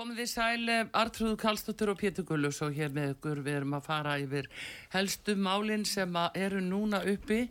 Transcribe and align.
Komið 0.00 0.22
þið 0.22 0.28
sæl, 0.30 0.74
Artrúð 0.96 1.32
Kallstóttur 1.42 1.90
og 1.92 1.98
Pétur 2.00 2.24
Gullus 2.24 2.62
og 2.64 2.70
hér 2.72 2.88
með 2.96 3.10
ykkur 3.12 3.42
við 3.44 3.58
erum 3.58 3.74
að 3.76 3.82
fara 3.84 4.14
yfir 4.22 4.46
helstu 4.94 5.34
málinn 5.36 5.82
sem 5.84 6.14
eru 6.40 6.62
núna 6.64 7.02
uppi 7.10 7.42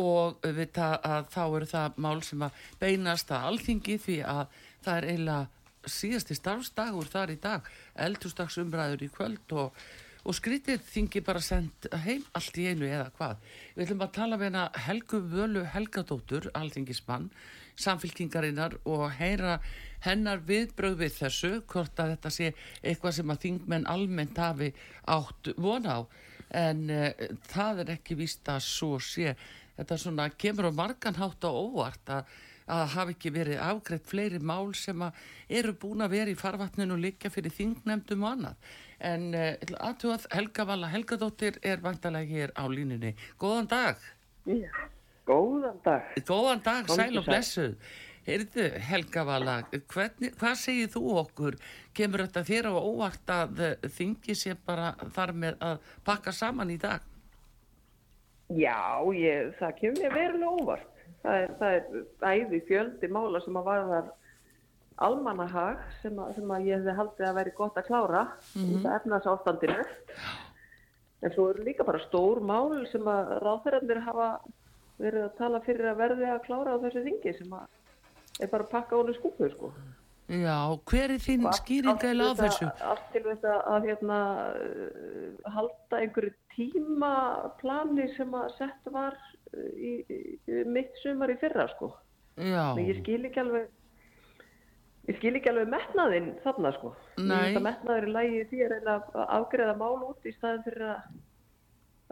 og 0.00 0.38
við 0.40 0.70
það 0.78 0.94
að 1.10 1.28
þá 1.34 1.42
eru 1.42 1.68
það 1.74 1.98
mál 2.06 2.22
sem 2.24 2.44
að 2.46 2.62
beinast 2.80 3.34
að 3.36 3.44
alþingi 3.50 3.98
því 4.06 4.16
að 4.24 4.56
það 4.86 4.94
er 4.94 5.08
eiginlega 5.10 5.92
síðasti 5.98 6.38
starfsdagur 6.38 7.12
þar 7.12 7.34
í 7.34 7.38
dag, 7.44 7.68
eldurstagsumræður 8.08 9.04
í 9.04 9.10
kvöld 9.12 9.56
og 9.60 9.84
og 10.22 10.36
skrítið 10.38 10.82
þingi 10.86 11.22
bara 11.26 11.40
sendt 11.42 11.88
heim 12.04 12.22
allt 12.38 12.58
í 12.60 12.68
einu 12.70 12.86
eða 12.86 13.08
hvað. 13.16 13.40
Við 13.74 13.84
ætlum 13.86 14.04
að 14.06 14.12
tala 14.14 14.38
með 14.38 14.52
hana 14.52 14.84
Helgu 14.84 15.18
Völu 15.32 15.64
Helgadóttur, 15.72 16.46
alþingismann, 16.54 17.30
samfylkingarinnar 17.74 18.78
og 18.86 19.08
heyra 19.18 19.56
hennar 20.04 20.42
viðbröð 20.46 20.98
við 21.04 21.16
þessu, 21.20 21.52
hvort 21.70 22.02
að 22.02 22.14
þetta 22.14 22.34
sé 22.34 22.52
eitthvað 22.82 23.16
sem 23.18 23.34
að 23.34 23.42
þingmenn 23.46 23.88
almennt 23.90 24.38
hafi 24.42 24.70
átt 25.10 25.52
vona 25.56 25.98
á. 25.98 26.00
En 26.62 26.86
uh, 26.92 27.10
það 27.48 27.84
er 27.84 27.92
ekki 27.96 28.18
víst 28.20 28.48
að 28.52 28.64
svo 28.66 28.96
sé. 29.02 29.36
Þetta 29.76 29.98
svona 29.98 30.30
kemur 30.36 30.68
á 30.68 30.78
marganhátt 30.82 31.46
á 31.48 31.50
óvart 31.50 32.16
að 32.18 32.40
að 32.72 32.92
hafi 32.94 33.14
ekki 33.16 33.32
verið 33.34 33.58
afgreitt 33.58 34.04
fleiri 34.06 34.38
mál 34.38 34.70
sem 34.78 35.00
eru 35.50 35.72
búin 35.82 36.04
að 36.04 36.12
vera 36.14 36.30
í 36.30 36.38
farvatninu 36.38 36.94
liggja 36.96 37.30
fyrir 37.34 37.52
þingnefndum 37.56 38.22
og 38.22 38.36
annað 38.36 38.68
en 39.02 39.28
uh, 39.34 39.76
aðtúað 39.82 40.26
Helga 40.32 40.66
Vala 40.68 40.90
Helgadóttir 40.92 41.58
er 41.66 41.82
vantalega 41.82 42.30
hér 42.30 42.52
á 42.54 42.64
línunni. 42.70 43.14
Góðan 43.40 43.68
dag. 43.70 44.02
Já, 44.46 44.70
góðan 45.26 45.80
dag. 45.84 46.14
Góðan 46.28 46.62
dag, 46.62 46.86
Kom 46.86 47.00
sæl 47.00 47.18
og 47.18 47.26
blessuð. 47.26 47.74
Heyrðu 48.26 48.68
Helga 48.86 49.24
Vala, 49.26 49.56
hvernig, 49.90 50.34
hvað 50.38 50.58
segir 50.60 50.90
þú 50.92 51.02
okkur? 51.24 51.56
Kemur 51.96 52.22
þetta 52.26 52.44
þér 52.46 52.68
á 52.70 52.74
óvart 52.78 53.32
að 53.34 53.62
eh, 53.66 53.88
þingi 53.96 54.36
sé 54.38 54.54
bara 54.54 54.92
þar 55.16 55.34
með 55.44 55.64
að 55.70 55.88
pakka 56.06 56.34
saman 56.36 56.70
í 56.70 56.78
dag? 56.82 57.02
Já, 58.52 59.02
ég, 59.16 59.50
það 59.58 59.76
kemur 59.80 60.02
mér 60.04 60.14
verulega 60.14 60.54
óvart. 60.62 61.04
Það 61.22 61.40
er, 61.40 61.52
það 61.58 61.76
er 61.76 62.40
æði 62.42 62.62
fjöldi 62.68 63.10
mála 63.10 63.42
sem 63.42 63.58
að 63.58 63.68
varðar 63.72 64.10
almanahag 65.02 65.82
sem, 66.02 66.16
að, 66.18 66.32
sem 66.36 66.54
að 66.54 66.66
ég 66.68 66.80
hefði 66.80 66.96
haldið 66.98 67.28
að 67.28 67.36
veri 67.40 67.52
gott 67.58 67.78
að 67.78 67.86
klára 67.88 68.22
mm 68.30 68.62
-hmm. 68.62 68.72
í 68.86 68.94
efnarsástandinu 68.96 69.84
en 71.22 71.34
svo 71.34 71.50
eru 71.50 71.64
líka 71.64 71.84
bara 71.84 72.02
stór 72.06 72.40
mál 72.40 72.86
sem 72.90 73.06
að 73.08 73.38
ráðferðandir 73.42 74.02
hafa 74.06 74.28
verið 74.98 75.24
að 75.24 75.36
tala 75.38 75.60
fyrir 75.66 75.90
að 75.90 76.02
verði 76.02 76.28
að 76.30 76.44
klára 76.46 76.74
á 76.76 76.82
þessu 76.82 77.04
þingi 77.06 77.34
sem 77.38 77.54
að 77.56 77.66
er 78.42 78.52
bara 78.52 78.66
að 78.66 78.72
pakka 78.76 79.00
ónu 79.00 79.16
skúpu 79.16 79.50
sko. 79.52 79.72
Já, 80.32 80.56
hver 80.88 81.12
er 81.12 81.20
þín 81.20 81.44
skýringa 81.58 82.08
eða 82.08 82.30
á 82.30 82.32
þessu? 82.38 82.68
Allt 82.88 83.08
til 83.12 83.22
þess 83.26 83.48
að, 83.50 83.88
hérna, 83.88 84.20
halda 85.56 85.98
einhverju 85.98 86.32
tímaplani 86.54 88.06
sem 88.16 88.32
að 88.38 88.54
sett 88.56 88.90
var 88.94 89.18
í, 89.52 89.98
í, 90.06 90.20
í 90.48 90.64
mitt 90.72 90.94
sumar 91.02 91.32
í 91.34 91.36
fyrra 91.42 91.66
sko. 91.74 91.90
Já. 92.38 92.72
Men 92.78 92.86
ég 92.88 93.02
skil 93.02 93.20
ekki 93.28 93.42
alveg 93.42 93.70
Ég 95.10 95.16
skil 95.18 95.34
ekki 95.34 95.50
alveg 95.50 95.70
metnaðinn 95.72 96.28
þarna 96.44 96.70
sko. 96.76 96.92
Metnaður 97.18 98.04
í 98.06 98.12
lægi 98.14 98.42
því 98.52 98.60
að 98.62 98.72
reyna 98.76 98.92
að 99.00 99.24
afgreða 99.36 99.72
mál 99.80 100.04
út 100.06 100.28
í 100.30 100.34
staðin 100.36 100.62
fyrir 100.68 100.84
að, 100.92 101.08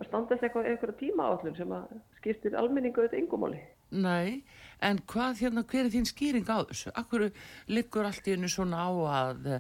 að 0.01 0.09
standa 0.09 0.35
eftir 0.35 0.49
eitthvað, 0.49 0.67
eitthvað 0.73 0.97
tíma 0.99 1.29
áallun 1.29 1.55
sem 1.59 1.75
að 1.77 1.93
skiptir 2.19 2.57
almenningu 2.59 3.05
auðvitað 3.05 3.23
yngumáli. 3.23 3.61
Nei, 3.95 4.43
en 4.87 5.01
hvað 5.11 5.43
hérna, 5.45 5.65
hver 5.69 5.87
er 5.87 5.93
þín 5.93 6.09
skýring 6.09 6.49
á 6.49 6.65
þessu? 6.69 6.93
Akkur 6.99 7.27
liggur 7.69 8.09
allt 8.09 8.29
í 8.29 8.35
hennu 8.35 8.51
svona 8.51 8.85
á 8.87 8.91
að 8.91 9.51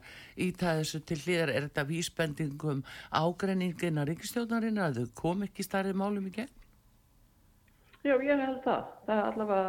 íta 0.40 0.76
þessu 0.80 1.02
til 1.04 1.20
hlýðar, 1.24 1.52
er 1.54 1.68
þetta 1.68 1.86
vísbendingum 1.90 2.82
ágreiningin 3.10 4.00
að 4.00 4.12
ríkistjóðnarinn 4.12 4.80
að 4.80 5.02
þau 5.02 5.12
kom 5.22 5.44
ekki 5.48 5.66
starrið 5.66 6.00
málum 6.00 6.30
í 6.30 6.34
gegn? 6.38 6.56
Já, 8.00 8.14
ég 8.16 8.40
held 8.40 8.62
það. 8.64 8.88
Það 9.06 9.22
allavega 9.26 9.68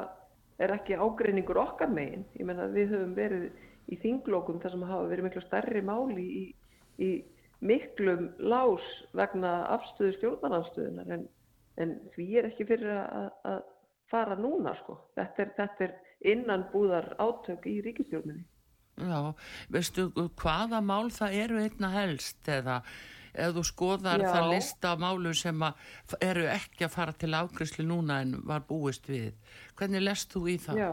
er 0.62 0.74
ekki 0.78 0.98
ágreiningur 1.02 1.60
okkar 1.60 1.92
megin. 1.92 2.24
Ég 2.40 2.48
menna 2.48 2.70
við 2.72 2.96
höfum 2.96 3.14
verið 3.18 3.50
í 3.92 3.98
þinglókum 4.00 4.62
þar 4.64 4.76
sem 4.76 4.88
hafa 4.88 5.10
verið 5.12 5.28
miklu 5.28 5.44
starri 5.44 5.82
máli 5.84 6.26
í, 6.26 6.44
í 7.02 7.10
miklum 7.66 8.30
lás 8.40 8.86
vegna 9.18 9.66
afstöðu 9.76 10.16
stjórnarnafstöðunar 10.18 11.12
en, 11.18 11.28
en 11.82 11.94
því 12.16 12.28
er 12.40 12.50
ekki 12.50 12.68
fyrir 12.70 12.94
að 12.96 13.66
fara 14.12 14.38
núna 14.40 14.76
sko. 14.82 14.98
Þetta 15.18 15.46
er, 15.46 15.54
þetta 15.58 15.88
er 15.88 15.96
innan 16.34 16.68
búðar 16.74 17.14
átök 17.20 17.66
í 17.72 17.80
ríkistjórnunni. 17.86 18.46
Já, 19.02 19.34
veistu 19.72 20.10
hvaða 20.38 20.82
mál 20.84 21.10
það 21.16 21.38
eru 21.46 21.62
einna 21.64 21.90
helst 21.96 22.48
eða 22.52 22.82
ef 23.32 23.54
þú 23.56 23.64
skoðar 23.66 24.22
Já. 24.22 24.28
það 24.34 24.50
lista 24.52 24.92
málu 25.00 25.32
sem 25.38 25.64
eru 26.20 26.44
ekki 26.52 26.86
að 26.86 26.96
fara 26.98 27.16
til 27.16 27.32
ákrislu 27.32 27.86
núna 27.88 28.20
en 28.26 28.36
var 28.48 28.66
búist 28.68 29.08
við 29.10 29.32
hvernig 29.80 30.04
lest 30.04 30.36
þú 30.36 30.44
í 30.52 30.58
það? 30.62 30.84
Já 30.84 30.92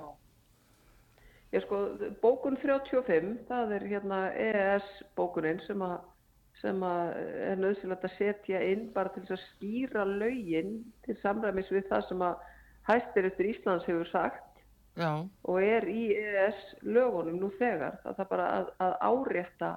Ég 1.49 1.65
sko, 1.65 1.79
bókun 2.21 2.59
35 2.61 3.47
það 3.49 3.71
er 3.79 3.85
hérna 3.89 4.19
EES 4.37 4.89
bókunin 5.17 5.61
sem 5.65 5.81
að 5.81 5.97
sem 6.59 6.83
að 6.83 7.13
er 7.49 7.61
nöðsilegt 7.63 8.05
að 8.05 8.17
setja 8.19 8.61
inn 8.67 8.89
bara 8.95 9.13
til 9.15 9.23
að 9.31 9.41
skýra 9.45 10.05
laugin 10.05 10.81
til 11.07 11.15
samræmis 11.23 11.71
við 11.73 11.87
það 11.89 12.09
sem 12.09 12.25
að 12.27 12.49
hættir 12.89 13.29
eftir 13.31 13.53
Íslands 13.53 13.87
hefur 13.89 14.09
sagt 14.11 14.63
Já. 14.99 15.23
og 15.45 15.63
er 15.63 15.87
í 15.89 16.09
EES 16.17 16.65
lögunum 16.83 17.39
nú 17.39 17.53
þegar 17.59 18.01
það 18.03 18.25
er 18.25 18.31
bara 18.33 18.51
að, 18.57 18.71
að 18.83 18.95
árétta 19.13 19.73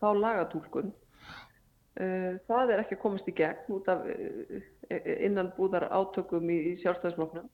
þá 0.00 0.08
lagatúlkun 0.16 0.92
Uh, 2.00 2.38
það 2.48 2.70
er 2.72 2.80
ekki 2.80 2.96
að 2.96 3.02
komast 3.02 3.26
í 3.28 3.34
gegn 3.36 3.74
út 3.74 3.88
af 3.92 4.06
uh, 4.08 4.62
innan 5.26 5.50
búðar 5.58 5.90
átökum 5.92 6.48
í, 6.48 6.56
í 6.70 6.78
sjálfstæðisfloknum. 6.80 7.50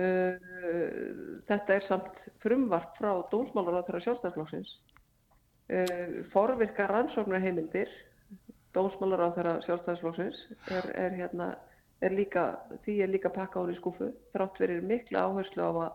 Uh, 0.00 0.38
þetta 1.44 1.76
er 1.76 1.84
samt 1.84 2.22
frumvart 2.40 2.96
frá 2.96 3.10
dómsmálar 3.28 3.84
á 3.84 3.86
þeirra 3.90 4.02
sjálfstæðisflokksins. 4.06 4.72
Forvirka 6.32 6.88
rannsóknarheimildir, 6.88 7.92
dómsmálar 8.76 9.26
á 9.28 9.28
þeirra 9.36 9.54
sjálfstæðisflokksins, 9.68 10.40
er, 10.72 10.88
er, 11.04 11.14
hérna, 11.20 11.52
er 12.04 12.14
líka, 12.14 12.46
því 12.84 12.96
er 13.04 13.12
líka 13.12 13.32
pakka 13.34 13.62
hún 13.62 13.74
í 13.74 13.78
skúfu. 13.78 14.10
Þrátt 14.34 14.58
verir 14.62 14.82
mikla 14.86 15.26
áherslu 15.28 15.64
á 15.64 15.72
að, 15.72 15.92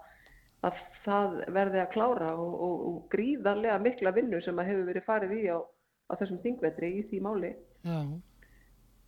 að 0.69 0.79
það 1.05 1.41
verði 1.57 1.83
að 1.83 1.91
klára 1.95 2.31
og, 2.35 2.53
og, 2.67 2.87
og 2.89 3.03
gríðarlega 3.13 3.81
mikla 3.83 4.15
vinnu 4.15 4.41
sem 4.45 4.59
að 4.59 4.73
hefur 4.73 4.89
verið 4.91 5.07
farið 5.09 5.35
í 5.39 5.43
á 5.53 5.59
á 6.09 6.13
þessum 6.17 6.41
þingvetri 6.43 6.89
í 6.99 7.05
því 7.09 7.21
máli. 7.25 7.51
Já. 7.85 7.99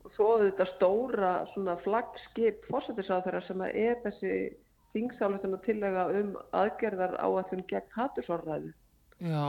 Og 0.01 0.13
svo 0.15 0.29
þetta 0.41 0.67
stóra 0.75 1.31
svona 1.53 1.77
flaggskip 1.83 2.65
fórsættisáþara 2.69 3.41
sem 3.45 3.65
er 3.67 3.99
þessi 4.05 4.37
þingsálutin 4.95 5.57
og 5.57 5.61
tillega 5.65 6.07
um 6.19 6.33
aðgerðar 6.57 7.17
áallum 7.21 7.63
gegn 7.69 7.93
hattusorðræðu. 7.95 8.73
Já. 9.21 9.45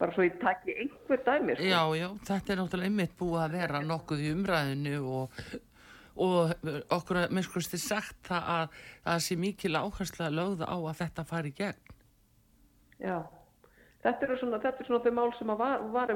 Bara 0.00 0.14
svo 0.16 0.26
ég 0.26 0.36
takki 0.42 0.74
einhver 0.82 1.22
dæmi. 1.24 1.54
Sko. 1.56 1.68
Já, 1.70 1.82
já, 1.96 2.08
þetta 2.28 2.52
er 2.52 2.60
náttúrulega 2.60 2.90
einmitt 2.90 3.14
búið 3.18 3.44
að 3.44 3.56
vera 3.60 3.80
nokkuð 3.84 4.24
í 4.24 4.32
umræðinu 4.34 4.96
og, 5.20 5.40
og 6.14 6.52
okkur 6.94 7.24
að 7.24 7.34
minnsklusti 7.34 7.80
sagt 7.80 8.20
það 8.28 8.50
að 8.56 8.80
það 9.06 9.22
sé 9.26 9.38
mikil 9.40 9.74
áherslu 9.76 10.26
að 10.26 10.36
lögða 10.38 10.70
á 10.70 10.76
að 10.78 10.98
þetta 11.02 11.24
fari 11.28 11.50
í 11.50 11.56
gegn. 11.58 11.94
Já, 13.02 13.18
þetta 14.04 14.26
er 14.28 14.38
svona, 14.40 14.60
þetta 14.62 14.84
er 14.84 14.90
svona 14.90 15.04
þau 15.04 15.16
mál 15.18 15.32
sem 15.38 15.54
var, 15.58 15.86
var 15.94 16.14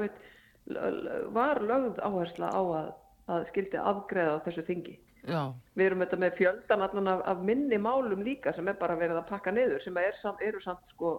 var 1.33 1.61
lögð 1.61 1.99
áhersla 2.03 2.49
á 2.53 2.61
að, 2.61 2.89
að 3.33 3.45
skildi 3.49 3.79
afgreða 3.81 4.41
þessu 4.45 4.65
þingi. 4.67 4.95
Já. 5.27 5.41
Við 5.75 5.85
erum 5.85 6.03
þetta 6.05 6.19
með 6.21 6.37
fjöldan 6.37 6.85
allan 6.85 7.11
af, 7.11 7.25
af 7.27 7.41
minni 7.43 7.79
málum 7.81 8.21
líka 8.23 8.53
sem 8.55 8.67
er 8.71 8.77
bara 8.79 8.95
verið 8.99 9.19
að 9.19 9.27
pakka 9.31 9.51
niður 9.51 9.81
sem 9.83 9.97
er, 9.99 10.15
eru 10.45 10.61
samt 10.63 10.93
sko 10.93 11.17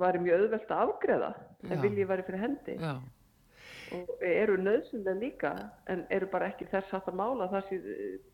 væri 0.00 0.20
mjög 0.22 0.42
auðvelt 0.42 0.72
að 0.74 0.82
afgreða 0.88 1.30
en 1.68 1.82
viljið 1.84 2.10
væri 2.10 2.26
fyrir 2.26 2.42
hendi. 2.42 2.74
Já. 2.80 2.96
Og 3.96 4.22
eru 4.24 4.58
nöðsynlega 4.60 5.20
líka 5.20 5.52
en 5.88 6.04
eru 6.12 6.28
bara 6.32 6.50
ekki 6.52 6.68
þess 6.68 6.92
að 6.96 7.08
það 7.08 7.18
mála 7.20 7.48
það 7.52 7.66
sé 7.68 7.80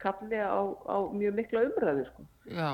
kalli 0.03 0.41
á, 0.43 0.63
á 0.67 0.97
mjög 1.15 1.41
mikla 1.41 1.65
umræðu 1.69 2.07
sko. 2.09 2.27
Já. 2.51 2.71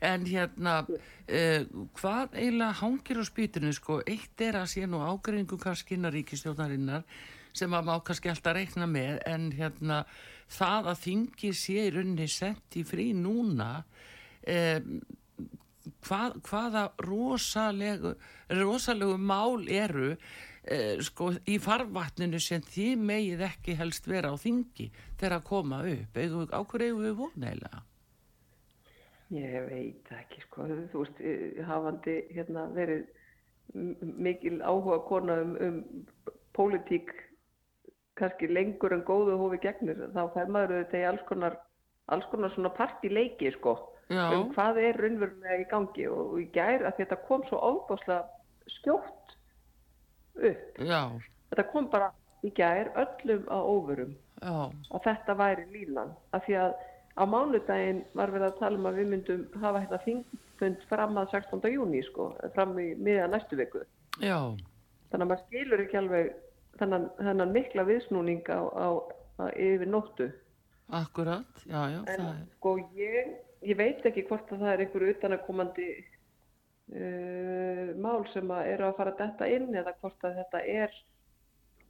En 0.00 0.24
hérna, 0.24 0.74
uh, 0.88 1.64
hvað 2.00 2.36
eiginlega 2.38 2.78
hangir 2.80 3.20
á 3.20 3.24
spýtunni, 3.28 3.72
sko, 3.76 4.00
eitt 4.08 4.40
er 4.44 4.56
að 4.62 4.70
sé 4.72 4.86
nú 4.88 5.02
ágreiningu 5.04 5.58
kannski 5.60 5.98
innan 5.98 6.14
ríkistjónarinnar 6.14 7.04
sem 7.56 7.72
að 7.74 7.88
má 7.88 7.96
kannski 8.06 8.30
alltaf 8.30 8.56
reikna 8.56 8.86
með, 8.88 9.18
en 9.28 9.50
hérna, 9.52 10.04
það 10.50 10.92
að 10.92 11.00
þingi 11.04 11.54
sé 11.56 11.86
í 11.88 11.94
rauninni 11.94 12.28
sett 12.30 12.78
í 12.78 12.84
frí 12.86 13.10
núna, 13.16 13.82
um, 14.48 15.00
hvað, 16.06 16.38
hvaða 16.48 16.84
rosalegu, 17.04 18.14
rosalegu 18.60 19.18
mál 19.18 19.66
eru 19.66 20.14
eh, 20.70 20.96
sko, 21.04 21.32
í 21.46 21.58
farvatninu 21.62 22.40
sem 22.42 22.64
þið 22.64 23.06
megið 23.10 23.46
ekki 23.50 23.76
helst 23.78 24.08
vera 24.10 24.32
á 24.32 24.36
þingi 24.40 24.90
þegar 25.18 25.38
að 25.38 25.46
koma 25.52 25.84
upp. 25.90 26.20
Á 26.54 26.60
hverju 26.62 26.88
eigum 26.88 27.06
við 27.06 27.16
vonægilega? 27.20 27.84
Ég 29.30 29.66
veit 29.68 30.12
ekki 30.16 30.42
sko, 30.48 30.66
þú 30.90 31.04
veist, 31.04 31.20
eh, 31.22 31.60
hafandi 31.66 32.16
hérna 32.34 32.66
verið 32.74 33.06
mikil 33.74 34.60
áhuga 34.62 34.98
kona 35.06 35.40
um, 35.44 35.56
um 35.60 35.84
pólitík 36.56 37.12
kannski 38.18 38.48
lengur 38.50 38.92
en 38.92 39.04
góðu 39.06 39.36
hófi 39.40 39.60
gegnir, 39.62 40.00
þá 40.14 40.22
fær 40.34 40.50
maður 40.52 40.74
auðvitað 40.76 41.00
í 41.00 41.06
alls 41.08 41.22
konar, 41.28 41.56
alls 42.12 42.26
konar 42.32 42.52
svona 42.54 42.72
partileiki 42.76 43.52
sko, 43.54 43.76
Já. 44.10 44.26
um 44.34 44.50
hvað 44.54 44.82
er 44.82 44.98
raunverulega 45.00 45.60
í 45.62 45.68
gangi 45.70 46.08
og, 46.10 46.34
í 46.42 46.48
gær 46.52 46.84
að 46.88 47.00
þetta 47.00 47.20
kom 47.28 47.46
svo 47.48 47.62
ofbáslega 47.70 48.24
skjótt 48.80 49.19
upp. 50.36 50.80
Já, 50.86 51.02
Þetta 51.50 51.64
kom 51.72 51.88
bara 51.90 52.12
í 52.46 52.50
gær 52.54 52.92
öllum 52.96 53.46
óvörum 53.50 54.12
já, 54.40 54.52
að 54.94 55.02
þetta 55.04 55.34
væri 55.36 55.64
línan, 55.72 56.12
af 56.32 56.44
því 56.46 56.54
að 56.62 56.74
á 57.20 57.22
mánudaginn 57.26 58.04
var 58.14 58.30
verið 58.32 58.46
að 58.48 58.58
tala 58.60 58.78
um 58.78 58.86
að 58.86 59.00
við 59.00 59.08
myndum 59.10 59.40
hafa 59.60 59.82
þetta 59.82 59.98
þingfund 60.04 60.84
fram 60.88 61.18
að 61.20 61.32
16. 61.34 61.66
júni 61.74 62.02
sko, 62.06 62.30
fram 62.54 62.78
í 62.78 62.94
miða 62.96 63.26
næstu 63.28 63.58
viku. 63.58 63.82
já, 64.22 64.38
Þannig 65.10 65.24
að 65.26 65.30
maður 65.32 65.42
skilur 65.48 65.80
ekki 65.82 65.98
alveg 65.98 66.30
þennan, 66.78 67.52
mikla 67.52 67.84
viðsnúning 67.84 68.46
á, 68.46 68.60
á, 68.62 68.86
á 69.42 69.44
yfir 69.58 69.88
nóttu. 69.90 70.30
akkurat, 70.90 71.64
já, 71.66 71.82
já, 71.90 72.00
En 72.14 72.46
sko 72.56 72.76
ég, 72.94 73.34
ég 73.62 73.76
veit 73.76 74.06
ekki 74.06 74.24
hvort 74.28 74.48
að 74.52 74.62
það 74.62 74.72
er 74.72 74.84
einhverju 74.86 75.14
utanakomandi 75.16 75.88
uh, 76.94 77.86
mál 78.00 78.24
sem 78.34 78.52
að 78.54 78.72
eru 78.74 78.88
að 78.88 78.98
fara 78.98 79.14
að 79.14 79.22
detta 79.24 79.48
inn 79.50 79.74
eða 79.74 79.96
hvort 80.00 80.28
að 80.28 80.38
þetta 80.42 80.62
er 80.66 80.98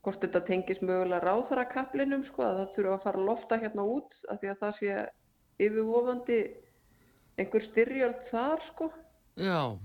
hvort 0.00 0.22
þetta 0.24 0.40
tengis 0.48 0.80
mögulega 0.80 1.20
ráðarakaplinum 1.26 2.24
sko 2.30 2.46
að 2.46 2.58
það 2.62 2.74
þurfa 2.76 2.96
að 2.96 3.04
fara 3.04 3.20
að 3.20 3.28
lofta 3.28 3.60
hérna 3.60 3.86
út 3.96 4.18
af 4.32 4.40
því 4.40 4.52
að 4.52 4.60
það 4.64 4.76
sé 4.78 4.98
yfirvofandi 5.60 6.40
einhver 7.40 7.66
styrjöld 7.68 8.22
þar 8.30 8.62
sko. 8.70 8.88
Já, 9.40 9.76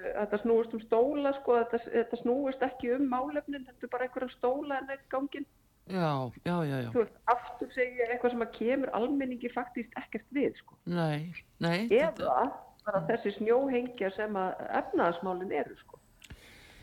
Eh, 0.00 0.12
þetta 0.16 0.40
snúist 0.44 0.74
um 0.76 0.82
stóla 0.84 1.32
sko 1.40 1.56
þetta, 1.60 1.80
þetta 1.92 2.18
snúist 2.22 2.62
ekki 2.64 2.92
um 2.96 3.08
málefnin 3.10 3.66
þetta 3.66 3.86
er 3.86 3.92
bara 3.92 4.06
einhverja 4.06 4.36
stóla 4.36 4.78
en 4.80 4.92
eitt 4.94 5.06
gangin 5.12 5.46
já, 5.90 6.12
já, 6.46 6.56
já, 6.68 6.76
já, 6.84 6.88
þú 6.94 7.02
veist, 7.02 7.16
aftur 7.32 7.72
segja 7.74 8.08
eitthvað 8.08 8.34
sem 8.34 8.44
að 8.46 8.52
kemur 8.56 8.92
almenningi 8.96 9.50
faktist 9.52 9.96
ekkert 9.98 10.28
við 10.36 10.52
sko. 10.60 10.78
Nei, 10.86 11.32
nei, 11.62 11.88
eða 11.98 12.44
bara 12.86 13.02
þessi 13.08 13.34
snjóhengja 13.38 14.10
sem 14.16 14.36
að 14.38 14.62
efnaðasmálin 14.80 15.54
eru 15.62 15.76
sko. 15.80 15.98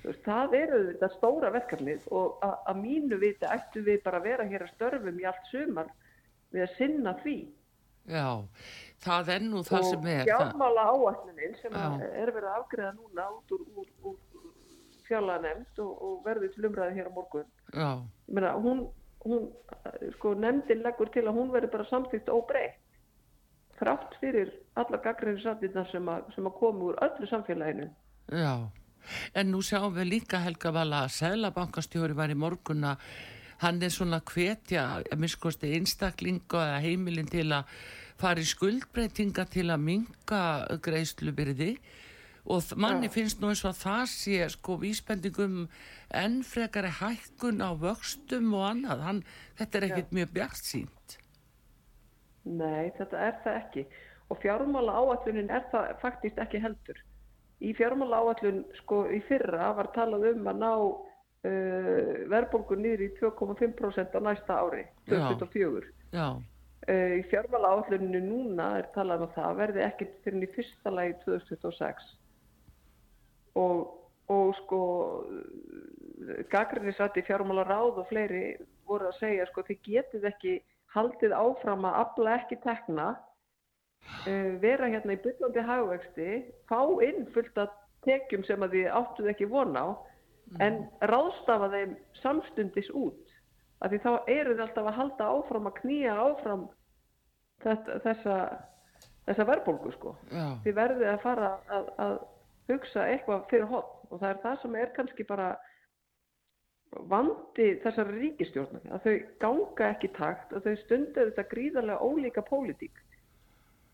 Veist, 0.04 0.24
það 0.24 0.56
eru 0.62 0.82
þetta 0.92 1.10
stóra 1.18 1.52
verkefnið 1.56 2.10
og 2.16 2.44
að, 2.46 2.58
að 2.72 2.82
mínu 2.84 3.20
viti 3.22 3.50
ættu 3.50 3.84
við 3.86 4.02
bara 4.06 4.22
að 4.22 4.28
vera 4.30 4.48
hér 4.48 4.66
að 4.68 4.74
störfum 4.76 5.20
í 5.20 5.26
allt 5.28 5.50
sumar 5.52 5.90
við 6.56 6.64
að 6.68 6.76
sinna 6.78 7.16
því. 7.24 7.38
Já, 8.08 8.28
það 9.04 9.34
er 9.34 9.44
nú 9.44 9.64
það 9.68 9.82
og 9.82 9.90
sem 9.90 10.06
er, 10.08 10.22
það, 10.22 10.30
fjármála 10.30 10.86
áætlunin 10.94 11.58
sem 11.60 11.76
að 11.76 12.06
er 12.08 12.32
verið 12.38 12.50
að 12.54 12.62
afgreða 12.62 12.94
núna 12.96 13.26
út 13.34 13.56
úr, 13.58 13.66
úr, 13.76 13.90
úr 14.08 14.46
fjárlanemnd 15.10 15.82
og, 15.84 15.92
og 16.08 16.16
verður 16.24 16.54
til 16.54 16.70
umræði 16.70 17.00
hér 17.02 17.12
á 17.12 17.18
morgun. 17.18 17.50
Já, 17.74 17.90
Ég 18.28 18.38
meina, 18.38 18.54
hún, 18.64 18.86
hún, 19.26 19.50
sko, 20.16 20.34
nefndin 20.40 20.86
leggur 20.86 21.12
til 21.12 21.26
að 21.26 21.42
hún 21.42 21.52
verður 21.52 21.74
bara 21.76 21.90
samþýtt 21.92 22.32
óbreytt 22.32 22.80
þrátt 23.80 24.18
fyrir 24.22 24.52
alla 24.76 25.00
samþýttar 25.44 25.88
sem, 25.92 26.12
sem 26.36 26.50
að 26.50 26.58
koma 26.60 26.92
úr 26.92 27.00
öllu 27.02 27.28
samfélaginu. 27.30 27.90
já. 28.32 28.70
En 29.34 29.52
nú 29.52 29.62
sjáum 29.64 29.94
við 29.96 30.10
líka 30.10 30.40
Helga 30.44 30.72
Vala 30.72 31.06
að 31.06 31.14
Sælabankastjóri 31.16 32.14
var 32.14 32.30
í 32.30 32.36
morgun 32.36 32.84
að 32.84 32.98
hann 33.64 33.82
er 33.82 33.90
svona 33.90 34.20
hvetja 34.20 34.84
að 35.00 35.22
miskosti 35.22 35.72
einstaklinga 35.78 36.64
eða 36.66 36.82
heimilin 36.84 37.30
til 37.32 37.48
að 37.56 37.64
fara 38.20 38.42
í 38.42 38.50
skuldbreytinga 38.50 39.46
til 39.54 39.70
að 39.72 39.86
minga 39.86 40.42
greiðslubyrði 40.84 41.78
og 42.48 42.76
manni 42.80 43.10
finnst 43.12 43.42
nú 43.42 43.52
eins 43.52 43.64
og 43.66 43.74
að 43.74 43.82
það 43.82 44.04
sé 44.14 44.50
sko 44.54 44.78
vísbendingum 44.82 45.58
enn 46.16 46.38
frekari 46.48 46.92
hækkun 47.00 47.64
á 47.64 47.76
vöxtum 47.76 48.54
og 48.56 48.70
annað, 48.70 49.04
hann, 49.08 49.24
þetta 49.60 49.78
er 49.80 49.88
ekkit 49.90 50.16
mjög 50.16 50.32
bjart 50.38 50.64
sínt. 50.64 50.97
Nei, 52.48 52.90
þetta 52.98 53.22
er 53.28 53.38
það 53.44 53.60
ekki. 53.62 53.86
Og 54.28 54.42
fjármála 54.44 54.96
áallunin 55.00 55.54
er 55.54 55.68
það 55.72 55.94
faktist 56.02 56.40
ekki 56.44 56.62
heldur. 56.64 57.00
Í 57.64 57.74
fjármála 57.78 58.20
áallun, 58.22 58.64
sko, 58.82 59.06
í 59.12 59.22
fyrra 59.28 59.72
var 59.78 59.90
talað 59.96 60.28
um 60.34 60.52
að 60.52 60.60
ná 60.62 60.72
uh, 60.78 62.12
verðbólgu 62.34 62.78
niður 62.78 63.08
í 63.08 63.10
2,5% 63.22 64.14
á 64.14 64.20
næsta 64.28 64.62
ári, 64.62 64.86
2024. 65.10 65.92
Já, 66.14 66.28
Uh, 66.88 67.18
í 67.20 67.24
fjármála 67.28 67.74
áalluninu 67.74 68.20
núna 68.24 68.66
er 68.80 68.86
talað 68.94 69.26
um 69.26 69.26
að 69.26 69.34
það 69.36 69.56
verði 69.58 69.82
ekkert 69.84 70.20
fyrir 70.24 70.44
í 70.46 70.48
fyrsta 70.54 70.92
lagi 70.94 71.16
2026 71.26 72.06
og, 73.60 73.82
og 74.32 74.54
sko 74.62 74.80
gaggrinnisrætti 76.54 77.26
fjármála 77.28 77.66
ráð 77.68 78.00
og 78.04 78.08
fleiri 78.12 78.44
voru 78.88 79.10
að 79.10 79.20
segja 79.20 79.50
sko 79.50 79.66
þið 79.68 79.82
getið 79.90 80.30
ekki 80.32 80.54
haldið 80.96 81.36
áfram 81.36 81.88
að 81.88 81.98
afla 82.04 82.36
ekki 82.42 82.60
tekna 82.64 83.08
uh, 83.16 84.52
vera 84.64 84.90
hérna 84.92 85.18
í 85.18 85.22
byggandi 85.24 85.66
hagvexti 85.68 86.30
fá 86.70 86.80
inn 87.06 87.28
fullt 87.36 87.64
af 87.64 87.74
tekjum 88.08 88.46
sem 88.48 88.64
að 88.64 88.78
þið 88.78 88.94
áttuð 89.00 89.32
ekki 89.34 89.50
von 89.52 89.76
á 89.76 89.88
en 90.64 90.80
ráðstafa 91.12 91.68
þeim 91.74 91.98
samstundis 92.22 92.88
út. 92.96 93.24
Af 93.84 93.92
því 93.92 94.00
þá 94.06 94.12
eru 94.32 94.56
þið 94.56 94.64
alltaf 94.64 94.90
að 94.90 94.98
halda 95.02 95.30
áfram 95.36 95.70
að 95.70 95.80
knýja 95.82 96.16
áfram 96.18 96.64
þetta, 97.66 97.98
þessa, 98.06 98.38
þessa 99.28 99.48
verðbólgu 99.52 99.94
sko. 99.98 100.16
já, 100.32 100.46
Þið 100.64 100.78
verðið 100.80 101.12
að 101.12 101.22
fara 101.26 101.52
að, 101.68 101.92
að 102.06 102.16
hugsa 102.72 103.06
eitthvað 103.12 103.46
fyrir 103.52 103.70
hotn 103.72 104.12
og 104.12 104.22
það 104.22 104.30
er 104.30 104.42
það 104.46 104.62
sem 104.64 104.80
er 104.82 104.94
kannski 104.96 105.28
bara 105.28 105.52
vandi 107.12 107.68
þessari 107.84 108.22
ríkistjórnar 108.22 108.86
að 108.96 109.04
þau 109.06 109.16
ganga 109.42 109.90
ekki 109.94 110.10
takt 110.16 110.54
og 110.56 110.64
þau 110.66 110.76
stundu 110.84 111.26
þetta 111.30 111.46
gríðarlega 111.52 112.06
ólíka 112.06 112.44
pólitík. 112.48 113.02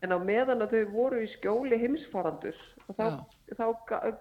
En 0.04 0.12
á 0.12 0.18
meðan 0.20 0.62
að 0.62 0.76
þau 0.76 0.92
voru 0.92 1.22
í 1.24 1.30
skjóli 1.32 1.78
heimsfarandurs 1.80 2.60
og 2.88 2.98
þá, 2.98 3.06
þá 3.56 3.66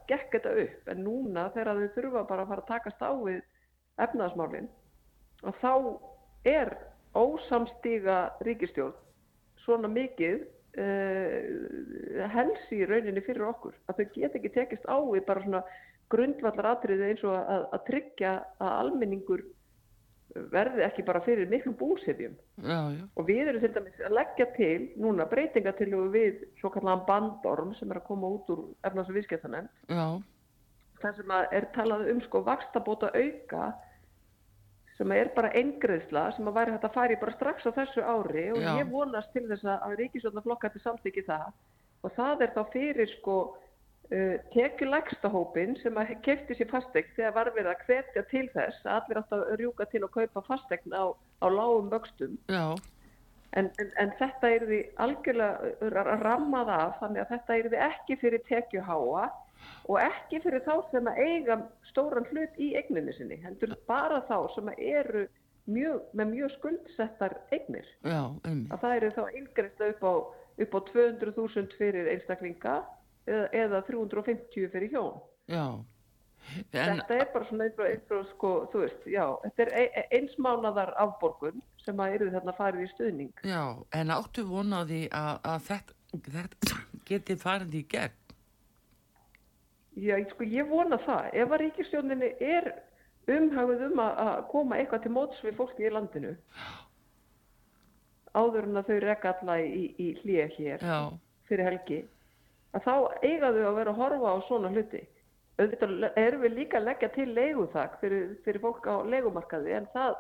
gekk 0.08 0.38
þetta 0.38 0.56
upp. 0.64 0.90
En 0.94 1.04
núna 1.04 1.50
þegar 1.56 1.82
þau 1.82 1.94
þurfa 1.98 2.26
bara 2.30 2.46
að 2.46 2.54
fara 2.54 2.66
að 2.66 2.72
takast 2.72 3.04
á 3.04 3.12
við 3.20 3.42
efnaðasmálin 4.04 4.70
og 5.44 5.60
þá 5.62 5.74
er 6.50 6.74
ósamstíga 7.14 8.18
ríkistjórn 8.48 8.96
svona 9.64 9.90
mikið 9.92 10.46
uh, 10.82 12.28
helsi 12.34 12.82
í 12.82 12.88
rauninni 12.90 13.24
fyrir 13.26 13.46
okkur. 13.52 13.76
Að 13.88 14.02
þau 14.02 14.14
get 14.16 14.38
ekki 14.40 14.54
tekist 14.56 14.88
á 14.90 14.98
við 14.98 15.26
bara 15.28 15.46
svona 15.46 15.64
grundvallar 16.14 16.70
atriði 16.76 17.12
eins 17.12 17.26
og 17.28 17.36
að, 17.36 17.68
að 17.76 17.84
tryggja 17.90 18.34
að 18.62 18.74
almenningur 18.84 19.46
verði 20.54 20.82
ekki 20.88 21.06
bara 21.06 21.22
fyrir 21.22 21.50
miklum 21.50 21.76
búsefjum 21.78 22.34
og 22.66 23.26
við 23.28 23.52
erum 23.52 23.62
til 23.62 23.74
dæmis 23.76 24.00
að 24.02 24.16
leggja 24.18 24.48
til 24.56 24.78
núna 24.98 25.28
breytingatillugu 25.30 26.10
við 26.16 26.46
svo 26.62 26.72
kallan 26.74 27.04
bandorm 27.10 27.76
sem 27.78 27.92
er 27.94 28.02
að 28.02 28.08
koma 28.08 28.32
út 28.38 28.50
úr 28.54 28.64
efnars 28.88 29.12
og 29.12 29.20
viðskiptanemnd 29.20 29.94
já, 29.94 30.08
þar 31.04 31.18
sem 31.20 31.36
er 31.60 31.68
talað 31.76 32.08
um 32.16 32.24
sko 32.26 32.42
vakstabóta 32.48 33.12
auka 33.14 33.74
sem 34.98 35.12
er 35.16 35.32
bara 35.36 35.52
eingreðsla 35.58 36.28
sem 36.36 36.48
að 36.50 36.58
væri 36.58 36.76
hægt 36.76 36.88
að 36.90 37.14
í 37.14 37.20
bara 37.22 37.36
strax 37.36 37.66
á 37.66 37.72
þessu 37.78 38.04
ári 38.06 38.46
og 38.54 38.62
Já. 38.62 38.74
ég 38.80 38.92
vonast 38.92 39.32
til 39.34 39.46
þess 39.50 39.66
að 39.66 39.96
ríkisvöldna 40.00 40.44
flokkati 40.46 40.82
samþykki 40.84 41.26
það. 41.28 41.48
Og 42.04 42.14
það 42.18 42.44
er 42.46 42.54
þá 42.54 42.62
fyrir 42.74 43.12
sko 43.18 43.38
uh, 44.14 44.38
tekjulegsta 44.54 45.32
hópin 45.34 45.76
sem 45.82 45.98
að 46.00 46.16
kefti 46.26 46.58
sér 46.60 46.72
fastegn 46.72 47.14
þegar 47.18 47.38
var 47.40 47.54
verið 47.58 47.74
að 47.74 47.86
hvetja 47.90 48.26
til 48.32 48.48
þess 48.56 48.86
að 48.86 48.96
allir 49.00 49.22
átt 49.24 49.38
að 49.38 49.46
rjúka 49.62 49.90
til 49.92 50.04
að 50.04 50.16
kaupa 50.18 50.48
fastegn 50.48 50.96
á, 50.96 51.04
á 51.14 51.48
lágum 51.50 51.92
vöxtum 51.94 52.38
já, 52.52 52.66
En, 53.54 53.70
en, 53.78 53.90
en 54.02 54.12
þetta 54.18 54.50
er 54.50 54.64
því 54.66 54.78
algjörlega 55.04 56.18
rammað 56.24 56.72
af 56.74 56.96
þannig 57.04 57.22
að 57.22 57.34
þetta 57.36 57.58
er 57.58 57.68
því 57.70 57.82
ekki 57.88 58.16
fyrir 58.24 58.42
tekjuháa 58.48 59.26
og 59.92 60.00
ekki 60.02 60.40
fyrir 60.44 60.64
þá 60.66 60.74
sem 60.90 61.10
að 61.12 61.20
eiga 61.22 61.58
stóran 61.92 62.26
hlut 62.32 62.58
í 62.58 62.72
eigninni 62.80 63.14
sinni, 63.14 63.38
heldur 63.44 63.76
bara 63.90 64.24
þá 64.30 64.38
sem 64.56 64.72
að 64.72 64.82
eru 64.90 65.24
mjög, 65.70 66.02
með 66.18 66.32
mjög 66.32 66.56
skuldsettar 66.58 67.38
eignir. 67.54 67.86
já. 68.02 68.24
Að 68.44 68.82
það 68.82 68.96
eru 68.98 69.12
þá 69.20 69.24
yngreist 69.42 69.86
upp 69.90 70.04
á, 70.04 70.14
á 70.58 70.80
200.000 70.90 71.78
fyrir 71.78 72.10
einstaklinga 72.16 72.80
eða, 73.28 73.48
eða 73.64 73.82
350 73.88 74.70
fyrir 74.74 74.94
hjón. 74.94 75.20
Já. 75.52 75.66
En, 76.76 77.00
Þetta 77.00 77.16
er 77.16 77.30
bara 77.34 77.46
svona 77.48 77.68
og 78.18 78.26
sko, 78.34 78.50
þú 78.74 78.80
veist, 78.82 79.06
já, 79.08 79.24
þetta 79.46 79.64
er 79.64 79.70
e- 79.80 79.92
e- 80.02 80.08
eins 80.18 80.34
mánadar 80.38 80.92
afborgun 81.00 81.62
sem 81.86 81.96
að 82.04 82.16
eru 82.18 82.32
þarna 82.34 82.54
farið 82.58 82.84
í 82.84 82.90
stuðning. 82.92 83.32
já, 83.48 83.62
en 83.94 84.12
áttu 84.12 84.44
vonaði 84.44 85.08
að, 85.08 85.40
að 85.44 85.62
þetta, 85.70 85.94
þetta 86.36 86.82
geti 87.08 87.38
farið 87.40 87.78
í 87.80 87.84
gegn. 87.96 88.20
Já, 90.04 90.18
sko, 90.34 90.44
ég 90.44 90.68
vona 90.68 90.98
það. 91.06 91.30
Ef 91.34 91.52
að 91.54 91.62
ríkistjóninni 91.64 92.30
er 92.42 92.74
umhagðuð 93.30 93.86
um 93.88 94.00
að, 94.04 94.18
að 94.26 94.40
koma 94.52 94.78
eitthvað 94.80 95.04
til 95.06 95.12
móts 95.16 95.44
við 95.46 95.56
fólki 95.60 95.86
í 95.88 95.92
landinu, 95.94 96.34
áður 98.34 98.68
en 98.68 98.82
að 98.82 98.90
þau 98.90 98.98
rekka 99.04 99.34
alla 99.38 99.60
í, 99.62 99.84
í 100.02 100.08
hlýja 100.22 100.48
hér 100.58 100.84
Já, 100.84 100.98
fyrir 101.48 101.70
helgi, 101.70 102.00
að 102.74 102.86
þá 102.88 102.94
eiga 103.24 103.52
þau 103.56 103.66
að 103.70 103.76
vera 103.80 103.94
að 103.94 104.00
horfa 104.02 104.34
á 104.34 104.38
svona 104.48 104.72
hluti. 104.74 105.02
Auðvitað 105.62 106.06
erum 106.18 106.42
við 106.42 106.56
líka 106.58 106.80
að 106.80 106.88
leggja 106.90 107.10
til 107.14 107.28
leiguþak 107.34 108.00
fyrir, 108.02 108.30
fyrir 108.46 108.62
fólk 108.64 108.88
á 108.90 108.96
leigumarkaði, 109.06 109.76
en 109.78 109.86
það, 109.94 110.16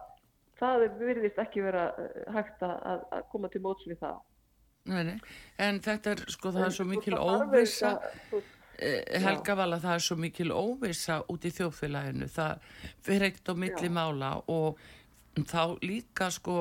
það 0.62 0.83
virðist 1.00 1.39
ekki 1.41 1.63
vera 1.65 1.88
eh, 1.98 2.19
hægt 2.36 2.62
að, 2.67 3.05
að 3.17 3.24
koma 3.31 3.50
til 3.50 3.63
móts 3.65 3.88
við 3.89 3.98
það. 4.03 4.19
nei, 4.86 5.03
nei. 5.07 5.15
En 5.63 5.79
þetta 5.79 6.12
er, 6.13 6.25
sko, 6.29 6.51
það 6.51 6.65
er 6.67 6.75
svo 6.77 6.86
mikil 6.86 7.17
þú- 7.17 8.43
Eh, 8.81 9.03
Helga 9.22 9.53
vala 9.55 9.77
það 9.77 9.93
er 9.95 10.01
svo 10.01 10.15
mikil 10.17 10.50
óvissa 10.51 11.19
út 11.29 11.43
í 11.45 11.51
þjóðfélaginu 11.53 12.25
það 12.33 12.63
fyrir 13.05 13.27
eitt 13.27 13.45
á 13.45 13.53
milli 13.53 13.86
Já. 13.89 13.93
mála 13.93 14.31
og 14.50 14.79
þá 15.38 15.77
líka 15.86 16.31
sko 16.33 16.55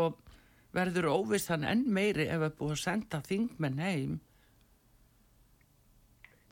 verður 0.77 1.09
óvissan 1.09 1.65
enn 1.65 1.87
meiri 1.89 2.27
ef 2.29 2.43
við 2.45 2.53
búum 2.59 2.75
að 2.75 2.83
senda 2.83 3.23
þingmenn 3.25 3.81
heim 3.81 4.21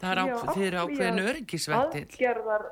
það 0.00 0.12
er 0.12 0.22
ákveð, 0.24 0.52
þeir 0.54 0.66
eru 0.66 0.78
af 0.80 0.86
því 0.90 0.94
ákveðin 0.94 1.20
að 1.20 1.30
öryggisvettil 1.32 2.04
aðgerðar 2.04 2.68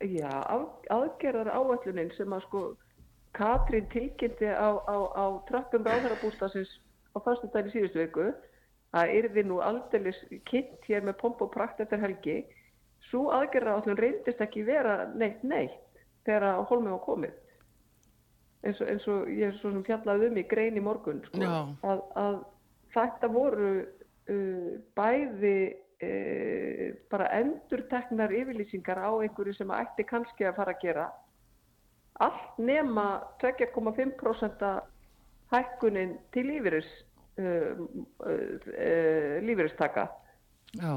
já, 0.00 0.30
að, 0.30 0.62
aðgerðar 0.96 1.50
áætlunin 1.54 2.14
sem 2.16 2.36
að 2.36 2.46
sko 2.46 2.62
Katrín 3.36 3.86
tilkynnti 3.92 4.48
á, 4.50 4.74
á, 4.90 4.96
á 5.14 5.24
trappum 5.46 5.84
ráðharabústasins 5.86 6.70
á 7.14 7.22
fyrstu 7.22 7.50
dæli 7.54 7.70
síðustu 7.70 8.00
viku 8.02 8.24
að 8.96 9.12
yrði 9.20 9.44
nú 9.46 9.60
aldeilis 9.62 10.18
kynnt 10.50 10.88
hér 10.88 11.04
með 11.06 11.20
pomp 11.20 11.44
og 11.44 11.52
prakt 11.54 11.78
eftir 11.82 12.02
helgi. 12.02 12.40
Svo 13.06 13.28
aðgerðar 13.34 13.78
áætlun 13.78 14.00
reyndist 14.00 14.42
ekki 14.42 14.64
vera 14.66 15.04
neitt 15.14 15.44
neitt 15.46 16.02
þegar 16.26 16.64
holmið 16.70 16.96
var 16.96 17.04
komið. 17.04 17.36
Eins 18.66 18.80
og, 18.82 18.90
eins 18.92 19.06
og 19.08 19.30
ég 19.30 19.46
er 19.52 19.54
svo 19.60 19.70
sem 19.72 19.86
fjallaði 19.86 20.26
um 20.28 20.40
í 20.42 20.44
grein 20.50 20.76
í 20.76 20.82
morgun 20.84 21.22
sko, 21.28 21.52
að, 21.86 22.02
að 22.20 22.40
þetta 22.92 23.30
voru 23.32 23.70
uh, 23.78 24.74
bæði 24.98 25.54
uh, 26.02 26.86
bara 27.10 27.28
endurteknar 27.40 28.32
yfirlýsingar 28.32 28.98
á 29.00 29.10
einhverju 29.20 29.54
sem 29.58 29.70
ætti 29.74 30.06
kannski 30.08 30.48
að 30.48 30.56
fara 30.60 30.74
að 30.76 30.82
gera. 30.84 31.06
Allt 32.20 32.58
nema 32.58 33.06
2,5% 33.42 34.66
hækkunin 35.50 36.18
til 36.34 36.46
lífeyris 36.50 36.90
uh, 37.40 37.80
uh, 38.26 38.54
uh, 38.70 39.36
lífeyristaka 39.42 40.06
já, 40.78 40.94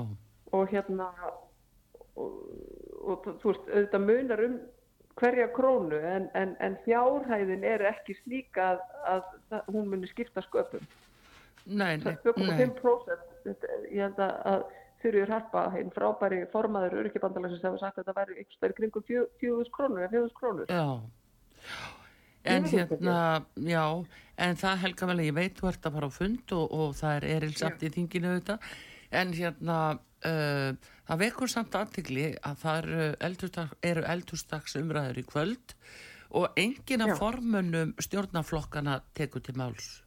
og 0.54 0.68
hérna 0.70 1.10
og, 2.16 2.34
og 3.02 3.26
þú 3.42 3.50
veist, 3.50 3.70
auðvitað 3.74 4.06
munar 4.06 4.44
um 4.46 4.60
hverja 5.18 5.48
krónu 5.54 5.98
en, 5.98 6.28
en, 6.38 6.56
en 6.62 6.76
fjárhæðin 6.86 7.66
er 7.66 7.86
ekki 7.90 8.16
slík 8.24 8.58
að, 8.58 8.82
að, 9.10 9.26
að 9.54 9.68
hún 9.74 9.90
muni 9.92 10.10
skipta 10.10 10.42
sköpum. 10.46 10.86
Nei, 11.66 11.98
nei, 12.02 12.12
nei. 12.12 12.16
2,5% 12.26 13.20
þetta- 13.46 13.78
ég 13.90 14.02
held 14.08 14.22
að, 14.26 14.34
að 14.54 14.64
Þurriður 15.04 15.34
Harpa, 15.36 15.66
einn 15.76 15.92
frábæri 15.92 16.46
formaður 16.54 17.02
öryggjabandalagsins 17.02 17.66
hefur 17.66 17.82
sagt 17.82 17.98
að 17.98 18.06
þetta 18.06 18.16
væri 18.22 18.38
ykkur 18.44 18.56
stær 18.56 18.74
kringum 18.78 19.04
4.000 19.10 19.74
krónur 19.76 20.06
eða 20.06 20.14
4.000 20.14 20.38
krónur. 20.38 20.72
Já. 20.72 20.88
En 22.54 22.66
hérna 22.68 23.18
já, 23.56 23.84
en 24.46 24.58
það 24.60 24.82
helga 24.84 25.10
vel 25.10 25.18
að 25.18 25.28
ég 25.28 25.36
veit 25.36 25.60
þú 25.60 25.70
ert 25.70 25.86
að 25.88 25.98
fara 25.98 26.10
á 26.12 26.18
fund 26.18 26.56
og, 26.56 26.74
og 26.76 26.96
það 27.00 27.18
er 27.18 27.28
erilsamt 27.38 27.84
í 27.84 27.92
þinginu 27.98 28.32
auðvitað. 28.32 28.72
En 29.20 29.36
hérna 29.36 29.78
uh, 29.94 30.90
það 31.10 31.22
vekur 31.24 31.52
samt 31.52 31.78
aðtikli 31.80 32.26
að 32.40 32.60
það 32.64 32.82
eru 32.82 33.12
eldhúsdags, 33.28 33.78
eru 33.92 34.08
eldhúsdags 34.16 34.80
umræður 34.80 35.20
í 35.20 35.28
kvöld 35.30 35.78
og 36.34 36.60
enginn 36.60 37.06
af 37.06 37.14
Já. 37.14 37.20
formönnum 37.20 37.96
stjórnaflokkana 38.02 39.02
tekur 39.16 39.44
til 39.44 39.60
máls. 39.60 39.98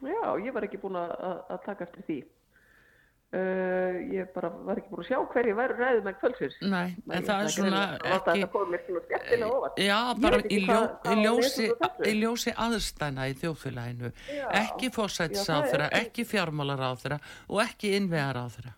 Já, 0.00 0.38
ég 0.40 0.54
var 0.54 0.64
ekki 0.64 0.78
búin 0.80 0.96
að 0.96 1.58
taka 1.66 1.84
eftir 1.84 2.06
því 2.06 2.22
uh, 3.36 4.00
ég 4.14 4.32
bara 4.34 4.50
var 4.66 4.80
ekki 4.80 4.92
búin 4.92 5.04
að 5.04 5.08
sjá 5.10 5.20
hverju 5.34 5.56
væru 5.58 5.78
ræðum 5.78 6.10
en 6.10 6.18
kvöldsins. 6.20 6.58
Nei, 6.62 6.96
en 7.10 7.28
það 7.28 7.44
er 7.44 7.54
svona 7.56 7.84
ekki 8.16 8.48
Já, 9.84 9.98
bara 10.24 10.42
í, 10.42 10.60
ljó, 10.66 10.80
í, 11.12 11.16
ljósi, 11.24 11.70
í 12.10 12.16
ljósi 12.18 12.56
aðstæna 12.66 13.30
í 13.30 13.38
þjóðfélaginu. 13.40 14.12
Já. 14.34 14.44
ekki 14.64 14.92
er 15.78 15.88
ekki 16.02 16.26
fjármálaráþra 16.28 17.20
og 17.48 17.64
ekki 17.64 17.96
innvegaráþra 17.98 18.76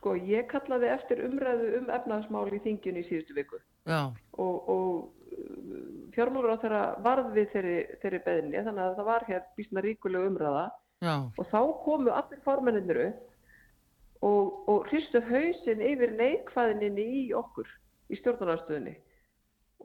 Sko, 0.00 0.14
ég 0.16 0.46
kallaði 0.48 0.88
eftir 0.88 1.18
umræðu 1.26 1.74
um 1.76 1.90
efnaðsmál 1.92 2.46
í 2.56 2.58
þingjun 2.64 3.00
í 3.02 3.02
síðustu 3.04 3.34
viku. 3.36 3.58
Já, 3.84 4.06
og, 4.40 4.70
og 4.72 6.14
fjármálur 6.14 6.54
á 6.56 6.62
þeirra 6.62 6.84
varð 7.04 7.34
við 7.34 7.50
þeirri, 7.52 7.74
þeirri 8.00 8.20
beðinni 8.24 8.62
þannig 8.64 8.84
að 8.86 8.94
það 8.96 9.10
var 9.10 9.26
hér 9.28 9.42
bísna 9.58 9.82
ríkuleg 9.84 10.24
umræða 10.30 10.62
já, 11.00 11.14
og 11.36 11.46
þá 11.52 11.60
komu 11.84 12.14
allir 12.14 12.42
formenninir 12.44 13.02
upp 13.08 14.24
og, 14.26 14.68
og 14.68 14.90
hristu 14.90 15.22
hausinn 15.30 15.84
yfir 15.84 16.12
neikvæðininni 16.18 17.06
í 17.20 17.22
okkur 17.36 17.68
í 18.10 18.18
stjórnarnarstöðinni 18.20 18.96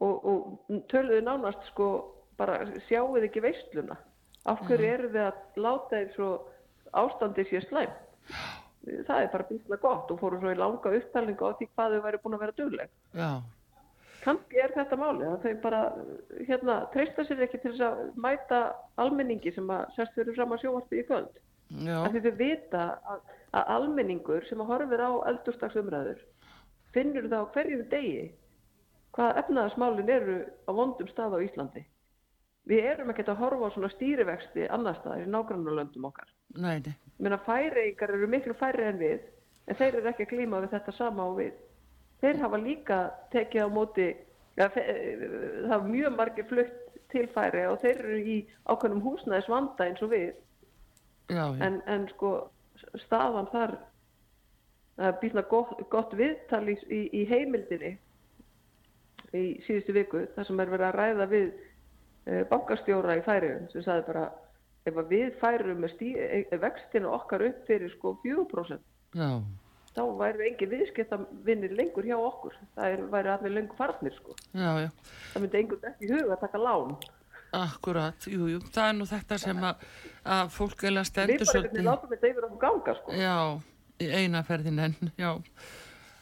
og, 0.04 0.28
og 0.28 0.82
töluðu 0.92 1.22
nánast 1.24 1.64
sko 1.70 1.88
bara 2.36 2.66
sjáuð 2.84 3.24
ekki 3.24 3.40
veisluna. 3.40 3.96
Af 4.46 4.60
hverju 4.68 4.90
eru 4.92 5.08
við 5.08 5.22
að 5.24 5.62
láta 5.64 6.02
eins 6.02 6.18
og 6.22 6.50
ástandið 6.94 7.48
sé 7.50 7.62
slæm 7.64 7.94
það 9.06 9.22
er 9.22 9.30
bara 9.32 9.46
bísna 9.48 9.78
gott 9.82 10.10
og 10.12 10.20
fóru 10.20 10.38
svo 10.40 10.52
í 10.52 10.58
langa 10.58 10.92
upptalningu 10.98 11.48
á 11.48 11.56
því 11.58 11.68
hvað 11.72 11.94
þau 11.94 12.02
væri 12.04 12.20
búin 12.22 12.36
að 12.36 12.44
vera 12.44 12.56
dugleg 12.60 12.92
já, 14.26 14.30
kannski 14.30 14.60
er 14.62 14.72
þetta 14.74 14.98
máli 15.00 15.26
að 15.26 15.42
þau 15.42 15.60
bara 15.62 15.80
hérna 16.48 16.76
treysta 16.92 17.24
sér 17.24 17.42
ekki 17.46 17.60
til 17.62 17.74
að 17.86 18.00
mæta 18.16 18.60
almenningi 19.02 19.52
sem 19.54 19.70
að 19.70 19.86
sérst 19.96 20.14
fyrir 20.14 20.36
fram 20.36 20.52
að 20.52 20.64
sjóvarpi 20.64 21.00
í 21.00 21.06
kvöld. 21.06 21.42
Því 21.70 22.22
þau 22.22 22.34
vita 22.38 22.82
að, 23.10 23.20
að 23.52 23.70
almenningur 23.76 24.46
sem 24.46 24.60
að 24.62 24.72
horfir 24.72 25.02
á 25.02 25.10
eldurstagsumræður 25.32 26.20
finnur 26.94 27.28
það 27.28 27.42
á 27.42 27.52
hverjum 27.54 27.84
degi 27.90 28.32
hvað 29.16 29.38
efnaðasmálin 29.42 30.12
eru 30.12 30.38
á 30.68 30.70
vondum 30.76 31.08
stað 31.08 31.36
á 31.36 31.44
Íslandi. 31.44 31.86
Við 32.66 32.84
erum 32.90 33.10
ekkert 33.12 33.30
að 33.30 33.40
horfa 33.44 33.70
á 33.70 33.74
svona 33.74 33.90
stýrivexti 33.94 34.66
annar 34.74 34.98
staðar 35.00 35.22
í 35.22 35.30
nágrannulöndum 35.30 36.08
okkar. 36.08 36.28
Nei, 36.58 36.82
nei, 36.82 36.94
Meina 37.22 37.38
færeigar 37.46 38.12
eru 38.12 38.28
miklu 38.28 38.54
færri 38.58 38.84
en 38.84 38.98
við 39.00 39.22
en 39.66 39.78
þeir 39.78 40.00
eru 40.00 40.10
ekki 40.10 40.26
að 40.26 40.32
glíma 40.34 40.60
við 40.64 40.74
þetta 40.74 40.94
sama 40.96 41.28
og 41.30 41.38
við 41.40 41.54
þeir 42.22 42.40
hafa 42.42 42.60
líka 42.62 43.00
tekið 43.34 43.66
á 43.66 43.68
móti 43.72 44.08
ja, 44.56 44.68
það 44.68 45.70
hafa 45.72 45.90
mjög 45.90 46.16
margir 46.16 46.48
flutt 46.50 46.82
til 47.12 47.26
færi 47.34 47.66
og 47.70 47.78
þeir 47.82 48.00
eru 48.02 48.18
í 48.18 48.38
ákveðnum 48.66 49.04
húsnæðis 49.04 49.50
vanda 49.50 49.86
eins 49.86 50.02
og 50.02 50.10
við. 50.10 50.32
Já, 51.30 51.42
já, 51.42 51.60
en, 51.66 51.80
en 51.90 52.08
sko 52.14 52.32
staðan 53.02 53.48
þar 53.52 53.76
býtna 55.20 55.44
gott, 55.50 55.80
gott 55.92 56.14
viðtal 56.16 56.64
í, 56.70 56.76
í, 56.88 57.00
í 57.20 57.22
heimildinni 57.28 57.96
í 59.36 59.44
síðustu 59.66 59.94
viku 59.96 60.24
þar 60.34 60.48
sem 60.48 60.60
er 60.62 60.72
verið 60.72 60.88
að 60.88 60.98
ræða 61.00 61.28
við 61.32 61.46
uh, 61.50 62.42
bankastjóra 62.50 63.18
í 63.18 63.24
færiðum 63.26 63.68
sem 63.72 63.84
sagði 63.84 64.06
bara 64.08 64.26
ef 64.86 65.00
við 65.10 65.32
færum 65.40 65.82
með 65.82 65.94
stí, 65.96 66.12
e, 66.14 66.58
vextinu 66.62 67.10
okkar 67.10 67.42
upp 67.48 67.64
fyrir 67.66 67.90
sko 67.96 68.14
4% 68.22 68.78
já, 69.18 69.30
þá 69.96 70.02
væri 70.20 70.48
engin 70.50 70.72
viðskiptavinnir 70.74 71.76
lengur 71.78 72.06
hjá 72.06 72.16
okkur. 72.18 72.56
Það 72.76 72.96
er, 72.96 73.04
væri 73.14 73.32
allir 73.34 73.54
lengur 73.56 73.78
farnir 73.78 74.16
sko. 74.16 74.36
Já, 74.52 74.70
já, 74.84 74.90
það 75.32 75.46
myndi 75.46 75.62
einhvern 75.62 75.88
ekki 75.92 76.08
í 76.08 76.12
huga 76.12 76.36
að 76.36 76.42
taka 76.44 76.60
lán. 76.62 76.92
Akkurat, 77.56 78.28
jú, 78.28 78.50
jú, 78.50 78.60
það 78.74 78.90
er 78.90 78.94
nú 78.98 79.06
þetta 79.08 79.40
sem 79.40 79.64
að, 79.64 79.88
að 80.36 80.52
fólk 80.52 80.84
eða 80.84 81.00
við 81.00 81.08
stendur 81.08 81.32
veginn 81.40 81.52
svolítið, 81.52 81.84
látum 81.86 82.12
þetta 82.12 82.30
yfir 82.32 82.46
okkur 82.50 82.62
ganga 82.66 82.96
sko. 83.00 83.16
Já, 83.16 83.36
í 84.02 84.08
eina 84.20 84.42
ferðin 84.44 84.82
enn, 84.88 85.12
já, 85.16 85.30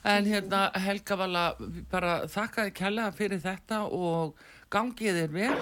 En 0.05 0.27
hérna 0.29 0.67
Helga 0.77 1.17
Vala, 1.17 1.43
bara 1.89 2.17
þakka 2.29 2.67
þið 2.67 2.75
kærlega 2.77 3.13
fyrir 3.17 3.41
þetta 3.41 3.79
og 3.89 4.35
gangið 4.73 5.19
er 5.25 5.33
vel 5.35 5.57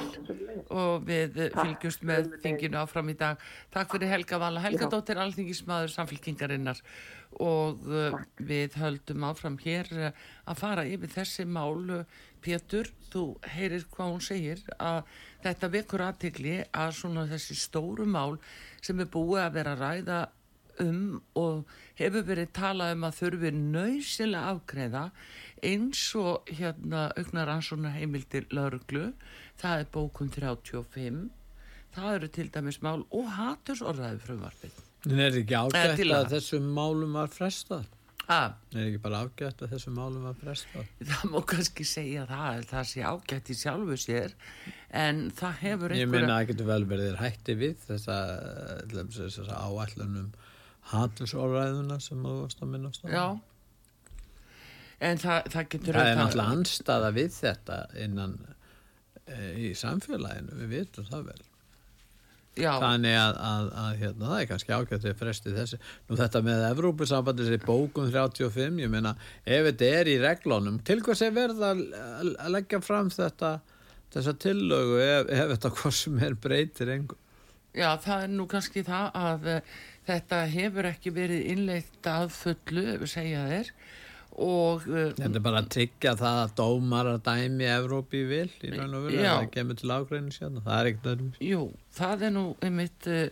og 0.72 1.06
við 1.08 1.38
fylgjumst 1.54 2.04
með 2.08 2.36
þinginu 2.44 2.80
áfram 2.82 3.10
í 3.12 3.16
dag. 3.18 3.40
Takk 3.74 3.96
fyrir 3.96 4.12
Helga 4.12 4.40
Vala. 4.42 4.62
Helga 4.62 4.86
Já. 4.86 4.92
Dóttir, 4.92 5.20
alþingismadur 5.22 5.92
samfélkingarinnar 5.92 6.82
og 7.40 7.86
uh, 7.88 8.18
við 8.36 8.76
höldum 8.80 9.24
áfram 9.30 9.56
hér 9.62 9.88
uh, 9.96 10.10
að 10.44 10.60
fara 10.60 10.86
yfir 10.88 11.14
þessi 11.16 11.48
mál. 11.48 12.04
Pétur, 12.42 12.88
þú 13.12 13.36
heyrir 13.54 13.84
hvað 13.94 14.08
hún 14.10 14.22
segir 14.26 14.62
að 14.82 15.04
þetta 15.44 15.68
vekur 15.76 16.02
aðtikli 16.08 16.56
að 16.74 16.94
svona 16.98 17.22
þessi 17.30 17.54
stóru 17.54 18.02
mál 18.02 18.40
sem 18.82 18.98
er 18.98 19.10
búið 19.12 19.44
að 19.44 19.58
vera 19.60 19.76
ræða 19.78 20.22
um 20.80 21.20
og 21.38 21.68
hefur 21.98 22.24
verið 22.26 22.52
talað 22.56 22.94
um 22.96 23.06
að 23.06 23.18
þurfi 23.20 23.52
nöysilega 23.56 24.52
afgreða 24.54 25.04
eins 25.62 26.02
og 26.18 26.50
hérna 26.50 27.06
augnar 27.18 27.50
ansóna 27.52 27.92
heimildir 27.94 28.48
lauruglu, 28.54 29.12
það 29.60 29.84
er 29.84 29.88
bókun 29.94 30.30
35, 30.34 31.24
það 31.94 32.14
eru 32.18 32.30
til 32.36 32.48
dæmis 32.52 32.80
mál 32.82 33.02
og 33.10 33.32
hatursorðaði 33.36 34.22
frumvarfið. 34.26 34.78
En 35.10 35.18
er 35.22 35.40
ekki 35.40 35.58
ágætt 35.58 35.98
að, 35.98 36.14
að 36.18 36.30
þessum 36.36 36.70
málum 36.74 37.18
var 37.18 37.30
frestað? 37.32 37.86
Ha? 38.28 38.40
Er 38.70 38.84
ekki 38.86 39.00
bara 39.02 39.24
ágætt 39.26 39.64
að 39.64 39.74
þessum 39.74 39.96
málum 39.98 40.26
var 40.28 40.36
frestað? 40.38 40.90
Það 41.10 41.24
má 41.32 41.38
kannski 41.52 41.86
segja 41.86 42.26
það, 42.30 42.66
það 42.70 42.88
sé 42.92 43.04
ágætt 43.06 43.50
í 43.50 43.58
sjálfu 43.58 43.98
sér, 43.98 44.36
en 45.04 45.24
það 45.38 45.56
hefur 45.62 45.94
einhverja... 45.94 46.02
Ég 46.06 46.12
minna 46.12 46.36
að 46.36 46.42
það 46.42 46.50
getur 46.52 46.70
vel 46.72 46.82
verið 46.94 47.16
hætti 47.22 47.58
við 47.62 47.86
þessa, 47.86 48.18
þessa 48.94 49.62
áætlunum 49.62 50.30
hatilsorðræðuna 50.92 51.98
sem 52.02 52.22
þú 52.26 52.36
varst 52.40 52.62
að 52.62 52.70
minnast 52.74 53.06
á 53.06 53.10
Já 53.10 53.26
en 55.02 55.22
það, 55.22 55.48
það 55.54 55.70
getur 55.74 55.98
það 55.98 56.10
er 56.10 56.20
náttúrulega 56.20 56.58
anstaða 56.58 57.14
við 57.16 57.32
þetta 57.38 57.78
innan 58.04 58.36
e, 59.26 59.38
í 59.68 59.72
samfélaginu, 59.78 60.60
við 60.60 60.76
vitum 60.76 61.08
það 61.08 61.32
vel. 61.32 61.40
Já. 62.52 62.74
þannig 62.76 63.14
að, 63.16 63.38
að, 63.48 63.68
að 63.80 63.92
hérna, 64.02 64.26
það 64.28 64.40
er 64.42 64.48
kannski 64.50 64.72
ákveðt 64.76 65.06
að 65.08 65.20
fresti 65.22 65.52
þessi. 65.54 65.78
Nú 66.08 66.18
þetta 66.20 66.42
með 66.44 66.64
Evrópusambandi 66.66 67.46
þessi 67.46 67.60
bókun 67.62 68.10
35, 68.12 68.82
ég 68.82 68.92
meina 68.92 69.14
ef 69.46 69.68
þetta 69.70 69.88
er 70.00 70.10
í 70.12 70.16
reglónum, 70.20 70.76
til 70.84 70.98
hvers 71.00 71.24
er 71.24 71.32
verða 71.32 71.70
að, 71.72 72.34
leggja 72.52 72.82
fram 72.84 73.08
þetta 73.12 73.54
þessa 74.12 74.36
tillögu 74.44 75.00
ef, 75.00 75.32
ef 75.32 75.54
þetta 75.54 75.72
hvað 75.78 75.96
sem 76.02 76.20
er 76.28 76.36
breytir 76.36 76.92
einhver 76.92 77.20
Já, 77.72 77.88
það 78.04 78.26
er 78.26 78.32
nú 78.34 78.44
kannski 78.52 78.82
það 78.84 79.14
að 79.16 79.46
þetta 80.04 80.42
hefur 80.52 80.88
ekki 80.90 81.12
verið 81.16 81.46
innleitt 81.54 82.08
að 82.12 82.26
fullu, 82.36 82.84
ef 82.92 83.04
við 83.06 83.12
segja 83.14 83.46
þér 83.48 83.70
og 84.32 84.86
uh, 84.88 85.10
þetta 85.16 85.32
er 85.38 85.44
bara 85.44 85.62
að 85.62 85.72
tryggja 85.76 86.14
það 86.20 86.38
að 86.42 86.54
dómar 86.60 87.10
að 87.10 87.18
dæmi 87.26 87.66
Evrópi 87.68 88.22
vil 88.30 88.46
í 88.48 88.70
raun 88.72 88.96
og 88.96 89.08
veru 89.08 89.24
það 89.26 89.48
kemur 89.56 89.80
til 89.80 89.92
ágræni 89.92 90.36
sérna, 90.36 90.62
það 90.64 90.78
er 90.78 90.92
ekkert 90.92 91.42
Jú, 91.44 91.66
það 91.98 92.24
er 92.28 92.34
nú 92.36 92.46
einmitt 92.64 93.10
uh, 93.12 93.26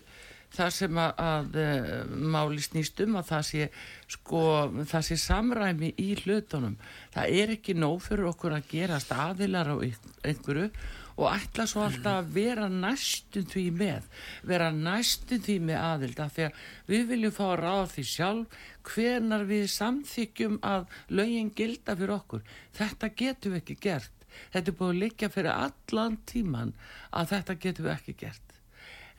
það 0.55 0.71
sem 0.77 1.01
að, 1.01 1.25
að 1.25 1.59
uh, 1.63 2.15
máli 2.35 2.63
snýstum 2.65 3.19
að 3.21 3.29
það 3.31 3.45
sé 3.51 3.67
sko, 4.11 4.45
það 4.93 5.07
sé 5.09 5.19
samræmi 5.23 5.93
í 6.01 6.09
hlutunum. 6.25 6.79
Það 7.15 7.37
er 7.43 7.55
ekki 7.57 7.77
nóg 7.79 8.01
fyrir 8.05 8.31
okkur 8.33 8.57
að 8.57 8.71
gerast 8.73 9.15
aðilar 9.15 9.71
á 9.71 9.77
einhverju 9.79 10.71
og 11.21 11.29
ætla 11.35 11.67
svo 11.69 11.85
alltaf 11.85 12.23
að 12.23 12.29
vera 12.33 12.67
næstum 12.73 13.45
því 13.51 13.65
með 13.77 14.07
vera 14.49 14.71
næstum 14.73 15.43
því 15.45 15.57
með 15.69 15.81
aðild 15.85 16.23
af 16.25 16.37
því 16.37 16.47
að 16.47 16.61
við 16.89 17.09
viljum 17.11 17.35
fá 17.37 17.43
að 17.49 17.59
ráða 17.61 17.89
því 17.95 18.05
sjálf 18.11 18.61
hvenar 18.91 19.45
við 19.49 19.67
samþykjum 19.75 20.61
að 20.65 20.87
lögin 21.13 21.51
gilda 21.57 21.97
fyrir 21.97 22.15
okkur. 22.17 22.47
Þetta 22.77 23.11
getum 23.23 23.55
við 23.55 23.63
ekki 23.63 23.77
gert. 23.89 24.25
Þetta 24.55 24.73
er 24.73 24.79
búin 24.79 24.95
að 24.95 25.03
liggja 25.05 25.33
fyrir 25.33 25.53
allan 25.53 26.17
tíman 26.31 26.73
að 27.11 27.35
þetta 27.35 27.59
getum 27.67 27.89
við 27.89 27.97
ekki 27.97 28.17
gert. 28.25 28.57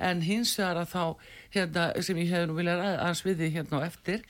En 0.01 0.24
hins 0.25 0.55
vegar 0.58 0.81
að 0.81 0.89
þá 0.96 1.03
hérna, 1.53 1.86
sem 2.01 2.17
ég 2.24 2.34
hef 2.34 2.48
nú 2.50 2.58
viljað 2.58 2.81
aðeins 2.88 3.24
við 3.27 3.43
því 3.43 3.51
hérna 3.60 3.84
á 3.84 3.86
eftir 3.86 4.25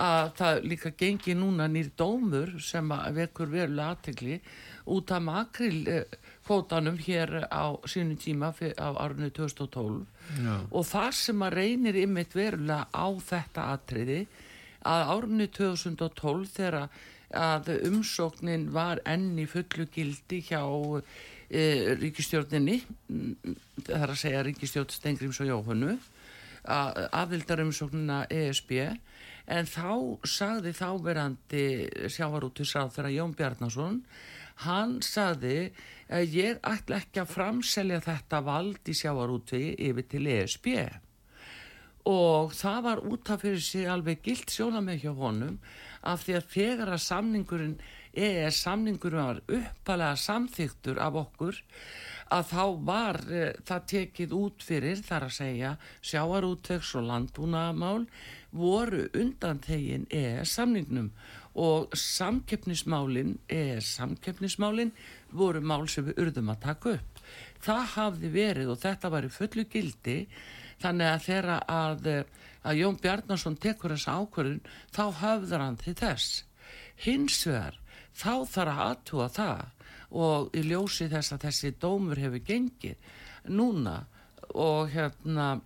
að 0.00 0.32
það 0.38 0.60
líka 0.70 0.92
gengi 0.96 1.34
núna 1.36 1.66
nýr 1.68 1.90
dómur 1.98 2.54
sem 2.62 2.92
vekur 3.16 3.50
verulega 3.50 3.90
aðtegli 3.94 4.38
út 4.90 5.10
af 5.12 5.22
makril 5.22 5.80
eh, 5.90 6.04
kvótanum 6.50 6.98
hér 6.98 7.46
á 7.46 7.78
sínum 7.86 8.18
tíma 8.18 8.50
á 8.50 8.88
árunni 8.98 9.30
2012 9.30 10.02
Já. 10.42 10.54
og 10.66 10.82
það 10.82 11.10
sem 11.14 11.42
að 11.46 11.54
reynir 11.54 11.98
ymmit 12.02 12.34
verulega 12.34 12.90
á 12.90 13.06
þetta 13.22 13.66
atriði 13.76 14.20
að 14.82 15.02
árunni 15.14 15.46
2012 15.46 16.50
þegar 16.56 16.88
að 17.30 17.70
umsóknin 17.86 18.72
var 18.74 18.98
enni 19.06 19.46
fullu 19.46 19.86
gildi 19.94 20.40
hjá 20.48 20.64
e, 21.46 21.94
ríkistjórninni 22.00 22.80
það 23.86 24.02
er 24.02 24.14
að 24.16 24.18
segja 24.24 24.42
ríkistjórn 24.48 24.90
Stengrims 24.90 25.38
og 25.44 25.52
Jóhannu 25.52 25.94
aðvildar 26.66 27.62
umsóknina 27.62 28.24
ESB 28.26 28.74
en 29.50 29.70
þá 29.70 30.18
sagði 30.26 30.74
þáverandi 30.74 31.64
sjávarútusáð 32.10 32.92
þegar 32.96 33.14
Jón 33.14 33.38
Bjarnason 33.38 34.02
hann 34.64 34.98
sagði 35.04 35.70
að 36.10 36.34
ég 36.36 36.58
ætla 36.66 37.00
ekki 37.00 37.22
að 37.22 37.32
framselja 37.36 38.00
þetta 38.04 38.42
vald 38.46 38.90
í 38.90 38.96
sjávarútvegi 38.96 39.76
yfir 39.90 40.08
til 40.10 40.26
ESB 40.26 40.68
og 42.10 42.54
það 42.56 42.82
var 42.86 43.02
út 43.04 43.30
af 43.30 43.42
fyrir 43.44 43.62
sig 43.62 43.88
alveg 43.88 44.22
gilt 44.24 44.52
sjóna 44.52 44.80
með 44.84 45.04
hjá 45.04 45.12
honum 45.16 45.58
af 46.00 46.24
því 46.24 46.36
að 46.38 46.52
þegar 46.54 46.92
að 46.94 47.02
samningurinn 47.04 47.74
ES 48.10 48.62
samningurinn 48.64 49.28
var 49.28 49.42
uppalega 49.46 50.16
samþyktur 50.18 50.98
af 50.98 51.18
okkur 51.20 51.60
að 52.34 52.46
þá 52.50 52.64
var 52.86 53.18
e, 53.30 53.42
það 53.66 53.86
tekið 53.92 54.34
út 54.34 54.64
fyrir 54.66 55.02
þar 55.06 55.26
að 55.28 55.36
segja 55.36 55.72
sjáarútvegs 56.00 56.94
og 56.98 57.06
landbúnaðamál 57.10 58.06
voru 58.50 59.04
undan 59.14 59.62
þegin 59.62 60.08
ES 60.10 60.56
samningnum 60.56 61.12
og 61.58 61.94
samkeppnismálinn 61.98 63.36
eða 63.50 63.80
samkeppnismálinn 63.82 64.92
voru 65.34 65.62
mál 65.62 65.88
sem 65.90 66.06
við 66.06 66.20
urðum 66.24 66.52
að 66.52 66.62
taka 66.66 66.94
upp. 66.98 67.22
Það 67.60 67.82
hafði 67.94 68.30
verið 68.34 68.70
og 68.72 68.80
þetta 68.80 69.10
var 69.10 69.26
í 69.26 69.32
fullu 69.34 69.64
gildi 69.70 70.18
þannig 70.80 71.10
að 71.10 71.24
þeirra 71.26 71.58
að, 71.68 72.08
að 72.62 72.80
Jón 72.80 73.00
Bjarnarsson 73.02 73.58
tekur 73.60 73.94
þessa 73.94 74.16
ákvörðun 74.20 74.62
þá 74.94 75.04
hafður 75.20 75.64
hann 75.66 75.80
til 75.80 75.96
þess. 75.98 76.44
Hins 77.00 77.42
vegar 77.46 77.76
þá 78.14 78.32
þarf 78.46 78.70
að 78.70 78.84
aðtúa 78.86 79.28
það 79.34 79.66
og 80.10 80.56
í 80.58 80.62
ljósi 80.66 81.10
þess 81.10 81.34
að 81.34 81.44
þessi 81.46 81.74
dómur 81.82 82.18
hefur 82.18 82.46
gengið 82.46 83.12
núna 83.50 84.00
og 84.54 84.90
hérna 84.90 85.60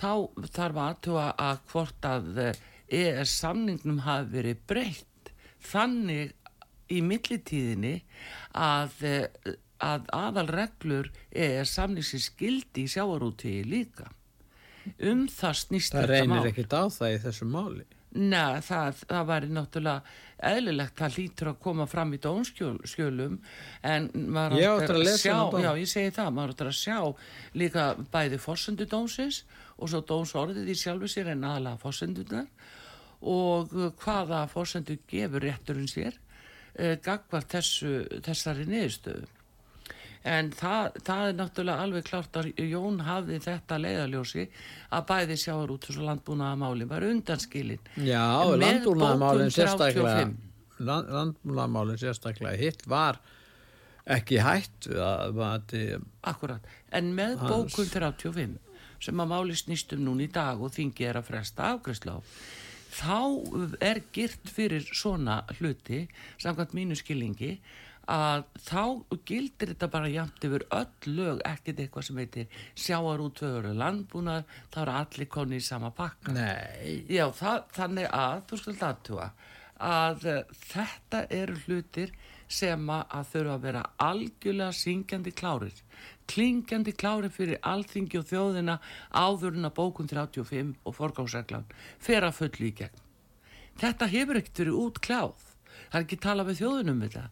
þá 0.00 0.28
þarf 0.52 0.76
að 0.76 0.84
aðtúa 0.88 1.26
að 1.40 1.62
hvort 1.72 2.08
að 2.08 2.42
ES 2.92 3.34
samningnum 3.42 4.02
hafi 4.06 4.30
verið 4.36 4.62
breytt 4.68 5.32
þannig 5.72 6.34
í 6.92 7.00
millitíðinni 7.06 7.94
að, 8.58 8.96
eh, 9.08 9.54
að 9.82 10.10
aðal 10.12 10.48
reglur 10.50 11.12
ES 11.30 11.76
samningsins 11.78 12.28
skildi 12.32 12.86
í 12.86 12.92
sjáarútíði 12.92 13.64
líka 13.68 14.10
um 14.98 15.26
það 15.30 15.58
snýst 15.62 15.94
það 15.94 16.02
þetta 16.02 16.12
mál. 16.12 16.36
Það 16.36 16.38
reynir 16.42 16.52
ekkit 16.52 16.74
á 16.74 16.82
það 16.90 17.14
í 17.14 17.18
þessu 17.26 17.48
máli. 17.48 17.84
Nei, 18.12 18.60
það, 18.60 18.98
það 19.08 19.28
væri 19.30 19.48
náttúrulega 19.56 20.16
eðlilegt, 20.52 20.96
það 20.98 21.14
lítur 21.16 21.48
að 21.48 21.60
koma 21.64 21.86
fram 21.88 22.10
í 22.12 22.18
dónskjölum 22.20 23.38
en 23.88 24.08
maður 24.34 24.66
áttur 24.68 24.98
að, 24.98 25.06
að 25.06 25.22
sjá, 25.22 25.36
já 25.62 25.70
ég 25.80 25.88
segi 25.88 26.12
það, 26.18 26.28
maður 26.36 26.52
áttur 26.52 26.70
að 26.72 26.76
sjá 26.76 26.98
líka 27.62 27.86
bæði 28.12 28.40
fórsöndu 28.42 28.88
dónsins 28.90 29.38
og 29.78 29.88
svo 29.88 30.02
dónsorðið 30.10 30.68
í 30.74 30.76
sjálfu 30.76 31.08
sér 31.08 31.32
en 31.32 31.46
aðalega 31.48 31.80
fórsöndunar 31.80 32.50
og 33.22 33.72
hvaða 34.02 34.46
fórsendu 34.50 34.98
gefur 35.10 35.44
rétturinn 35.44 35.90
sér 35.90 36.16
eh, 36.74 36.98
gagvar 37.02 37.46
þessu, 37.48 38.02
þessari 38.24 38.66
niðurstöðu. 38.70 39.28
En 40.22 40.52
það, 40.54 40.96
það 41.02 41.28
er 41.28 41.36
náttúrulega 41.38 41.82
alveg 41.82 42.04
klart 42.06 42.36
að 42.38 42.52
Jón 42.62 43.00
hafði 43.02 43.40
þetta 43.42 43.78
leiðaljósi 43.82 44.44
að 44.94 45.06
bæði 45.08 45.38
sjáur 45.42 45.72
út 45.74 45.88
þessu 45.88 46.06
landbúnaðamálinn 46.06 46.90
var 46.92 47.06
undanskilin. 47.08 47.82
Já, 47.98 48.22
landbúnaðamálinn 48.62 49.54
sérstaklega, 49.54 50.28
landbúnaðamálinn 50.78 52.02
sérstaklega 52.04 52.54
hitt 52.60 52.86
var 52.90 53.18
ekki 54.10 54.38
hætt 54.42 54.88
Akkurat, 56.26 56.62
en 56.90 57.12
með 57.18 57.38
bókun 57.42 57.90
35 57.90 58.58
sem 59.02 59.22
að 59.22 59.30
máli 59.30 59.56
snýstum 59.58 60.02
núni 60.06 60.28
í 60.28 60.32
dag 60.32 60.60
og 60.62 60.70
þingi 60.74 61.06
er 61.08 61.18
að 61.18 61.32
fresta 61.32 61.72
afgriðsla 61.74 62.18
á 62.18 62.20
þá 62.92 63.78
er 63.80 64.02
girt 64.12 64.50
fyrir 64.52 64.84
svona 64.92 65.42
hluti 65.58 66.04
samkvæmt 66.42 66.76
mínu 66.76 66.98
skilningi 66.98 67.56
að 68.10 68.44
þá 68.66 68.82
gildir 69.28 69.72
þetta 69.72 69.88
bara 69.92 70.10
jæmt 70.10 70.44
yfir 70.44 70.64
öll 70.74 71.14
lög, 71.14 71.40
ekkert 71.46 71.80
eitthvað 71.80 72.06
sem 72.08 72.18
heitir 72.18 72.60
sjáar 72.74 73.22
út 73.22 73.38
fyrir 73.40 73.78
landbúnar 73.78 74.44
þá 74.74 74.78
eru 74.82 74.96
allir 74.98 75.30
konni 75.30 75.60
í 75.60 75.64
sama 75.64 75.92
pakka. 75.94 76.34
Nei. 76.34 77.04
Já, 77.08 77.28
það, 77.30 77.64
þannig 77.78 78.08
að, 78.10 78.42
þú 78.50 78.60
skalt 78.62 78.86
aðtúa 78.88 79.30
að 79.82 80.26
uh, 80.30 80.42
þetta 80.70 81.24
eru 81.34 81.56
hlutir 81.66 82.12
sem 82.52 82.90
að 82.92 83.30
þurfa 83.32 83.54
að 83.54 83.64
vera 83.66 83.82
algjörlega 84.04 84.76
syngjandi 84.76 85.32
klárir 85.34 85.78
klingjandi 86.30 86.94
klárir 86.96 87.32
fyrir 87.32 87.60
alþingi 87.66 88.20
og 88.20 88.28
þjóðina 88.30 88.78
áðurinn 89.10 89.68
að 89.68 89.76
bókun 89.78 90.10
35 90.10 90.74
og 90.84 90.96
forgáðsreglan 90.98 91.66
fer 92.02 92.26
að 92.26 92.38
fulli 92.42 92.70
í 92.70 92.76
gegn. 92.82 93.00
Þetta 93.80 94.10
hefur 94.12 94.38
ekkert 94.38 94.62
verið 94.62 94.78
út 94.82 95.00
kláð 95.02 95.48
það 95.92 95.98
er 95.98 96.06
ekki 96.06 96.18
talað 96.22 96.48
við 96.50 96.60
þjóðunum 96.62 97.02
þetta 97.04 97.22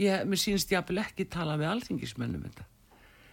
ég, 0.00 0.26
mér 0.28 0.40
sínst 0.40 0.72
ég 0.74 0.80
að 0.80 1.02
ekki 1.04 1.26
talað 1.32 1.62
við 1.62 1.70
alþingismennum 1.74 2.46
þetta 2.48 2.66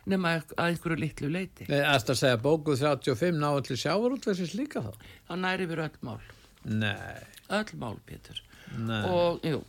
nema 0.07 0.33
að 0.39 0.53
einhverju 0.63 0.99
litlu 1.01 1.31
leiti 1.31 1.67
Nei, 1.67 1.81
Það 1.83 2.13
að 2.13 2.19
segja 2.21 2.41
bókuð 2.43 2.83
35 2.83 3.41
náðu 3.41 3.63
til 3.67 3.79
sjávarútverðsins 3.81 4.53
líka 4.55 4.83
þá? 4.85 4.91
Það 5.27 5.41
næri 5.43 5.67
verið 5.67 5.89
öll 5.89 6.07
mál. 6.07 6.21
Nei. 6.67 7.25
Öll 7.57 7.73
mál, 7.81 7.97
Pétur. 8.07 8.39
Nei. 8.77 9.01
og 9.07 9.43
jú, 9.47 9.59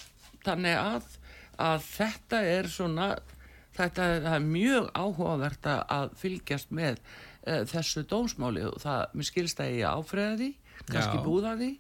þannig 0.46 0.78
að 0.78 1.16
að 1.58 1.82
þetta 1.90 2.40
er 2.46 2.70
svona 2.70 3.08
þetta 3.78 4.08
er 4.34 4.44
mjög 4.44 4.90
áhugavert 4.94 5.68
að 5.72 6.14
fylgjast 6.20 6.72
með 6.74 7.00
uh, 7.00 7.64
þessu 7.70 8.04
dómsmáli 8.10 8.66
og 8.68 8.78
það, 8.82 9.04
mér 9.14 9.30
skilst 9.30 9.64
að 9.64 9.74
ég 9.78 9.98
áfreða 9.98 10.38
því 10.42 10.52
kannski 10.88 11.24
búða 11.24 11.56
því 11.58 11.72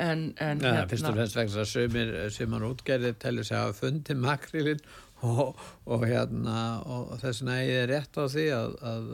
en, 0.00 0.24
en 0.40 0.64
ja, 0.64 0.72
hérna 0.72 0.88
fyrst 0.88 1.10
og 1.10 1.18
fremst 1.18 1.38
vegna 1.38 1.68
sömur 1.68 2.16
sem 2.32 2.56
hann 2.56 2.66
útgerði 2.70 3.12
telur 3.20 3.46
sig 3.46 3.58
að 3.58 3.76
fundi 3.82 4.16
makrilinn 4.16 4.82
og, 5.26 5.60
og 5.84 6.06
hérna 6.08 6.58
og 6.88 7.16
þess 7.20 7.42
vegna 7.42 7.60
ég 7.66 7.84
er 7.84 7.90
rétt 7.92 8.16
á 8.16 8.24
því 8.24 8.46
að, 8.56 8.76
að 8.92 9.10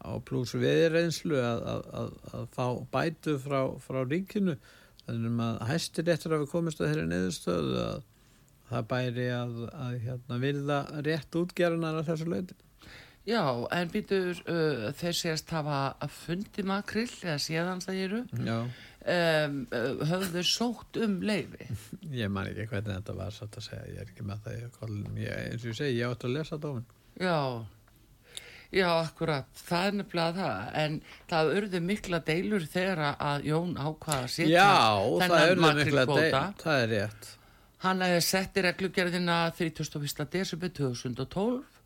á 0.00 0.12
pluss 0.24 0.54
viðreinslu 0.56 1.40
að, 1.40 1.64
að, 1.92 2.12
að 2.32 2.46
fá 2.54 2.66
bætu 2.92 3.36
frá, 3.40 3.60
frá 3.82 4.00
ríkinu. 4.08 4.56
Þannig 5.04 5.42
að 5.44 5.58
hæstir 5.68 6.06
réttur 6.06 6.36
að 6.36 6.44
við 6.44 6.52
komist 6.54 6.80
að 6.80 6.92
þeirri 6.92 7.08
neðustöðu 7.10 7.80
að 7.82 8.06
það 8.70 8.90
bæri 8.90 9.28
að 9.34 9.54
hérna, 10.06 10.40
vilja 10.42 10.80
rétt 11.06 11.40
útgerðunar 11.40 12.00
að 12.00 12.12
þessu 12.12 12.28
löyti 12.30 12.58
Já, 13.28 13.42
en 13.76 13.90
býtur 13.92 14.38
uh, 14.48 14.86
þeir 14.96 15.16
sést 15.18 15.50
hafa 15.52 16.08
fundi 16.22 16.64
makrill 16.66 17.10
eða 17.20 17.36
séðans 17.44 17.86
það 17.86 17.98
eru 18.06 18.20
um, 18.24 18.70
uh, 19.76 20.06
höfðu 20.08 20.44
sótt 20.48 20.96
um 21.04 21.18
leifi 21.20 21.68
Ég 22.22 22.32
man 22.32 22.48
ekki 22.48 22.70
hvernig 22.70 22.96
þetta 22.96 23.18
var 23.18 23.36
satt 23.36 23.60
að 23.60 23.68
segja, 23.68 23.90
ég 23.92 24.00
er 24.00 24.08
ekki 24.08 24.24
með 24.26 24.46
það 24.46 24.56
ég, 25.20 25.36
eins 25.36 25.66
og 25.66 25.68
ég 25.68 25.78
segi, 25.82 26.00
ég 26.00 26.14
átti 26.14 26.30
að 26.30 26.34
lesa 26.38 26.58
dómin 26.62 26.88
Já. 27.20 27.66
Já, 28.70 28.86
akkurat, 29.02 29.48
það 29.66 29.86
er 29.88 29.96
nefnilega 29.98 30.34
það. 30.36 30.66
En 30.78 30.92
það 31.30 31.48
urðu 31.58 31.80
mikla 31.82 32.20
deilur 32.22 32.66
þegar 32.70 33.00
að 33.10 33.48
Jón 33.50 33.72
ákvaða 33.74 34.20
að 34.22 34.32
setja 34.36 34.66
þennan 35.18 35.62
makrilkvóta 35.64 36.42
það 36.62 36.82
er 36.84 36.92
rétt 36.94 37.30
Hann 37.80 38.02
hefði 38.04 38.22
sett 38.24 38.58
í 38.60 38.64
reglugjörðina 38.66 39.42
31. 39.56 40.26
desember 40.32 40.72
2012 40.76 41.80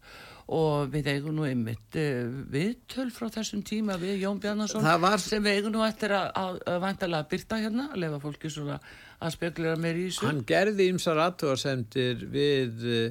og 0.54 0.90
við 0.92 1.08
eigum 1.14 1.36
nú 1.38 1.46
einmitt 1.48 1.96
uh, 1.96 2.26
viðtöl 2.52 3.06
frá 3.14 3.30
þessum 3.32 3.62
tíma 3.64 3.96
við 4.00 4.26
Jón 4.26 4.40
Bjarnason 4.42 4.84
var... 5.00 5.16
sem 5.22 5.44
við 5.44 5.60
eigum 5.60 5.72
nú 5.72 5.84
eftir 5.86 6.12
að, 6.12 6.26
að, 6.36 6.58
að 6.68 6.80
vantalega 6.82 7.28
byrta 7.30 7.60
hérna 7.62 7.86
að 7.92 8.02
lefa 8.02 8.18
fólki 8.20 8.50
svona 8.52 8.76
að 9.24 9.36
spekulera 9.38 9.80
meir 9.80 10.00
í 10.02 10.08
þessu 10.10 10.28
Hann 10.28 10.42
gerði 10.48 10.88
ymsar 10.92 11.22
aðtúarsendir 11.24 12.26
við 12.34 12.84
uh, 12.90 13.06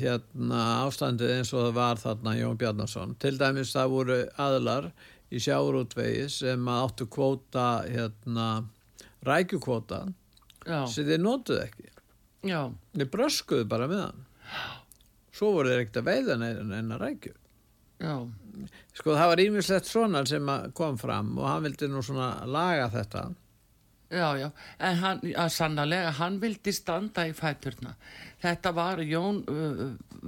hérna 0.00 0.62
ástandið 0.86 1.34
eins 1.36 1.52
og 1.52 1.66
það 1.66 1.76
var 1.82 2.00
þarna 2.00 2.36
Jón 2.38 2.62
Bjarnason 2.62 3.14
til 3.20 3.34
dæmis 3.40 3.74
það 3.76 3.92
voru 3.98 4.18
aðlar 4.46 4.88
í 5.32 5.40
sjárútvegi 5.40 6.26
sem 6.32 6.72
áttu 6.78 7.10
kvóta 7.12 7.68
hérna 7.90 8.48
rækjukvóta 9.26 10.06
sem 10.90 11.06
þeir 11.08 11.22
nótuð 11.22 11.62
ekki. 11.66 11.88
Já. 12.46 12.60
þeir 12.96 13.10
bröskuðu 13.12 13.68
bara 13.70 13.88
með 13.90 14.02
hann. 14.06 14.24
Svo 15.32 15.52
voru 15.56 15.72
þeir 15.72 15.84
ekkert 15.84 16.00
að 16.02 16.08
veiða 16.10 16.36
en 16.38 16.92
að 16.92 17.04
rækju. 17.06 17.34
Já. 18.02 18.14
sko 18.98 19.14
það 19.14 19.28
var 19.30 19.40
ímislegt 19.44 19.86
svona 19.88 20.24
sem 20.26 20.48
kom 20.74 20.96
fram 20.98 21.36
og 21.38 21.46
hann 21.46 21.62
vildi 21.68 21.88
nú 21.88 22.02
svona 22.04 22.32
laga 22.50 22.88
þetta 22.92 23.28
Já, 24.12 24.28
já, 24.36 24.48
en 24.78 24.98
hann, 25.00 25.20
að 25.40 25.50
sannlega, 25.54 26.10
hann 26.18 26.36
vildi 26.42 26.72
standa 26.76 27.24
í 27.24 27.32
fæturna. 27.32 27.94
Þetta 28.42 28.72
var, 28.74 29.00
Jón 29.06 29.38
uh, 29.48 29.84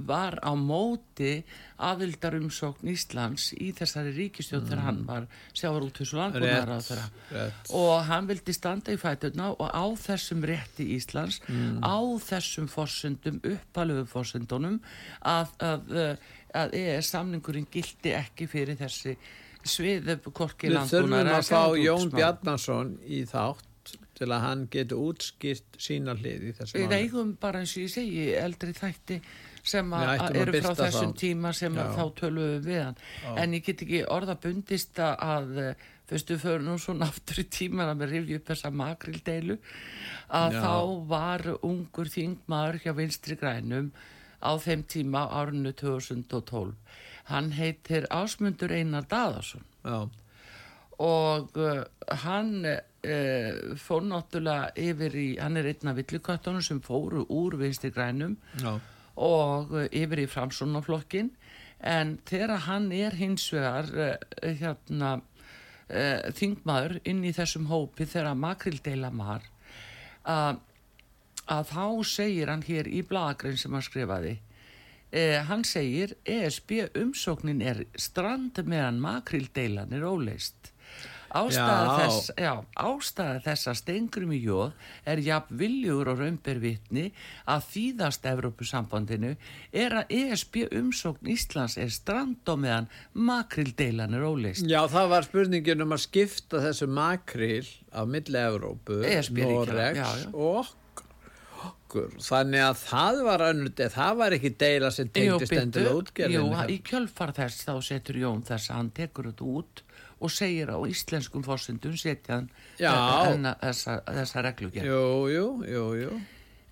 var 0.07 0.37
á 0.41 0.55
móti 0.57 1.43
aðildarumsókn 1.83 2.89
Íslands 2.89 3.49
í 3.53 3.69
þessari 3.75 4.13
ríkistjóð 4.15 4.61
mm. 4.61 4.69
þegar 4.69 4.83
hann 4.85 5.01
var 5.05 5.27
sjávar 5.51 5.85
út 5.85 5.99
þessu 5.99 6.17
landbúnaðar 6.17 6.71
á 6.71 6.79
þeirra. 6.87 7.45
Og 7.77 7.93
hann 8.09 8.31
vildi 8.31 8.55
standa 8.55 8.95
í 8.95 8.99
fæturna 9.01 9.51
og 9.53 9.69
á 9.69 9.85
þessum 10.07 10.41
rétti 10.47 10.87
Íslands, 10.95 11.41
mm. 11.45 11.83
á 11.85 11.97
þessum 12.25 12.71
fórsendum, 12.71 13.37
uppalöfu 13.51 14.07
fórsendunum, 14.15 14.81
að, 15.21 15.53
að, 15.59 15.95
að, 16.55 16.75
EES 16.81 17.13
samningurinn 17.13 17.69
gildi 17.69 18.15
ekki 18.17 18.49
fyrir 18.49 18.81
þessi 18.81 19.13
sviðu 19.65 20.17
korki 20.31 20.73
landbúnaðar. 20.73 20.81
Við 20.81 20.91
þurfum 20.95 21.37
að 21.37 21.47
fá 21.53 21.83
Jón 21.83 22.11
Bjarnason 22.15 22.97
í 23.05 23.23
þátt 23.29 23.71
til 24.15 24.29
að 24.31 24.45
hann 24.45 24.67
getur 24.71 25.01
útskýrt 25.09 25.79
sína 25.81 26.15
hlið 26.15 26.47
í 26.49 26.53
þessu 26.55 26.77
máli. 26.77 26.85
Við 26.85 26.95
eigum 26.99 27.33
bara 27.41 27.63
eins 27.63 27.75
og 27.75 27.83
ég 27.83 27.91
segi 27.91 28.29
eldri 28.39 28.75
þætti 28.75 29.19
sem 29.65 29.93
eru 29.97 30.61
frá 30.61 30.71
þessum 30.77 31.11
þá. 31.11 31.19
tíma 31.19 31.51
sem 31.57 31.75
þá 31.75 32.03
tölum 32.19 32.63
við 32.63 32.81
hann. 32.83 32.97
Já. 33.25 33.35
En 33.43 33.57
ég 33.57 33.65
get 33.65 33.83
ekki 33.85 34.01
orða 34.13 34.37
bundist 34.41 35.01
að 35.01 35.75
fyrstu 36.09 36.37
fyrir 36.41 36.65
nú 36.65 36.77
svona 36.81 37.07
aftur 37.11 37.41
í 37.41 37.47
tíman 37.49 37.91
að 37.91 38.01
mér 38.01 38.13
rifja 38.13 38.41
upp 38.41 38.51
þessa 38.51 38.73
makrildeilu 38.81 39.57
að 40.39 40.57
Já. 40.57 40.61
þá 40.65 40.75
var 41.09 41.47
ungur 41.65 42.11
þingmaður 42.13 42.81
hjá 42.83 42.93
vinstri 42.99 43.39
grænum 43.41 43.89
á 44.45 44.51
þeim 44.61 44.85
tíma 44.85 45.25
árunnu 45.33 45.73
2012. 45.73 46.75
Hann 47.31 47.49
heitir 47.57 48.05
Ásmundur 48.13 48.73
Einar 48.75 49.07
Daðarsson. 49.09 49.65
Já. 49.81 50.05
Og 51.01 51.57
uh, 51.57 51.81
hann 52.21 52.61
uh, 53.05 53.75
fór 53.79 54.03
náttúrulega 54.05 54.71
yfir 54.79 55.15
í, 55.17 55.27
hann 55.39 55.59
er 55.59 55.69
einn 55.69 55.91
af 55.91 55.99
villikattunum 55.99 56.63
sem 56.65 56.81
fóru 56.83 57.25
úr 57.29 57.57
vinstri 57.59 57.91
grænum 57.93 58.37
Já. 58.61 58.79
og 59.15 59.73
uh, 59.75 59.85
yfir 59.91 60.25
í 60.25 60.27
framsónaflokkin 60.31 61.31
en 61.85 62.17
þegar 62.25 62.65
hann 62.69 62.91
er 62.95 63.17
hins 63.19 63.47
vegar 63.53 63.91
uh, 63.93 64.13
hérna 64.41 65.19
þingmaður 65.85 66.95
inn 67.05 67.19
í 67.29 67.31
þessum 67.37 67.67
hópi 67.69 68.07
þegar 68.09 68.33
makrildeila 68.41 69.11
mar 69.13 69.43
að 70.25 71.67
þá 71.69 71.83
segir 72.09 72.49
hann 72.49 72.63
hér 72.65 72.89
í 72.89 73.03
blagrein 73.05 73.59
sem 73.61 73.75
hann 73.77 73.85
skrifaði 73.85 74.31
hann 75.45 75.61
segir 75.61 76.15
ESB 76.25 76.87
umsóknin 77.03 77.61
er 77.61 77.83
strand 78.01 78.57
meðan 78.65 78.97
makrildeilan 79.03 79.93
er 79.93 80.07
óleist 80.09 80.73
Ástæða 81.35 81.95
þess, 81.99 82.29
já, 82.39 82.51
ástæða 82.79 83.41
þess 83.43 83.69
að 83.71 83.79
stengrum 83.81 84.31
í 84.35 84.39
jóð 84.45 84.71
er 85.11 85.21
jafn 85.25 85.59
viljur 85.59 86.11
og 86.13 86.21
raunbervitni 86.21 87.09
að 87.51 87.67
þýðast 87.73 88.29
Evrópusambandinu 88.31 89.33
er 89.75 89.97
að 90.01 90.15
ESB 90.19 90.61
umsókn 90.79 91.33
Íslands 91.35 91.75
er 91.81 91.91
strand 91.93 92.47
og 92.51 92.61
meðan 92.63 92.87
makrildeilan 93.13 94.15
er 94.15 94.23
óleist. 94.25 94.63
Já, 94.69 94.81
það 94.91 95.11
var 95.15 95.27
spurningin 95.27 95.85
um 95.85 95.97
að 95.97 96.05
skipta 96.07 96.63
þessu 96.63 96.87
makril 96.87 97.67
á 97.91 98.01
milli 98.07 98.41
Evrópu, 98.45 99.01
e 99.03 99.19
Noregs 99.35 100.27
og 100.31 100.73
okkur. 101.65 102.15
Þannig 102.21 102.63
að 102.65 102.77
það 102.81 103.21
var 103.27 103.43
önnult, 103.49 103.83
það 103.95 104.21
var 104.21 104.35
ekki 104.37 104.51
deila 104.59 104.91
sem 104.93 105.09
tengdist 105.13 105.55
endur 105.59 105.91
útgerðinu. 105.99 106.51
Jú, 106.51 106.69
í 106.71 106.79
kjölfar 106.85 107.33
þess 107.35 107.67
þá 107.67 107.73
setur 107.89 108.21
Jón 108.23 108.45
þess 108.45 108.71
að 108.71 108.79
hann 108.79 108.93
tekur 108.95 109.29
þetta 109.31 109.51
út 109.59 109.84
og 110.19 110.31
segir 110.31 110.71
á 110.71 110.77
íslenskum 110.87 111.43
fórsendun 111.45 111.97
setja 111.99 112.41
hann 112.41 113.49
þessa, 113.61 113.99
þessa 114.07 114.45
reglugjörn 114.45 114.87
jú, 114.87 115.03
jú, 115.31 115.83
jú, 115.99 116.15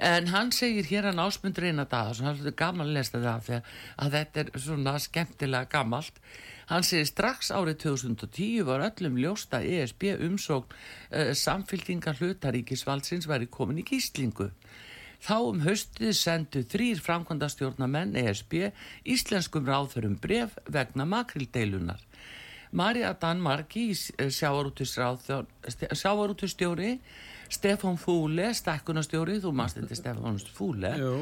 en 0.04 0.28
hann 0.34 0.52
segir 0.52 0.88
hér 0.90 1.10
hann 1.10 1.22
ásmundur 1.22 1.68
eina 1.70 1.86
dag 1.90 2.12
og 2.12 2.22
það 2.22 2.48
er 2.48 2.58
gaman 2.58 2.90
að 2.90 2.98
lesta 2.98 3.22
það 3.24 3.46
þegar 3.48 3.78
að 4.06 4.18
þetta 4.18 4.42
er 4.44 4.64
svona 4.66 4.96
skemmtilega 5.00 5.70
gamalt. 5.72 6.18
Hann 6.72 6.86
segir 6.88 7.08
strax 7.08 7.52
árið 7.52 7.78
2010 7.84 8.64
var 8.68 8.86
öllum 8.88 9.20
ljósta 9.20 9.60
ESB 9.62 10.14
umsókn 10.16 10.74
uh, 10.74 11.34
samfylgningar 11.36 12.20
hlutaríkisvaldsins 12.20 13.28
væri 13.30 13.50
komin 13.52 13.84
í 13.84 13.88
gíslingu. 13.88 14.50
Þá 15.24 15.36
um 15.40 15.62
haustið 15.64 16.16
sendu 16.20 16.64
þrýr 16.68 17.00
framkvæmdastjórnamenn 17.04 18.18
ESB 18.20 18.58
íslenskum 19.08 19.68
ráðförum 19.68 20.18
bref 20.20 20.58
vegna 20.68 21.06
makrildeilunar. 21.08 22.02
Marja 22.74 23.14
Danmarki 23.22 23.92
eh, 24.18 24.30
sjávarútustjóri 25.94 27.00
Stefán 27.54 27.98
Fúle 28.02 28.54
stakkunastjóri, 28.58 29.38
þú 29.44 29.52
maður 29.54 29.84
þetta 29.84 29.96
Stefán 30.00 30.40
Fúle 30.58 30.94
Jú. 30.98 31.14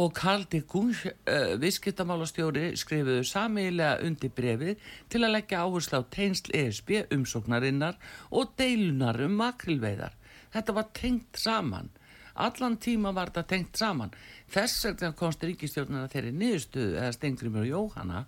og 0.00 0.14
Karl 0.16 0.46
Dikung 0.48 0.94
uh, 0.96 1.12
eh, 1.28 1.52
visskiptamálastjóri 1.60 2.70
skrifuðu 2.80 3.24
samiðilega 3.28 4.00
undir 4.08 4.32
brefið 4.32 4.88
til 5.12 5.22
að 5.24 5.34
leggja 5.36 5.64
áherslu 5.66 6.00
á 6.00 6.02
teinsl 6.08 6.54
ESB 6.56 6.88
umsóknarinnar 7.12 8.00
og 8.32 8.56
deilunar 8.56 9.20
um 9.26 9.36
makrilveiðar 9.42 10.16
þetta 10.54 10.74
var 10.76 10.92
tengt 10.96 11.36
saman. 11.36 11.90
Allan 12.38 12.76
tíma 12.78 13.10
var 13.12 13.32
þetta 13.32 13.50
tengt 13.50 13.80
saman. 13.80 14.12
Þess 14.52 14.86
vegna 14.86 15.10
komst 15.18 15.42
ríkistjórnuna 15.44 16.08
þeirri 16.12 16.30
niðurstuðu 16.38 16.94
eða 17.00 17.16
Stengrimur 17.16 17.66
og 17.66 17.72
Jóhanna 17.72 18.22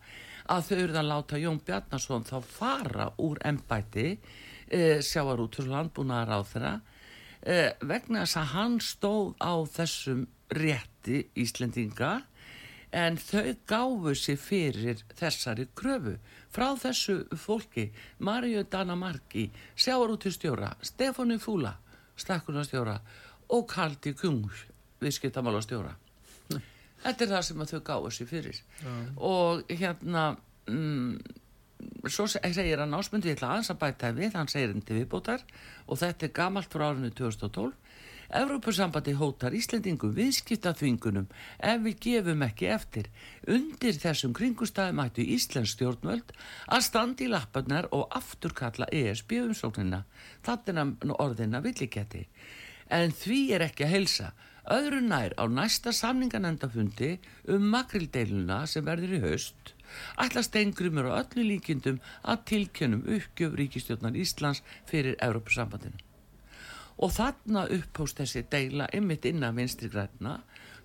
að 0.51 0.69
þau 0.69 0.77
eruð 0.77 1.01
að 1.01 1.11
láta 1.11 1.41
Jón 1.41 1.61
Bjarnason 1.67 2.27
þá 2.27 2.37
fara 2.47 3.11
úr 3.23 3.39
ennbæti 3.47 4.07
e, 4.11 5.01
sjáar 5.07 5.43
út 5.45 5.59
fyrir 5.59 5.75
landbúnaðar 5.75 6.33
á 6.35 6.41
þeirra 6.53 6.73
e, 7.43 7.59
vegna 7.87 8.25
þess 8.25 8.41
að 8.41 8.51
hann 8.55 8.81
stóð 8.85 9.29
á 9.39 9.55
þessum 9.77 10.25
rétti 10.59 11.23
Íslendinga 11.39 12.15
en 12.91 13.21
þau 13.23 13.55
gáfu 13.71 14.17
sér 14.19 14.41
fyrir 14.43 15.05
þessari 15.15 15.69
kröfu. 15.79 16.17
Frá 16.51 16.73
þessu 16.75 17.21
fólki 17.39 17.93
Marju 18.19 18.65
Danamarki 18.67 19.47
sjáarútistjóra, 19.79 20.75
Stefáni 20.83 21.39
Fúla 21.39 21.77
stakkunarstjóra 22.21 22.99
og 23.55 23.67
Kaldi 23.71 24.13
Kung 24.19 24.51
viðskiptamálastjóra 25.01 25.95
þetta 27.05 27.27
er 27.27 27.33
það 27.35 27.45
sem 27.49 27.67
þau 27.73 27.83
gáðu 27.91 28.15
sér 28.15 28.31
fyrir 28.31 28.63
ja. 28.83 28.97
og 29.31 29.63
hérna 29.71 30.25
mm, 30.71 31.21
svo 32.09 32.27
segir 32.31 32.83
hann 32.83 32.97
ásmundi 32.97 33.31
ég 33.31 33.39
ætla 33.39 33.55
aðeins 33.55 33.73
að 33.73 33.81
bæta 33.85 34.13
við, 34.17 34.35
hann 34.37 34.51
segir 34.53 34.75
hindi 34.75 34.99
viðbótar 35.01 35.45
og 35.87 36.01
þetta 36.01 36.29
er 36.29 36.37
gamalt 36.37 36.73
frá 36.73 36.91
árinu 36.91 37.13
2012 37.15 37.75
Evrópussambandi 38.31 39.17
hótar 39.19 39.55
Íslendingum 39.59 40.13
viðskiptaþvingunum 40.15 41.25
ef 41.67 41.81
við 41.83 41.97
gefum 42.05 42.45
ekki 42.47 42.69
eftir. 42.71 43.09
Undir 43.51 43.97
þessum 43.99 44.35
kringustæðum 44.39 45.03
ættu 45.03 45.25
Íslensk 45.35 45.75
stjórnvöld 45.75 46.31
að 46.71 46.85
standi 46.87 47.27
í 47.27 47.33
lapparnar 47.33 47.89
og 47.97 48.07
afturkalla 48.15 48.87
ESB 48.95 49.35
umsóknina. 49.41 50.05
Þetta 50.47 50.77
er 50.77 51.17
orðina 51.17 51.63
villiketti. 51.65 52.23
En 52.87 53.11
því 53.11 53.41
er 53.57 53.67
ekki 53.67 53.89
að 53.89 53.95
helsa. 53.97 54.31
Öðru 54.69 55.01
nær 55.07 55.35
á 55.41 55.45
næsta 55.49 55.93
samninganendafundi 55.97 57.17
um 57.49 57.69
makrildeiluna 57.73 58.67
sem 58.71 58.85
verður 58.85 59.17
í 59.17 59.23
haust 59.25 59.75
ætla 60.23 60.43
stengrimur 60.47 61.11
og 61.11 61.17
öllu 61.23 61.47
líkindum 61.49 61.99
að 62.23 62.45
tilkjönum 62.53 63.03
uppgjöf 63.17 63.57
ríkistjórnar 63.59 64.19
Íslands 64.19 64.63
fyrir 64.91 65.17
Evrópussambandinu 65.19 66.07
og 67.01 67.13
þarna 67.17 67.65
upphóst 67.73 68.21
þessi 68.21 68.45
deila 68.53 68.89
ymmit 68.97 69.25
innan 69.31 69.57
vinstri 69.57 69.89
græna 69.93 70.37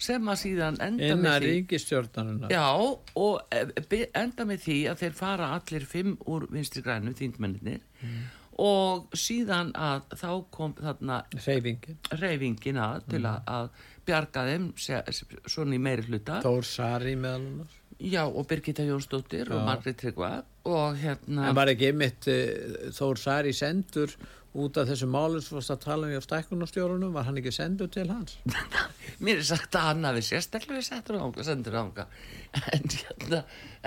sem 0.01 0.27
að 0.27 0.41
síðan 0.41 0.79
enda 0.83 1.11
innan 1.11 1.23
með 1.23 1.37
því 1.37 1.51
ríkistjórnaruna 1.51 2.51
já 2.51 2.65
og 2.75 3.55
e, 3.55 4.01
enda 4.15 4.47
með 4.47 4.63
því 4.65 4.79
að 4.91 5.03
þeir 5.03 5.19
fara 5.19 5.51
allir 5.57 5.87
fimm 5.91 6.15
úr 6.31 6.47
vinstri 6.51 6.83
grænu 6.85 7.15
þingmenninir 7.15 7.83
mm. 8.01 8.25
Og 8.61 9.15
síðan 9.17 9.73
að 9.75 10.05
þá 10.15 10.29
kom 10.53 10.75
þarna 10.77 11.21
reyfingin, 11.35 11.97
reyfingin 12.15 12.79
að 12.79 13.01
mm. 13.01 13.09
til 13.11 13.23
að, 13.27 13.49
að 13.57 13.89
bjarga 14.05 14.45
þeim 14.49 14.69
svona 14.79 15.75
í 15.75 15.81
meiri 15.81 16.05
hluta 16.07 16.39
Tór 16.45 16.67
Sari 16.67 17.17
meðal 17.19 17.43
húnars 17.49 17.81
Já, 17.95 18.25
og 18.27 18.43
Birgitta 18.47 18.83
Jónsdóttir 18.83 19.47
Já. 19.47 19.55
og 19.55 19.61
Margrit 19.63 19.95
Tryggva 20.01 20.41
og 20.67 20.97
hérna... 20.99 21.49
En 21.49 21.55
var 21.55 21.71
ekki 21.71 21.93
einmitt 21.93 22.27
uh, 22.27 22.89
Þór 22.95 23.19
Sari 23.21 23.53
sendur 23.55 24.11
út 24.55 24.77
af 24.79 24.87
þessu 24.89 25.07
málum 25.11 25.43
sem 25.43 25.55
varst 25.55 25.71
að 25.73 25.83
tala 25.83 26.07
um 26.07 26.15
í 26.15 26.19
stækkunarstjórunum, 26.23 27.13
var 27.15 27.27
hann 27.27 27.39
ekki 27.39 27.51
sendur 27.55 27.89
til 27.91 28.07
hans? 28.11 28.37
Mér 29.23 29.39
er 29.39 29.47
sagt 29.47 29.75
að 29.75 29.87
hann 29.89 30.07
hafi 30.07 30.25
sérstaklega 30.27 30.83
settur 30.83 31.19
ánga, 31.19 31.43
sendur 31.47 31.79
ánga 31.79 32.07
en, 32.75 32.91
hérna, 32.91 33.41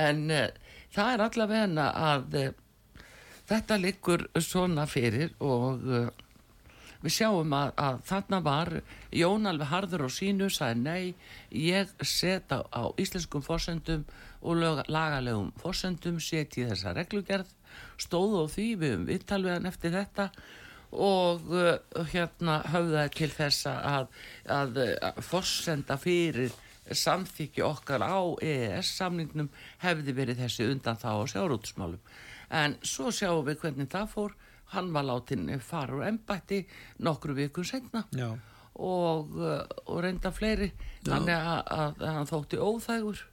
en 0.09 0.25
uh, 0.33 0.49
það 0.97 1.13
er 1.15 1.25
allavega 1.29 1.91
að 2.13 2.41
uh, 2.41 2.51
þetta 3.49 3.79
liggur 3.81 4.25
svona 4.43 4.87
fyrir 4.91 5.33
og 5.45 5.85
uh, 5.89 6.09
við 7.03 7.15
sjáum 7.15 7.53
að, 7.55 7.73
að 7.79 8.01
þarna 8.09 8.41
var 8.45 8.73
Jón 9.15 9.49
alveg 9.49 9.71
harður 9.71 10.07
á 10.07 10.11
sínu 10.13 10.49
sagði 10.53 10.83
nei, 10.83 11.15
ég 11.55 11.93
seta 12.03 12.65
á 12.75 12.91
íslenskum 12.99 13.45
fórsendum 13.47 14.05
og 14.43 14.63
lagalegum 14.91 15.53
fórsendum 15.63 16.19
seti 16.23 16.67
þessa 16.67 16.95
reglugerð 16.99 17.55
stóð 18.01 18.39
á 18.43 18.45
því 18.51 18.69
við 18.81 18.97
um 18.97 19.07
vittalvegan 19.09 19.71
eftir 19.71 19.95
þetta 19.95 20.31
og 20.89 21.51
uh, 21.53 21.77
hérna 22.13 22.63
höfðaði 22.73 23.13
til 23.17 23.31
þess 23.35 23.69
að, 23.69 24.09
að, 24.49 24.81
að 25.05 25.21
forsenda 25.25 25.99
fyrir 26.01 26.55
samþykju 26.89 27.67
okkar 27.67 28.01
á 28.01 28.17
EES 28.41 28.95
samningnum 28.97 29.51
hefði 29.83 30.15
verið 30.17 30.41
þessi 30.41 30.69
undan 30.73 30.97
þá 30.97 31.11
á 31.21 31.25
sjárútusmálum 31.29 32.01
en 32.51 32.77
svo 32.83 33.13
sjáum 33.15 33.47
við 33.47 33.63
hvernig 33.63 33.91
það 33.93 34.13
fór. 34.13 34.37
Hann 34.75 34.93
var 34.93 35.07
látin 35.09 35.49
fara 35.65 35.97
úr 35.97 36.05
ennbætti 36.05 36.61
nokkru 37.01 37.35
vikun 37.37 37.65
senna 37.65 38.05
og, 38.79 39.33
uh, 39.39 39.65
og 39.87 40.03
reynda 40.05 40.33
fleiri. 40.35 40.69
Þannig 41.07 41.35
að, 41.35 41.63
að, 41.73 42.05
að 42.05 42.15
hann 42.19 42.29
þótti 42.29 42.61
óþægur. 42.61 43.25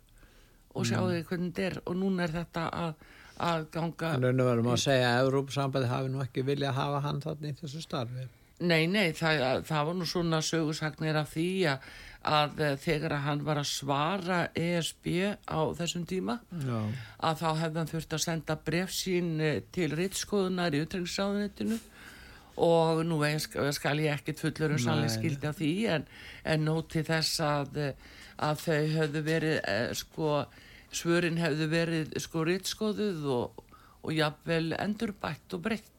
Og 0.76 0.88
mm. 0.88 1.28
hvernig 1.28 1.52
þetta 1.52 1.68
er. 1.68 1.78
Og 1.86 2.00
núna 2.00 2.26
er 2.26 2.34
þetta 2.38 2.66
að, 2.72 3.06
að 3.50 3.68
ganga 3.76 4.16
en 4.16 4.26
raun 4.26 4.42
og 4.46 4.50
verðum 4.50 4.72
að 4.74 4.82
segja 4.86 5.12
að 5.12 5.28
Európa-sambandi 5.28 5.92
hafi 5.92 6.12
nú 6.14 6.24
ekki 6.24 6.48
vilja 6.48 6.72
að 6.72 6.80
hafa 6.80 7.06
hann 7.06 7.22
þarna 7.24 7.52
í 7.52 7.60
þessu 7.62 7.84
starfi. 7.84 8.28
Nei, 8.64 8.86
nei, 8.88 9.10
það, 9.12 9.66
það 9.68 9.88
var 9.90 9.98
nú 10.00 10.06
svona 10.08 10.38
sögursagnir 10.46 11.18
af 11.20 11.34
því 11.34 11.50
að, 11.74 11.88
að 12.26 12.62
þegar 12.82 13.18
hann 13.26 13.44
var 13.46 13.60
að 13.62 13.70
svara 13.70 14.40
ESB 14.58 15.08
á 15.46 15.60
þessum 15.78 16.06
tíma 16.10 16.40
Já. 16.50 16.80
að 17.30 17.42
þá 17.42 17.50
hefði 17.62 17.82
hann 17.82 17.92
þurft 17.92 18.16
að 18.18 18.24
senda 18.26 18.58
brefsín 18.68 19.32
eh, 19.44 19.62
til 19.76 19.92
rittskoðunar 19.94 20.76
í 20.76 20.82
utrengisáðunitinu 20.86 21.80
og 22.66 23.02
nú 23.06 23.20
skal 23.76 24.00
ég 24.00 24.16
ekkit 24.16 24.40
fullur 24.40 24.78
um 24.78 24.80
sannlega 24.82 25.12
skildi 25.18 25.50
af 25.50 25.58
því 25.60 25.72
en, 25.92 26.06
en 26.48 26.64
nóti 26.66 27.04
þess 27.04 27.42
að, 27.44 27.82
að 28.40 28.62
þau 28.64 28.84
hefðu 28.96 29.26
verið 29.28 29.58
eh, 29.60 29.90
sko, 29.94 30.46
svörin 30.96 31.42
hefðu 31.42 31.70
verið 31.74 32.16
sko 32.24 32.46
rittskoðuð 32.48 33.28
og, 33.36 33.66
og 34.02 34.16
jafnvel 34.16 34.72
endurbætt 34.80 35.58
og 35.58 35.68
breytt 35.68 35.92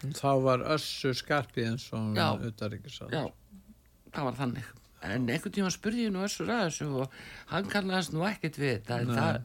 Þá 0.00 0.30
var 0.40 0.62
Össur 0.72 1.12
skarpið 1.12 1.74
eins 1.74 1.82
og 1.92 2.16
auðvaríkisað. 2.16 3.12
Já, 3.12 3.26
það 4.14 4.28
var 4.30 4.38
þannig. 4.38 4.70
En 5.06 5.26
einhvern 5.28 5.54
tíma 5.54 5.72
spurði 5.72 6.06
ég 6.08 6.14
nú 6.14 6.24
Össur 6.26 6.50
að 6.52 6.66
þessu 6.68 6.88
og 7.02 7.18
hann 7.52 7.68
kannast 7.72 8.12
nú 8.12 8.24
ekkert 8.28 8.58
við 8.60 8.74
þetta. 8.78 8.98
Það, 9.08 9.38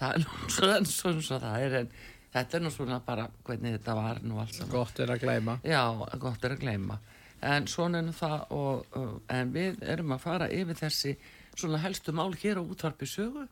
það 0.00 0.14
er 0.16 0.24
nú 0.24 0.52
svona 0.56 0.78
eins 0.80 0.96
og 1.36 1.42
það 1.44 1.66
er 1.66 1.76
en 1.82 1.92
þetta 2.36 2.58
er 2.58 2.64
nú 2.64 2.72
svona 2.74 2.98
bara 3.06 3.28
hvernig 3.46 3.76
þetta 3.78 3.98
var 4.00 4.22
nú 4.26 4.40
alls. 4.42 4.58
Gott 4.72 4.98
er 5.04 5.14
að 5.14 5.22
gleyma. 5.22 5.60
Já, 5.66 5.82
gott 6.20 6.44
er 6.44 6.56
að 6.56 6.64
gleyma. 6.64 6.98
En 7.46 7.68
svona 7.70 8.02
er 8.02 8.10
það 8.16 8.52
og, 8.56 8.98
en 9.32 9.54
við 9.54 9.82
erum 9.86 10.16
að 10.16 10.24
fara 10.24 10.50
yfir 10.52 10.80
þessi 10.80 11.14
svona 11.56 11.80
helstu 11.84 12.12
mál 12.16 12.32
hér 12.36 12.60
á 12.60 12.62
útvarpi 12.64 13.08
sögu 13.08 13.46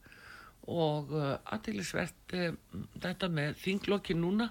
og 0.64 1.12
uh, 1.12 1.36
aðeinsvert 1.52 2.34
uh, 2.36 2.52
þetta 3.00 3.28
með 3.32 3.56
þinglokki 3.60 4.16
núna 4.16 4.50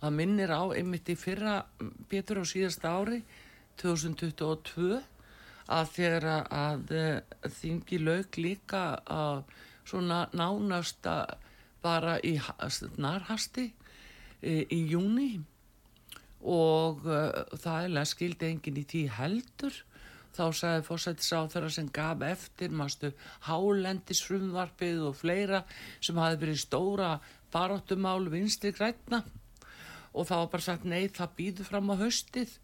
það 0.00 0.16
minnir 0.16 0.52
á 0.54 0.62
einmitt 0.70 1.10
í 1.10 1.16
fyrra 1.18 1.60
betur 2.10 2.42
á 2.42 2.44
síðasta 2.46 2.94
ári 2.94 3.20
2022 3.82 5.00
að 5.70 5.92
þegar 5.94 6.26
að 6.50 6.94
uh, 6.98 7.50
þingi 7.60 8.00
laug 8.02 8.40
líka 8.40 8.84
að 9.06 9.44
svona 9.86 10.24
nánasta 10.36 11.16
bara 11.82 12.18
í 12.26 12.34
narhasti 13.00 13.70
í, 14.42 14.56
í 14.68 14.80
júni 14.90 15.30
og 16.40 17.04
það 17.60 17.86
er 18.00 18.08
skildi 18.08 18.48
enginn 18.48 18.80
í 18.80 18.84
tí 18.88 19.02
heldur. 19.12 19.74
Þá 20.30 20.44
sagði 20.54 20.84
fórsættisáþara 20.86 21.70
sem 21.74 21.88
gaf 21.92 22.22
eftir 22.22 22.70
mástu 22.72 23.10
hálendisfrumvarpið 23.48 25.02
og 25.08 25.18
fleira 25.18 25.64
sem 25.98 26.20
hafi 26.22 26.38
verið 26.44 26.62
stóra 26.62 27.10
baróttumál 27.52 28.30
vinstri 28.30 28.70
grætna 28.72 29.24
og 30.14 30.26
þá 30.26 30.34
var 30.36 30.50
bara 30.52 30.66
sagt 30.66 30.86
nei 30.86 31.10
það 31.10 31.34
býður 31.38 31.68
fram 31.70 31.90
á 31.90 31.96
höstið 32.00 32.54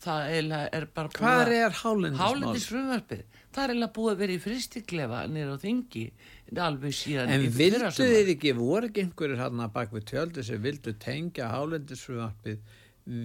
það 0.00 0.34
er 0.78 0.86
bara 0.94 1.12
hvað 1.14 1.52
er 1.54 1.76
hálendisfrumvarpið 1.80 3.24
það 3.50 3.62
er 3.62 3.72
eiginlega 3.74 3.94
búið 3.96 4.12
að 4.12 4.20
vera 4.22 4.34
í 4.34 4.42
fristiklefa 4.44 5.22
nýra 5.30 5.56
á 5.56 5.58
þingi 5.60 6.04
alveg 6.66 6.96
síðan 6.96 7.32
en 7.34 7.48
vildu 7.54 7.90
þið 7.96 8.34
ekki, 8.34 8.54
voru 8.58 8.90
ekki 8.90 9.06
einhverjir 9.06 9.42
hann 9.44 9.64
að 9.64 9.74
baka 9.76 9.96
við 9.96 10.06
tjöldu 10.12 10.46
sem 10.46 10.62
vildu 10.64 10.94
tengja 11.02 11.50
hálendisfrumvarpið 11.54 12.78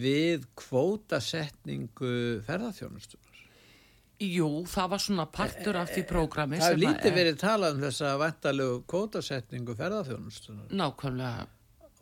við 0.05 0.47
kvótasetningu 0.57 2.15
ferðarþjónustu 2.47 3.21
Jú, 4.15 4.63
það 4.71 4.91
var 4.93 5.01
svona 5.03 5.25
partur 5.27 5.75
af 5.75 5.89
því 5.91 6.01
eh, 6.01 6.07
prógrami 6.07 6.59
Það 6.61 6.71
er 6.71 6.81
lítið 6.85 7.17
verið 7.17 7.39
talað 7.41 7.73
um 7.75 7.81
þessa 7.83 8.13
vantalegu 8.21 8.77
kótasetningu 8.87 9.75
ferðarþjónustunar 9.75 10.71
Nákvæmlega. 10.71 11.49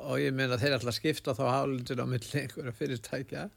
Og 0.03 0.19
ég 0.21 0.35
meina 0.37 0.59
þeir 0.61 0.75
alltaf 0.77 0.97
skipta 0.99 1.33
þá 1.33 1.43
hálundur 1.47 2.03
á 2.03 2.05
milli 2.05 2.43
einhverja 2.43 2.75
fyrirtækja 2.77 3.47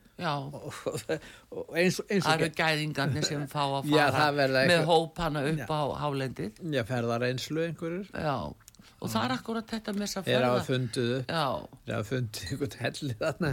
eins, 1.76 1.98
eins 2.09 2.24
og 2.24 2.29
Það 2.29 2.37
eru 2.37 2.52
gæðingarnir 2.57 3.26
sem 3.29 3.42
fá 3.50 3.62
að 3.64 3.90
fara 3.90 4.22
Já, 4.24 4.31
með 4.37 4.57
einhver... 4.62 4.87
hópana 4.88 5.42
upp 5.50 5.61
já. 5.61 5.66
á 5.68 5.83
hálendið. 6.02 6.62
Já, 6.72 6.83
ferðar 6.88 7.26
einslu 7.29 7.66
einhverjur 7.66 8.09
og 8.96 9.11
það 9.12 9.26
er 9.26 9.33
akkurat 9.35 9.72
þetta 9.74 9.92
með 9.92 10.02
þess 10.07 10.18
að 10.18 10.26
ferða. 10.26 10.37
Þeir 10.37 10.46
hafa 10.48 10.66
funduðu 10.66 11.18
Þeir 11.85 11.94
hafa 11.94 12.09
fundið 12.11 12.46
einhvern 12.50 12.76
helli 12.81 13.16
þarna. 13.20 13.50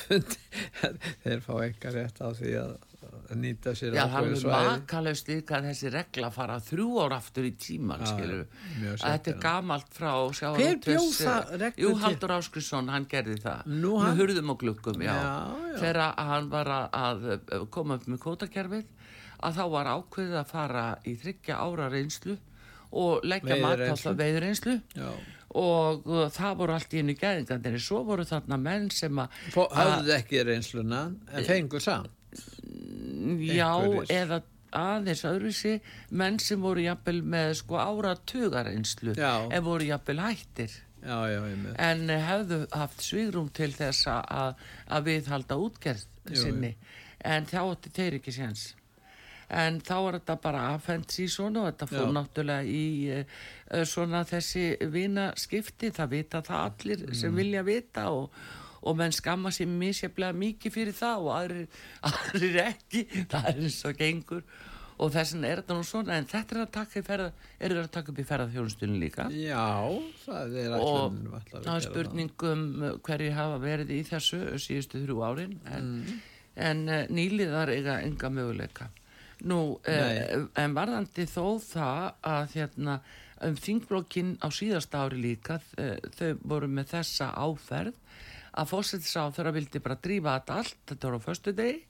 Þeir 1.26 1.42
fá 1.44 1.52
eitthvað 1.66 1.98
rétt 1.98 2.22
á 2.24 2.28
því 2.40 2.54
að 2.62 2.72
nýta 3.34 3.72
sér 3.76 3.96
Já, 3.96 4.04
það 4.12 4.28
er 4.30 4.46
makalaust 4.52 5.28
líka 5.30 5.58
að 5.58 5.68
þessi 5.70 5.92
regla 5.94 6.30
fara 6.34 6.56
þrjú 6.62 6.88
ár 7.02 7.14
aftur 7.16 7.48
í 7.48 7.52
tíman, 7.60 8.04
Já, 8.04 8.10
skilur. 8.12 8.42
Að 8.94 9.04
þetta 9.04 9.32
er 9.32 9.38
gamalt 9.42 9.92
frá 9.96 10.10
Hver 10.56 10.80
bjóð 10.86 11.08
það 11.18 11.52
reglu 11.52 11.76
til? 11.76 11.84
Jú, 11.84 11.92
Haldur 12.04 12.34
Áskrisson, 12.36 12.90
hann 12.94 13.06
gerði 13.10 13.38
það. 13.44 13.70
Nú 13.74 13.94
hann? 14.00 14.10
Með 14.10 14.22
hurðum 14.22 14.52
og 14.54 14.60
glukkum, 14.62 15.04
já. 15.04 15.12
já, 15.12 15.30
já. 15.72 15.78
Þegar 15.82 16.02
hann 16.30 16.50
var 16.52 16.72
að 16.74 17.30
koma 17.74 18.00
upp 18.00 18.10
með 18.10 18.22
kótakerfið, 18.26 18.90
að 19.46 19.60
þá 19.60 19.64
var 19.76 19.94
ákveðið 19.94 20.42
að 20.42 20.52
fara 20.52 20.84
í 21.04 21.16
þryggja 21.22 21.62
ára 21.62 21.88
reynslu 21.92 22.36
og 22.96 23.26
leggja 23.26 23.58
mat 23.60 23.82
á 23.82 24.10
veiður 24.14 24.46
reynslu. 24.46 24.78
Já 24.96 25.10
og 25.56 26.04
það 26.34 26.58
voru 26.58 26.74
allt 26.76 26.94
í 26.94 27.02
einu 27.02 27.14
gæðingandir 27.16 27.78
svo 27.80 28.02
voru 28.06 28.26
þarna 28.28 28.58
menn 28.60 28.90
sem 28.92 29.22
að 29.22 29.40
hafðu 29.54 30.14
ekki 30.16 30.42
reynsluna 30.44 31.06
en 31.32 31.46
fengur 31.46 31.82
samt 31.82 32.12
já 33.40 33.70
Einhverjus. 33.70 34.12
eða 34.14 34.42
aðeins 34.76 35.22
öðruðsi 35.24 35.74
menn 36.10 36.40
sem 36.42 36.60
voru 36.60 36.82
jafnvel 36.84 37.20
með 37.22 37.52
sko 37.62 37.78
áratugareynslu 37.80 39.14
en 39.16 39.64
voru 39.64 39.88
jafnvel 39.88 40.20
hættir. 40.24 40.74
Já, 41.06 41.20
já, 41.30 41.38
en 41.78 42.08
hefðu 42.10 42.64
haft 42.74 43.04
svigrum 43.04 43.50
til 43.54 43.70
þess 43.76 44.08
að, 44.10 44.56
að 44.90 45.04
við 45.06 45.28
halda 45.30 45.58
útgerð 45.62 46.06
sinni. 46.34 46.72
En 47.22 47.46
þá 47.46 47.60
ætti 47.62 47.92
þeir 47.94 48.18
ekki 48.18 48.34
séns. 48.34 48.64
En 49.46 49.78
þá 49.78 49.94
er 50.00 50.16
þetta 50.18 50.36
bara 50.42 50.62
afhengt 50.74 51.14
síðan 51.14 51.60
og 51.60 51.68
þetta 51.68 51.86
fór 51.92 52.08
Já. 52.08 52.14
náttúrulega 52.16 52.66
í 52.66 52.86
uh, 53.14 53.82
svona 53.86 54.24
þessi 54.26 54.64
vinaskipti, 54.90 55.92
það 55.94 56.14
vita 56.16 56.40
það 56.46 56.62
allir 56.64 57.04
mm. 57.06 57.18
sem 57.20 57.38
vilja 57.38 57.62
vita 57.66 58.08
og, 58.10 58.40
og 58.86 58.96
menn 59.00 59.14
skamma 59.14 59.52
sér 59.54 59.68
misjaflega 59.70 60.36
mikið 60.36 60.74
fyrir 60.74 60.96
það 60.96 61.26
og 61.26 61.34
aðrir, 61.40 61.82
aðrir 62.12 62.62
ekki, 62.68 63.04
það 63.32 63.50
er 63.50 63.60
eins 63.64 63.82
og 63.88 64.00
gengur. 64.00 64.48
Og 64.96 65.10
þess 65.12 65.34
vegna 65.34 65.48
er 65.50 65.60
þetta 65.60 65.74
nú 65.76 65.84
svona 65.84 66.14
en 66.16 66.28
þetta 66.30 66.54
er 66.54 66.60
að 66.62 66.70
taka, 66.72 67.00
ferða, 67.04 67.26
er 67.60 67.74
að 67.76 67.88
taka 67.92 68.12
upp 68.12 68.20
í 68.22 68.24
ferðarþjónustunum 68.30 69.02
líka. 69.02 69.26
Já, 69.28 69.66
það 70.22 70.54
er 70.62 70.76
og 70.78 71.18
það 71.52 71.72
er 71.74 71.84
spurningum 71.84 72.62
hverju 73.04 73.34
hafa 73.36 73.58
verið 73.60 73.92
í 73.92 73.98
þessu 74.08 74.40
síðustu 74.62 75.02
þrjú 75.02 75.18
árin. 75.26 75.58
En, 75.68 75.90
mm. 75.98 76.22
en 76.70 76.80
uh, 76.88 77.02
nýliðar 77.12 77.74
eiga 77.74 77.98
enga 78.06 78.32
möguleika. 78.32 78.88
Nú, 79.44 79.76
eh, 79.84 80.46
en 80.56 80.72
varðandi 80.72 81.26
þó 81.28 81.58
það 81.60 82.06
að 82.24 82.54
hérna, 82.56 82.94
um 83.44 83.58
þingblokkin 83.60 84.30
á 84.40 84.48
síðast 84.48 84.96
ári 84.96 85.20
líka, 85.20 85.58
þau 86.16 86.30
voru 86.40 86.70
með 86.72 86.94
þessa 86.94 87.34
áferð 87.36 88.00
að 88.56 88.70
fósittsá 88.72 89.26
þeirra 89.36 89.52
vildi 89.56 89.82
bara 89.84 89.98
drífa 90.02 90.38
þetta 90.38 90.58
allt, 90.62 90.78
þetta 90.88 91.08
voru 91.08 91.20
á 91.20 91.26
förstu 91.26 91.52
degi 91.56 91.82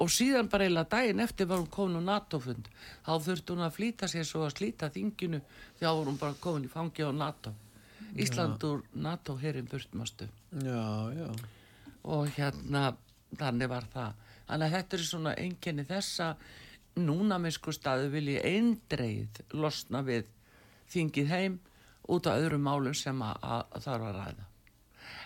og 0.00 0.08
síðan 0.08 0.48
bara 0.48 0.64
eila 0.64 0.86
daginn 0.88 1.20
eftir 1.20 1.48
var 1.48 1.60
hún 1.60 1.68
komin 1.72 2.00
á 2.00 2.16
NATO-fund. 2.16 2.70
Þá 3.04 3.12
þurfti 3.26 3.52
hún 3.52 3.66
að 3.66 3.74
flýta 3.76 4.08
sér 4.08 4.24
svo 4.24 4.46
að 4.46 4.54
slíta 4.56 4.88
þinginu 4.92 5.42
því 5.44 5.84
þá 5.84 5.90
voru 5.90 6.12
hún 6.12 6.20
bara 6.22 6.38
komin 6.40 6.64
í 6.64 6.72
fangi 6.72 7.04
á 7.04 7.12
NATO. 7.12 7.52
Íslandur 8.16 8.80
NATO. 8.94 9.36
Já, 10.56 11.12
já. 11.14 11.28
Og 12.08 12.32
hérna, 12.32 12.94
þannig 13.36 13.70
var 13.70 13.86
það. 13.92 14.26
Þannig 14.48 14.66
að 14.66 14.76
þetta 14.76 14.96
er 14.96 15.06
svona 15.06 15.34
enginni 15.38 15.86
þessa 15.86 16.30
núna 17.00 17.38
með 17.38 17.58
sko 17.58 17.74
staðu 17.76 18.08
vil 18.14 18.26
ég 18.32 18.46
eindreið 18.48 19.42
losna 19.52 20.00
við 20.06 20.32
þingið 20.90 21.34
heim 21.34 21.60
út 22.10 22.26
af 22.26 22.40
öðrum 22.40 22.64
málum 22.66 22.96
sem 22.96 23.20
að, 23.22 23.36
að 23.44 23.84
þarf 23.84 24.08
að 24.08 24.16
ræða. 24.16 24.49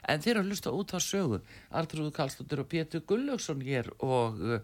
En 0.09 0.23
þeir 0.25 0.35
eru 0.37 0.45
að 0.45 0.51
hlusta 0.53 0.73
út 0.75 0.95
á 0.97 1.01
sögu. 1.03 1.41
Artrúður 1.71 2.17
Kallstóttir 2.19 2.63
og 2.63 2.71
Pétur 2.73 3.05
Gullaugsson 3.09 3.63
hér 3.65 3.91
og 3.99 4.41
uh, 4.41 4.59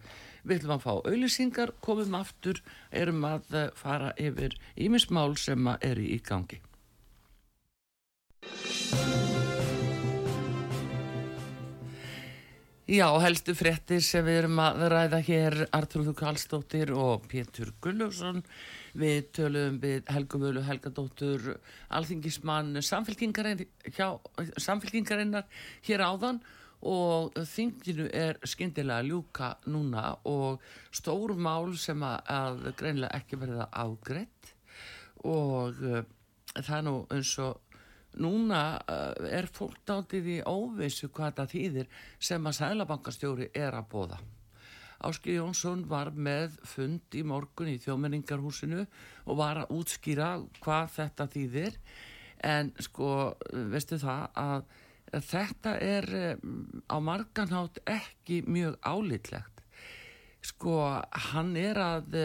við 0.45 0.61
ætlum 0.61 0.77
að 0.77 0.85
fá 0.87 0.93
auðlýsingar, 0.97 1.75
komum 1.85 2.19
aftur, 2.19 2.63
erum 2.91 3.25
að 3.29 3.55
uh, 3.55 3.69
fara 3.77 4.13
yfir 4.21 4.59
ímismál 4.77 5.37
sem 5.41 5.73
eru 5.81 6.05
í 6.05 6.21
gangi. 6.25 6.61
Já, 12.91 13.07
helstu 13.23 13.53
frettir 13.55 14.01
sem 14.03 14.25
við 14.27 14.41
erum 14.41 14.57
að 14.59 14.81
ræða 14.91 15.21
hér 15.23 15.55
Artrúður 15.79 16.17
Karlsdóttir 16.19 16.91
og 16.91 17.23
Pétur 17.31 17.71
Gulljósson 17.85 18.41
við 18.99 19.29
töluðum 19.37 19.77
við 19.85 20.09
Helgumölu 20.11 20.65
Helgadóttur 20.67 21.61
alþingismann 21.95 22.83
samfélkingarinnar 22.83 25.47
hér 25.87 26.03
áðan 26.03 26.43
og 26.83 27.31
þinginu 27.53 28.11
er 28.11 28.43
skindilega 28.43 29.07
ljúka 29.07 29.55
núna 29.71 30.19
og 30.27 30.59
stór 30.91 31.39
mál 31.39 31.71
sem 31.79 32.03
að, 32.03 32.27
að 32.27 32.75
greinlega 32.83 33.15
ekki 33.23 33.39
verða 33.39 33.71
ágreitt 33.71 34.51
og 35.23 35.79
uh, 35.79 36.03
það 36.59 36.79
er 36.81 36.85
nú 36.91 37.07
eins 37.07 37.39
og 37.39 37.70
núna 38.19 38.81
uh, 38.81 39.15
er 39.31 39.49
fólk 39.53 39.79
dáltið 39.87 40.29
í 40.35 40.37
óvissu 40.49 41.11
hvað 41.15 41.41
það 41.41 41.55
þýðir 41.55 41.97
sem 42.19 42.47
að 42.47 42.59
sælabankastjóri 42.59 43.51
er 43.55 43.77
að 43.79 43.89
bóða. 43.93 44.21
Áskil 45.01 45.39
Jónsson 45.39 45.87
var 45.89 46.11
með 46.13 46.59
fund 46.69 47.17
í 47.17 47.23
morgun 47.25 47.71
í 47.73 47.79
þjómenningarhúsinu 47.81 48.83
og 49.25 49.39
var 49.39 49.63
að 49.63 49.73
útskýra 49.79 50.35
hvað 50.61 50.91
þetta 50.99 51.27
þýðir 51.33 51.79
en 52.51 52.73
sko, 52.81 53.09
veistu 53.73 53.97
það 54.01 54.27
að 54.43 55.23
þetta 55.31 55.73
er 55.83 56.09
um, 56.21 56.83
á 56.87 56.97
marganhátt 57.03 57.81
ekki 57.89 58.43
mjög 58.47 58.77
álitlegt. 58.85 59.65
Sko, 60.45 60.77
hann 61.33 61.57
er 61.61 61.81
að 61.81 62.21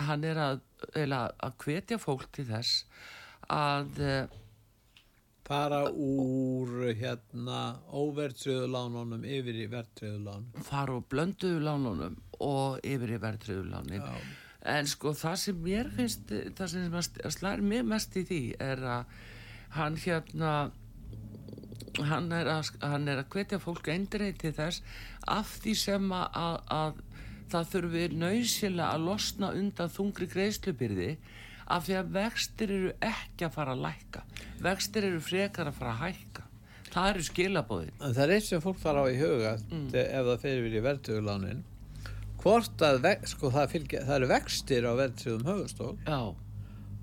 hann 0.00 0.24
er 0.24 0.38
að, 0.40 0.62
að 0.96 1.58
hvetja 1.60 1.98
fólk 2.00 2.30
til 2.32 2.46
þess 2.48 2.86
að 3.52 4.00
fara 5.46 5.82
úr 5.90 6.92
hérna 6.98 7.62
óvertriðu 7.90 8.68
lánunum 8.70 9.24
yfir 9.26 9.64
í 9.64 9.66
vertriðu 9.72 10.20
lánunum. 10.22 10.68
Fara 10.68 10.96
úr 10.98 11.04
blönduðu 11.10 11.64
lánunum 11.66 12.16
og 12.42 12.78
yfir 12.86 13.16
í 13.16 13.20
vertriðu 13.22 13.66
lánin 13.70 14.06
en 14.62 14.86
sko 14.86 15.12
það 15.18 15.38
sem 15.42 15.62
mér 15.64 15.90
finnst 15.96 16.30
það 16.58 16.70
sem 16.70 17.32
slæðir 17.34 17.64
mér 17.66 17.86
mest 17.88 18.16
í 18.18 18.22
því 18.28 18.42
er 18.62 18.82
að 18.86 19.16
hann 19.76 19.98
hérna 19.98 20.52
hann 21.98 22.30
er 22.32 22.48
að, 22.48 22.70
hann 22.80 23.08
er 23.10 23.20
að 23.20 23.30
hvetja 23.34 23.58
fólk 23.60 23.90
eindreið 23.92 24.38
til 24.40 24.52
þess 24.56 24.82
af 25.28 25.56
því 25.64 25.74
sem 25.76 26.14
að, 26.16 26.38
að, 26.38 26.56
að 26.76 27.00
það 27.52 27.72
þurfi 27.74 28.04
nöysilega 28.16 28.90
að 28.94 29.06
losna 29.10 29.50
undan 29.58 29.92
þungri 29.92 30.28
greiðslubyrði 30.32 31.10
af 31.72 31.86
því 31.86 31.98
að 31.98 32.14
vextir 32.16 32.72
eru 32.76 32.94
ekki 33.08 33.48
að 33.48 33.54
fara 33.56 33.74
að 33.76 33.84
læka 33.86 34.24
vextir 34.62 35.08
eru 35.08 35.20
frekar 35.24 35.70
að 35.70 35.78
fara 35.80 35.92
að 35.96 36.02
hækka. 36.06 36.46
Það 36.92 37.10
eru 37.10 37.26
skilabóðin 37.28 38.00
það 38.02 38.22
er 38.24 38.34
eitt 38.36 38.48
sem 38.48 38.62
fólk 38.62 38.80
fara 38.82 39.04
á 39.04 39.06
í 39.08 39.18
huga 39.20 39.52
mm. 39.64 39.86
ef 40.02 40.26
það 40.28 40.42
fyrir 40.42 40.66
við 40.66 40.78
í 40.78 40.82
verðtöðulánin 40.86 41.62
hvort 42.42 42.82
að 42.84 43.06
sko, 43.30 43.52
það, 43.54 43.68
fylgja, 43.76 44.02
það 44.08 44.16
eru 44.18 44.30
vextir 44.32 44.88
á 44.88 44.92
verðtöðum 44.98 45.48
högustól 45.48 45.92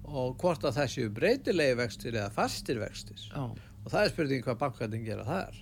og 0.10 0.38
hvort 0.41 0.65
að 0.65 0.77
það 0.79 0.93
séu 0.93 1.10
breytilegi 1.15 1.79
vextir 1.79 2.17
eða 2.17 2.34
fastir 2.34 2.79
vextir. 2.82 3.25
Já. 3.29 3.43
og 3.49 3.91
það 3.91 4.03
er 4.03 4.13
spurning 4.13 4.45
hvað 4.45 4.62
bankværdin 4.63 5.05
gera 5.05 5.25
þar. 5.27 5.60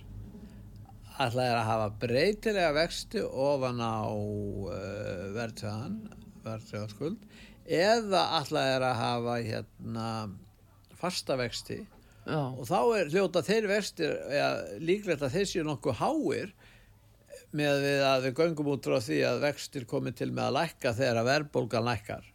Alltaf 1.18 1.42
er 1.42 1.56
að 1.58 1.68
hafa 1.68 1.88
breytilega 2.02 2.74
vexti 2.76 3.22
ofan 3.26 3.82
á 3.82 4.06
uh, 4.06 5.24
verðtöðan 5.34 5.98
verðtöðaskuld 6.44 7.28
eða 7.68 8.22
alltaf 8.38 8.64
er 8.64 8.84
að 8.86 8.98
hafa 9.02 9.36
hérna 9.44 10.08
fasta 10.98 11.36
vexti. 11.38 11.84
Já. 12.28 12.42
og 12.44 12.66
þá 12.68 12.80
er 12.98 13.12
hljóta 13.12 13.40
þeir 13.40 13.66
vextir 13.70 14.10
ja, 14.36 14.48
líklegt 14.84 15.22
að 15.24 15.38
þeir 15.38 15.46
séu 15.48 15.62
nokkuð 15.64 15.94
háir 15.96 16.50
með 17.56 17.78
við 17.86 18.02
að 18.04 18.24
við 18.26 18.34
göngum 18.42 18.68
út 18.74 18.84
frá 18.84 18.98
því 19.00 19.20
að 19.24 19.44
vextir 19.46 19.86
komi 19.88 20.12
til 20.12 20.28
með 20.36 20.50
að 20.50 20.56
lækka 20.58 20.92
þegar 20.98 21.20
að 21.22 21.30
verðbólgan 21.30 21.86
lækkar. 21.86 22.26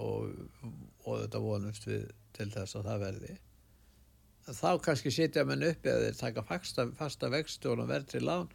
Og, 0.00 0.30
og 1.04 1.20
þetta 1.20 1.42
vonumst 1.44 1.84
við 1.88 2.06
til 2.36 2.48
þess 2.54 2.78
að 2.78 2.88
það 2.88 3.04
verði. 3.04 3.36
Þá 4.46 4.70
kannski 4.86 5.12
sitja 5.12 5.44
mann 5.44 5.68
upp 5.68 5.84
eða 5.84 6.06
þeir 6.06 6.18
taka 6.22 6.46
fasta, 6.46 6.88
fasta 6.96 7.28
vexti 7.32 7.68
og 7.68 7.84
verð 7.84 8.08
til 8.14 8.24
lán. 8.24 8.48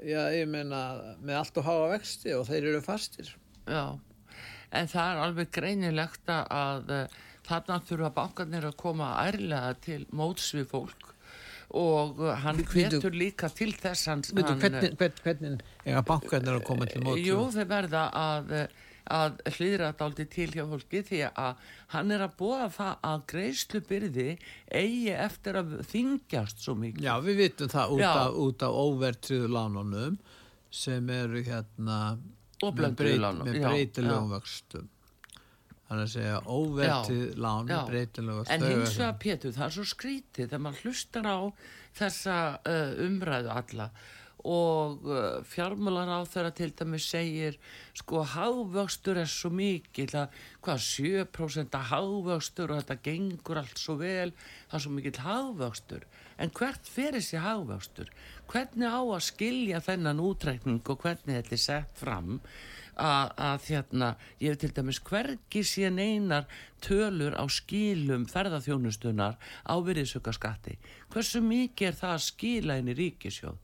Já 0.00 0.22
ég 0.32 0.48
meina 0.48 1.16
með 1.20 1.42
allt 1.42 1.60
og 1.60 1.68
háa 1.68 1.86
vexti 1.92 2.32
og 2.36 2.48
þeir 2.48 2.72
eru 2.72 2.84
fastir. 2.84 3.36
Já 3.68 3.98
en 4.70 4.88
það 4.90 5.10
er 5.10 5.20
alveg 5.26 5.52
greinilegt 5.54 6.32
að 6.32 6.94
uh, 6.94 7.18
þarna 7.46 7.82
þurfa 7.88 8.14
bankarnir 8.16 8.70
að 8.70 8.80
koma 8.80 9.12
ærlega 9.26 9.76
til 9.84 10.00
móts 10.16 10.48
við 10.56 10.66
fólk 10.72 11.12
og 11.76 12.20
uh, 12.22 12.32
hann 12.44 12.62
hvetur 12.62 13.14
líka 13.14 13.50
til 13.50 13.72
þess 13.74 14.10
hans, 14.10 14.34
hvernig, 14.34 14.58
hvernig, 14.62 15.22
hvernig 15.22 15.62
er 15.84 16.00
að 16.00 16.10
bankarnir 16.10 16.60
að 16.60 16.66
koma 16.66 16.90
til 16.90 17.04
móts? 17.06 17.22
Jú, 17.26 17.40
þeir 17.54 17.72
verða 17.76 18.08
að 18.14 18.52
að 19.12 19.36
hlýðra 19.54 19.90
þetta 19.90 20.06
aldrei 20.08 20.26
til 20.30 20.46
hjá 20.50 20.62
fólki 20.66 21.02
því 21.06 21.20
að 21.28 21.66
hann 21.94 22.14
er 22.14 22.24
að 22.26 22.32
búa 22.40 22.68
það 22.74 23.04
að 23.10 23.26
greiðslubyrði 23.32 24.28
eigi 24.66 25.12
eftir 25.14 25.60
að 25.60 25.76
þingjast 25.92 26.64
svo 26.64 26.74
mikið. 26.80 27.06
Já, 27.06 27.12
við 27.22 27.42
vitum 27.44 27.70
það 27.72 27.94
út 27.96 28.06
af, 28.08 28.40
af 28.66 28.80
óvertriðu 28.82 29.50
lánunum 29.54 30.18
sem 30.74 31.10
eru 31.14 31.42
hérna 31.46 32.00
og 32.64 32.76
blönduðu 32.76 33.16
lán 33.20 33.40
með 33.44 33.62
breytilegum 33.64 34.30
vöxtum. 34.36 34.90
Þannig 35.86 36.02
að 36.02 36.12
segja 36.16 36.36
óvertið 36.50 37.24
lán 37.38 37.68
með 37.68 37.90
breytilegum 37.92 38.42
vöxtum 38.42 38.54
en 38.56 38.68
hins 38.72 38.98
vegar 38.98 39.18
Pétur 39.22 39.56
það 39.56 39.66
er 39.68 39.74
svo 39.76 39.88
skrítið 39.92 40.48
þegar 40.48 40.62
maður 40.64 40.84
hlustar 40.84 41.28
á 41.28 41.38
þessa 41.96 42.38
uh, 42.60 42.94
umræðu 43.06 43.52
alla 43.54 43.90
og 44.46 45.06
uh, 45.10 45.42
fjármjölan 45.46 46.12
á 46.12 46.20
þeirra 46.28 46.52
til 46.54 46.70
dæmi 46.78 47.00
segir 47.02 47.56
sko 47.98 48.22
hávöxtur 48.34 49.18
er 49.18 49.30
svo 49.30 49.50
mikið 49.54 50.14
hvað 50.62 50.84
7% 50.86 51.80
hávöxtur 51.90 52.72
og 52.72 52.82
þetta 52.82 52.98
gengur 53.02 53.62
allt 53.62 53.80
svo 53.80 53.98
vel 54.00 54.30
það 54.68 54.78
er 54.78 54.84
svo 54.86 54.94
mikið 54.94 55.22
hávöxtur 55.26 56.06
en 56.38 56.52
hvert 56.56 56.88
fer 56.88 57.16
þessi 57.16 57.40
hávöxtur 57.42 58.10
hvernig 58.50 58.88
á 58.88 59.00
að 59.00 59.26
skilja 59.28 59.82
þennan 59.84 60.22
útrækning 60.22 60.82
og 60.84 61.04
hvernig 61.04 61.38
þetta 61.38 61.56
er 61.56 61.62
sett 61.62 62.00
fram? 62.00 62.40
Að, 62.96 63.32
að 63.36 63.56
þérna 63.66 64.06
ég 64.40 64.54
hef 64.54 64.60
til 64.62 64.70
dæmis 64.72 65.02
hvergi 65.04 65.60
síðan 65.68 65.98
einar 66.00 66.46
tölur 66.80 67.34
á 67.36 67.44
skilum 67.52 68.24
ferðarþjónustunar 68.30 69.36
á 69.36 69.74
virðisöka 69.84 70.32
skatti 70.32 70.78
hversu 71.12 71.42
mikið 71.44 71.90
er 71.90 71.98
það 71.98 72.14
að 72.14 72.24
skila 72.24 72.78
inn 72.80 72.88
í 72.88 72.96
ríkisjóð 72.96 73.58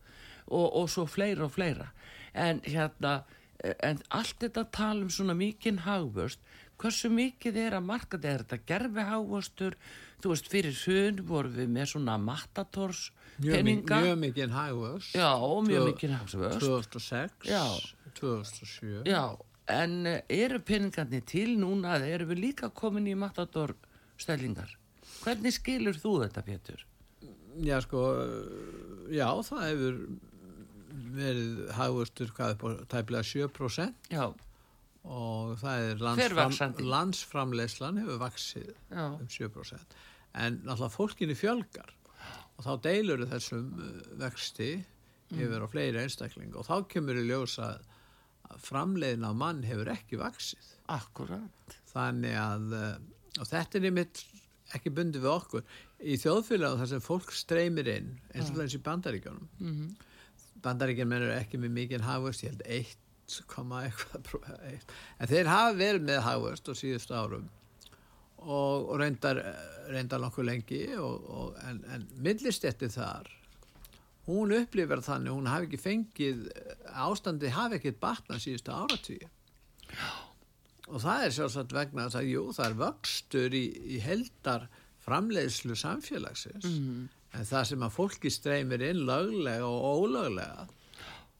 og, 0.52 0.66
og 0.66 0.90
svo 0.92 1.06
fleira 1.08 1.46
og 1.46 1.54
fleira. 1.54 1.88
En 2.36 2.60
hérna 2.66 3.22
en 3.62 4.00
allt 4.10 4.38
þetta 4.42 4.66
tala 4.74 5.04
um 5.04 5.10
svona 5.12 5.36
mikinn 5.38 5.82
hagvöst 5.86 6.42
hversu 6.82 7.10
mikið 7.12 7.58
er 7.62 7.76
að 7.78 7.86
marka 7.88 8.18
þetta? 8.18 8.32
Er 8.32 8.44
þetta 8.44 8.58
gerfi 8.72 9.06
hagvöstur 9.08 9.76
þú 10.22 10.32
veist 10.32 10.50
fyrir 10.52 10.76
sun 10.76 11.22
vorum 11.28 11.54
við 11.56 11.70
með 11.74 11.88
svona 11.94 12.18
mattators 12.20 13.08
peninga. 13.38 14.00
mjög 14.04 14.18
mikinn 14.22 14.54
hagvöst 14.54 15.16
já 15.16 15.30
mjög 15.66 15.88
mikinn 15.90 16.14
hagvöst 16.16 16.60
2006 16.62 17.48
já. 17.48 17.64
2007 18.18 19.02
já 19.08 19.24
en 19.72 20.06
eh, 20.06 20.22
eru 20.28 20.58
peningarnir 20.60 21.22
til 21.24 21.56
núna? 21.58 21.96
Eða 21.96 22.10
eru 22.16 22.26
við 22.32 22.42
líka 22.48 22.70
komin 22.74 23.06
í 23.06 23.14
mattator 23.18 23.74
stellingar 24.20 24.74
hvernig 25.22 25.54
skilur 25.54 25.96
þú 25.98 26.16
þetta 26.24 26.42
Pétur? 26.46 26.86
Já 27.62 27.78
sko 27.84 28.02
já 29.12 29.28
það 29.46 29.66
hefur 29.68 29.98
verið 31.12 31.70
hagvörstur 31.76 32.32
hvað 32.36 32.54
er 32.54 32.58
búin 32.60 32.80
tæplega 32.90 33.26
7% 33.26 34.12
Já. 34.12 34.26
Og 35.02 35.56
það 35.58 35.86
er 35.86 36.02
landsfram, 36.02 36.76
landsframleyslan 36.86 37.98
hefur 38.02 38.20
vaksið 38.22 38.68
Já. 38.70 39.06
um 39.08 39.26
7% 39.26 39.96
en 40.32 40.60
náttúrulega 40.62 40.94
fólkinni 40.94 41.36
fjölgar. 41.36 41.90
Og 42.56 42.64
þá 42.64 42.72
deilur 42.86 43.24
þessum 43.28 43.72
uh, 43.76 43.88
vexti 44.20 44.70
mm. 44.78 45.40
yfir 45.42 45.64
á 45.64 45.68
fleiri 45.68 46.02
einstakling 46.04 46.54
og 46.56 46.68
þá 46.68 46.86
kemur 46.92 47.18
í 47.18 47.26
ljósa 47.26 47.74
að 48.52 48.62
framleiðin 48.62 49.26
á 49.28 49.32
mann 49.36 49.64
hefur 49.66 49.90
ekki 49.92 50.20
vaksið 50.20 50.70
Akkurat. 50.92 51.76
Þannig 51.92 52.38
að 52.38 52.78
uh, 52.78 52.94
og 53.40 53.48
þetta 53.48 53.78
er 53.78 53.88
einmitt 53.90 54.24
ekki 54.76 54.92
bundið 54.94 55.26
við 55.26 55.32
okkur. 55.32 55.66
Í 56.00 56.16
þjóðfélag 56.20 56.78
þar 56.80 56.90
sem 56.94 57.04
fólk 57.04 57.34
streymir 57.36 57.90
inn 57.92 58.14
eins 58.32 58.52
og 58.52 58.62
eins 58.64 58.78
í 58.78 58.82
bandaríkjónum 58.86 59.50
mm 59.58 59.76
-hmm 59.76 60.08
bandaríkinn 60.62 61.10
mennur 61.10 61.34
ekki 61.34 61.60
með 61.60 61.74
mikið 61.78 62.06
hafust, 62.06 62.44
ég 62.44 62.52
held 62.52 62.66
1,1 63.40 64.06
en 65.20 65.30
þeir 65.30 65.50
hafa 65.50 65.76
verið 65.78 66.08
með 66.08 66.24
hafust 66.26 66.68
á 66.68 66.72
síðustu 66.76 67.16
árum 67.16 67.46
og, 68.42 68.90
og 68.90 68.96
reyndar 69.00 69.40
reyndar 69.92 70.22
nokkuð 70.22 70.48
lengi 70.48 70.82
og, 70.98 71.30
og, 71.30 71.54
en, 71.68 71.80
en 71.94 72.04
millistetti 72.24 72.90
þar 72.92 73.30
hún 74.28 74.54
upplifir 74.56 75.02
þannig 75.02 75.34
hún 75.34 75.50
hafi 75.50 75.70
ekki 75.70 75.82
fengið 75.82 76.44
ástandi 76.92 77.54
hafi 77.54 77.80
ekkit 77.80 78.02
batna 78.02 78.38
síðustu 78.42 78.74
áratvíu 78.74 79.30
og 80.92 81.00
það 81.02 81.26
er 81.26 81.34
sjálfsagt 81.38 81.74
vegna 81.74 82.06
að 82.06 82.18
það, 82.18 82.30
jú, 82.30 82.44
það 82.52 82.68
er 82.68 82.78
vöxtur 82.82 83.56
í, 83.56 83.64
í 83.96 83.98
heldar 84.02 84.68
framleiðslu 85.02 85.74
samfélagsins. 85.78 86.66
Mm 86.68 86.86
-hmm 86.86 87.10
en 87.36 87.48
það 87.48 87.68
sem 87.70 87.84
að 87.86 87.94
fólki 87.96 88.32
streymir 88.32 88.84
inn 88.84 89.04
löglega 89.08 89.68
og 89.68 90.04
ólöglega 90.04 90.66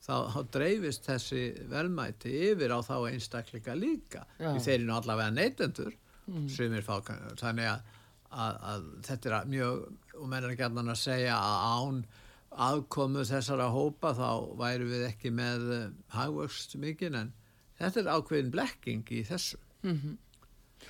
þá, 0.03 0.14
þá 0.34 0.40
dreifist 0.57 1.09
þessi 1.09 1.42
velmæti 1.70 2.32
yfir 2.50 2.74
á 2.74 2.78
þá 2.84 2.96
einstakleika 3.12 3.76
líka 3.78 4.24
því 4.38 4.59
þeir 4.64 4.78
eru 4.80 4.96
allavega 4.96 5.34
neytendur 5.36 5.92
mm. 6.26 6.48
sem 6.53 6.74
er 6.74 6.86
fákan 6.86 7.22
þannig 7.40 7.70
að, 7.70 7.92
að, 8.30 8.59
að 8.72 8.88
þetta 9.09 9.30
er 9.30 9.53
mjög 9.53 9.86
og 10.18 10.26
menn 10.28 10.46
er 10.46 10.55
ekki 10.55 10.68
að 10.68 10.92
segja 11.00 11.38
að 11.38 11.62
án 11.76 12.03
aðkomu 12.53 13.24
þessara 13.24 13.70
hópa 13.72 14.12
þá 14.16 14.28
væru 14.61 14.90
við 14.90 15.07
ekki 15.09 15.32
með 15.34 15.70
uh, 15.72 15.86
hagvöxt 16.12 16.76
mikið 16.80 17.16
en 17.22 17.32
þetta 17.80 18.03
er 18.03 18.11
ákveðin 18.12 18.53
blekking 18.53 19.14
í 19.14 19.22
þessu 19.28 19.61
mm 19.82 19.94
-hmm. 19.94 20.18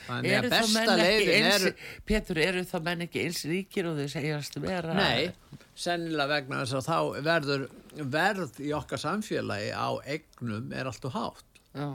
Þannig 0.07 0.36
að 0.38 0.48
besta 0.53 0.96
leiðin 0.98 1.48
er... 1.50 1.66
Pétur, 2.09 2.40
eru 2.42 2.64
þá 2.68 2.76
menn 2.88 3.05
ekki 3.07 3.22
eins 3.26 3.44
ríkir 3.48 3.90
og 3.90 4.00
þau 4.00 4.09
segjast 4.14 4.59
vera... 4.62 4.96
Nei, 4.98 5.61
sennilega 5.78 6.28
vegna 6.34 6.62
þess 6.62 6.78
að 6.80 6.88
þá 6.88 7.22
verður 7.28 7.68
verð 8.16 8.61
í 8.64 8.72
okkar 8.76 9.03
samfélagi 9.03 9.70
á 9.72 9.90
egnum 10.16 10.74
er 10.76 10.90
alltaf 10.90 11.16
hátt. 11.16 11.62
Já. 11.72 11.88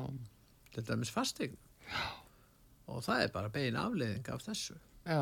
Til 0.74 0.88
dæmis 0.88 1.14
fastegnum. 1.14 1.62
Já. 1.92 2.08
Og 2.88 3.04
það 3.04 3.26
er 3.26 3.32
bara 3.36 3.52
bein 3.52 3.78
afleiðing 3.80 4.32
af 4.32 4.44
þessu. 4.48 4.80
Já 5.08 5.22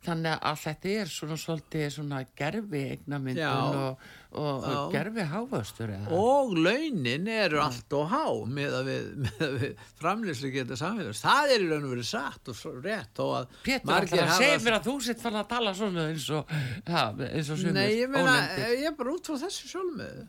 þannig 0.00 0.44
að 0.48 0.58
þetta 0.62 0.92
er 0.96 1.10
svona 1.12 1.36
svolítið 1.40 1.84
svona 1.92 2.20
gerfi 2.38 2.80
eignamyndun 2.94 3.76
og, 3.80 4.04
og, 4.30 4.64
og 4.70 4.94
gerfi 4.94 5.26
hávastur 5.28 5.92
og 6.16 6.54
launin 6.56 7.28
eru 7.34 7.60
allt 7.60 7.96
og 7.98 8.06
há 8.08 8.24
með 8.48 8.76
að 8.78 8.88
við, 8.88 9.28
við 9.58 9.84
framlýslu 10.00 10.52
getur 10.54 10.80
samfélags. 10.80 11.22
Það 11.26 11.54
er 11.54 11.66
í 11.66 11.70
raun 11.70 11.88
og 11.88 11.94
verið 11.94 12.10
satt 12.10 12.52
og 12.52 12.82
rétt 12.86 13.22
og 13.26 13.34
að 13.42 13.56
Pétur, 13.66 14.08
það 14.14 14.34
segir 14.38 14.66
mér 14.66 14.78
að 14.78 14.88
þú 14.88 14.98
sitt 15.10 15.24
fann 15.24 15.40
að 15.42 15.48
tala 15.52 15.76
svona 15.76 16.08
eins 16.10 16.28
og, 16.38 16.54
ja, 16.88 17.06
eins 17.30 17.52
og 17.52 17.64
Nei, 17.70 17.88
ég 18.00 18.12
meina, 18.12 18.36
ég 18.72 18.86
er 18.90 18.96
bara 18.96 19.16
út 19.16 19.28
frá 19.28 19.36
þessu 19.44 19.68
sjálfmið 19.74 20.22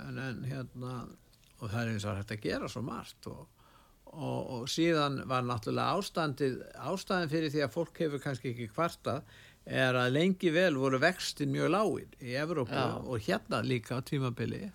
en, 0.00 0.20
en 0.22 0.44
hérna 0.46 1.00
og 1.60 1.68
það 1.68 1.80
er 1.82 1.90
eins 1.94 2.06
og 2.06 2.20
hægt 2.20 2.36
að 2.36 2.44
gera 2.46 2.70
svo 2.70 2.82
margt 2.86 3.26
og 3.30 3.48
og, 4.12 4.40
og 4.54 4.70
síðan 4.70 5.20
var 5.30 5.44
náttúrulega 5.46 5.98
ástandið 5.98 6.58
ástæðin 6.74 7.32
fyrir 7.32 7.54
því 7.54 7.64
að 7.66 7.74
fólk 7.76 8.02
hefur 8.04 8.22
kannski 8.24 8.52
ekki 8.52 8.70
kvarta 8.72 9.20
er 9.70 9.98
að 9.98 10.14
lengi 10.16 10.50
vel 10.54 10.72
voru 10.80 10.98
vextin 11.02 11.52
mjög 11.52 11.70
lágir 11.74 12.16
í 12.24 12.34
Evrópu 12.40 12.74
Já. 12.74 12.96
og 12.98 13.26
hérna 13.26 13.60
líka 13.62 14.00
tímabili. 14.02 14.70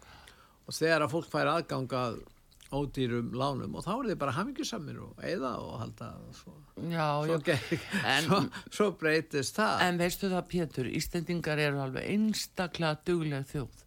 Og 0.65 0.73
þegar 0.73 1.05
að 1.05 1.13
fólk 1.13 1.29
fær 1.33 1.51
aðgangað 1.51 2.21
ódýrum 2.75 3.33
lánum 3.38 3.75
og 3.77 3.86
þá 3.86 3.91
er 3.93 4.07
þið 4.09 4.19
bara 4.23 4.36
hamingisamir 4.36 5.01
og 5.05 5.19
eða 5.23 5.51
og 5.61 5.75
halda 5.83 6.07
svo, 6.33 6.53
já, 6.89 7.07
svo, 7.27 7.38
en, 8.15 8.25
svo, 8.25 8.39
svo 8.73 8.88
breytist 8.99 9.59
það. 9.59 9.83
En 9.86 9.99
veistu 10.01 10.31
það 10.31 10.47
Pétur, 10.51 10.89
Ístendingar 10.89 11.61
eru 11.61 11.83
alveg 11.86 12.09
einstaklega 12.15 12.97
duglega 13.05 13.45
þjóð 13.51 13.84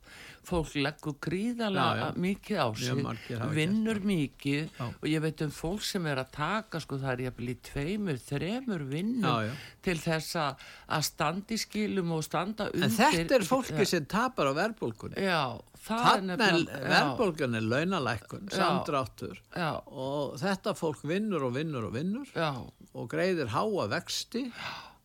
fólk 0.49 0.75
leggur 0.81 1.17
gríðalega 1.23 2.09
mikið 2.19 2.61
á 2.65 2.69
sig 2.81 3.03
vinnur 3.55 4.01
mikið 4.09 4.73
já. 4.73 4.85
og 4.89 5.07
ég 5.09 5.23
veit 5.25 5.45
um 5.45 5.53
fólk 5.55 5.85
sem 5.87 6.09
er 6.11 6.23
að 6.23 6.33
taka 6.37 6.81
sko 6.83 6.99
það 7.03 7.13
er 7.13 7.23
jæfnvel 7.27 7.53
í 7.53 7.57
tveimur, 7.69 8.21
þremur 8.25 8.85
vinnum 8.89 9.55
til 9.85 9.97
þess 10.03 10.39
að 10.41 11.07
standi 11.09 11.61
skilum 11.61 12.17
og 12.17 12.25
standa 12.27 12.71
undir 12.73 12.89
En 12.89 12.97
þetta 12.97 13.39
er 13.39 13.47
fólki 13.49 13.89
sem 13.89 14.09
tapar 14.09 14.51
á 14.51 14.53
verðbólkunni 14.57 15.25
Já, 15.25 15.43
Þannig 15.89 16.43
er 16.43 16.59
verðbólkunni 16.91 17.61
launalækkun, 17.63 18.49
samdráttur. 18.53 19.39
Og 19.55 20.35
þetta 20.41 20.75
fólk 20.77 21.05
vinnur 21.09 21.47
og 21.49 21.55
vinnur 21.57 21.87
og 21.89 21.95
vinnur 21.95 22.29
já. 22.35 22.51
og 22.93 23.09
greiðir 23.13 23.53
háa 23.55 23.87
vexti 23.93 24.49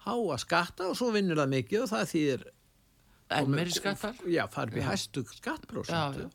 háa 0.03 0.37
skatta 0.41 0.89
og 0.91 0.97
svo 0.99 1.11
vinnur 1.15 1.39
það 1.39 1.53
mikið 1.57 1.85
og 1.85 1.91
það 1.93 2.11
þýðir 2.13 2.45
en 3.39 3.49
meiri 3.53 3.73
skattar 3.73 4.21
já, 4.29 4.45
farið 4.51 4.79
við 4.79 4.87
hæstu 4.87 5.25
skattprósentu. 5.31 6.29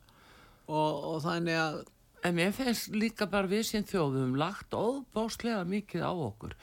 Og, 0.69 1.07
og 1.13 1.23
þannig 1.25 1.57
að 1.57 1.79
en 2.25 2.35
mér 2.35 2.53
finnst 2.55 2.93
líka 2.95 3.27
bara 3.31 3.49
við 3.49 3.65
sem 3.69 3.87
þjóðum 3.87 4.35
lagt 4.39 4.75
óbáslega 4.75 5.63
mikið 5.67 6.05
á 6.05 6.11
okkur. 6.13 6.55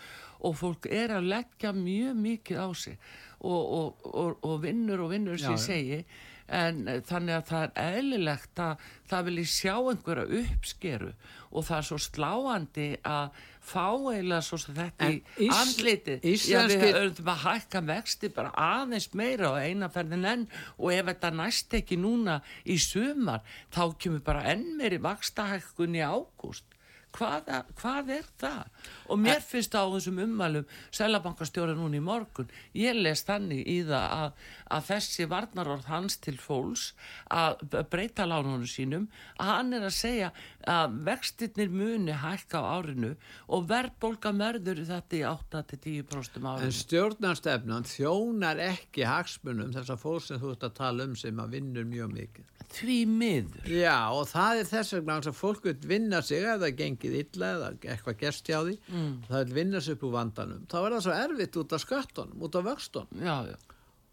Og 0.44 0.56
fólk 0.58 0.88
er 0.92 1.14
að 1.16 1.30
leggja 1.32 1.72
mjög 1.76 2.20
mikið 2.20 2.60
á 2.60 2.68
sig. 2.76 2.98
Og, 3.40 3.96
og, 4.04 4.38
og 4.44 4.56
vinnur 4.64 5.06
og 5.06 5.12
vinnur 5.14 5.40
sem 5.40 5.56
ég 5.56 5.62
segi. 5.64 6.00
En 6.46 6.84
þannig 7.08 7.40
að 7.40 7.48
það 7.48 7.64
er 7.64 7.96
eðlilegt 7.98 8.60
að 8.62 8.84
það 9.10 9.28
vilji 9.30 9.46
sjá 9.50 9.74
einhverja 9.80 10.42
uppskeru. 10.42 11.10
Og 11.50 11.66
það 11.66 11.78
er 11.78 11.88
svo 11.88 12.00
sláandi 12.04 12.88
að 13.02 13.40
fá 13.66 13.86
eila 14.12 14.38
svo 14.44 14.58
þetta 14.62 15.08
en 15.08 15.18
í 15.42 15.48
andliti 15.50 16.18
já 16.46 16.62
við 16.70 16.84
höfum 16.86 17.32
að 17.32 17.42
hækka 17.46 17.82
vexti 17.88 18.30
bara 18.36 18.52
aðeins 18.66 19.10
meira 19.18 19.50
og 19.54 19.58
einaferðin 19.62 20.28
enn 20.32 20.46
og 20.76 20.92
ef 20.94 21.10
þetta 21.10 21.32
næst 21.40 21.76
ekki 21.80 21.98
núna 22.00 22.40
í 22.64 22.78
sumar 22.82 23.42
þá 23.74 23.82
kemur 23.98 24.24
bara 24.26 24.46
enn 24.54 24.76
meiri 24.78 25.00
vakstahækkun 25.02 25.98
í 25.98 26.04
ágúst 26.06 26.75
hvað, 27.16 27.50
hvað 27.80 28.12
er 28.16 28.28
það? 28.40 28.62
Og 29.10 29.20
mér 29.20 29.42
finnst 29.44 29.76
á 29.76 29.82
þessum 29.84 30.20
ummælum 30.24 30.66
selabankastjóra 30.94 31.76
núni 31.76 32.00
í 32.00 32.04
morgun, 32.04 32.50
ég 32.76 32.96
les 32.98 33.22
þannig 33.26 33.62
í 33.66 33.78
það 33.86 34.06
að, 34.16 34.42
að 34.76 34.88
þessi 34.90 35.28
varnarorð 35.30 35.90
hans 35.90 36.18
til 36.22 36.36
fólks 36.40 36.88
að 37.32 37.64
breyta 37.92 38.26
lánunum 38.28 38.66
sínum, 38.70 39.06
að 39.40 39.52
hann 39.52 39.78
er 39.78 39.86
að 39.88 39.96
segja 39.96 40.32
að 40.66 40.98
vextinnir 41.06 41.72
muni 41.72 42.16
hækka 42.16 42.62
á 42.62 42.64
árinu 42.80 43.14
og 43.52 43.68
verðbólka 43.70 44.34
merður 44.36 44.82
þetta 44.88 45.20
í 45.20 45.24
8-10% 45.30 46.42
árinu. 46.42 46.66
En 46.66 46.76
stjórnarstefnan 46.80 47.88
þjónar 47.88 48.60
ekki 48.72 49.06
hagsmunum 49.06 49.72
þessar 49.76 50.00
fólk 50.00 50.26
sem 50.26 50.42
þú 50.42 50.56
ert 50.56 50.68
að 50.70 50.78
tala 50.82 51.06
um 51.06 51.16
sem 51.18 51.42
að 51.42 51.58
vinnur 51.58 51.88
mjög 51.88 52.12
mikið 52.16 52.52
því 52.72 52.96
miður 53.08 53.70
Já 53.70 53.96
og 54.12 54.26
það 54.30 54.60
er 54.60 54.68
þess 54.70 54.94
vegna 54.96 55.18
að 55.20 55.36
fólk 55.36 55.66
vil 55.66 55.76
vinna 55.86 56.22
sig 56.24 56.42
eða 56.42 56.58
það 56.64 56.78
gengið 57.06 57.36
illa 57.36 57.52
eða 57.54 57.70
eitthvað 57.92 58.18
gerst 58.20 58.48
hjá 58.48 58.58
því 58.64 58.74
mm. 58.90 59.14
það 59.28 59.44
vil 59.44 59.56
vinna 59.60 59.80
sig 59.80 59.96
upp 59.96 60.04
úr 60.06 60.14
vandanum. 60.16 60.66
Þá 60.70 60.76
er 60.80 60.94
það 60.96 61.06
svo 61.06 61.16
erfitt 61.16 61.58
út 61.60 61.74
af 61.76 61.82
skattunum 61.82 62.44
út 62.46 62.58
af 62.58 62.66
vöxtunum. 62.66 63.22
Já, 63.22 63.36
já. 63.52 63.56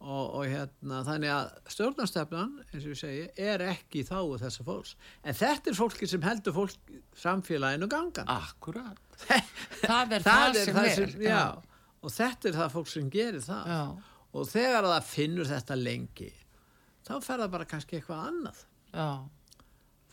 Og, 0.04 0.24
og 0.36 0.48
hérna 0.52 1.00
þannig 1.08 1.32
að 1.32 1.52
stjórnarstefnan 1.72 2.56
eins 2.66 2.84
og 2.84 2.90
ég 2.92 3.00
segi 3.00 3.28
er 3.40 3.62
ekki 3.70 4.02
þá 4.04 4.18
þessar 4.42 4.68
fólks. 4.68 4.96
En 5.24 5.38
þetta 5.40 5.72
er 5.72 5.78
fólki 5.78 6.10
sem 6.12 6.26
heldur 6.26 6.56
fólk 6.58 6.96
samfélaginu 7.22 7.88
gangan. 7.92 8.28
Akkurat. 8.28 9.00
Það 9.84 10.18
er 10.18 10.26
það, 10.26 10.26
það, 10.26 10.58
er 10.58 10.66
sem 10.66 10.76
það 10.76 10.90
sem 10.98 11.06
er 11.06 11.24
já. 11.30 11.44
og 12.04 12.12
þetta 12.12 12.50
er 12.50 12.56
það 12.58 12.74
fólk 12.74 12.90
sem 12.92 13.08
gerir 13.14 13.44
það. 13.46 13.72
Og 14.34 14.48
þegar 14.50 14.88
það 14.90 15.08
finnur 15.08 15.48
þetta 15.48 15.78
lengi 15.80 16.32
þá 17.04 17.14
fer 17.22 17.44
það 17.44 17.50
bara 17.54 17.68
kannski 17.70 18.00
eitthvað 18.00 18.28
annað. 18.32 18.62
Já 18.92 19.08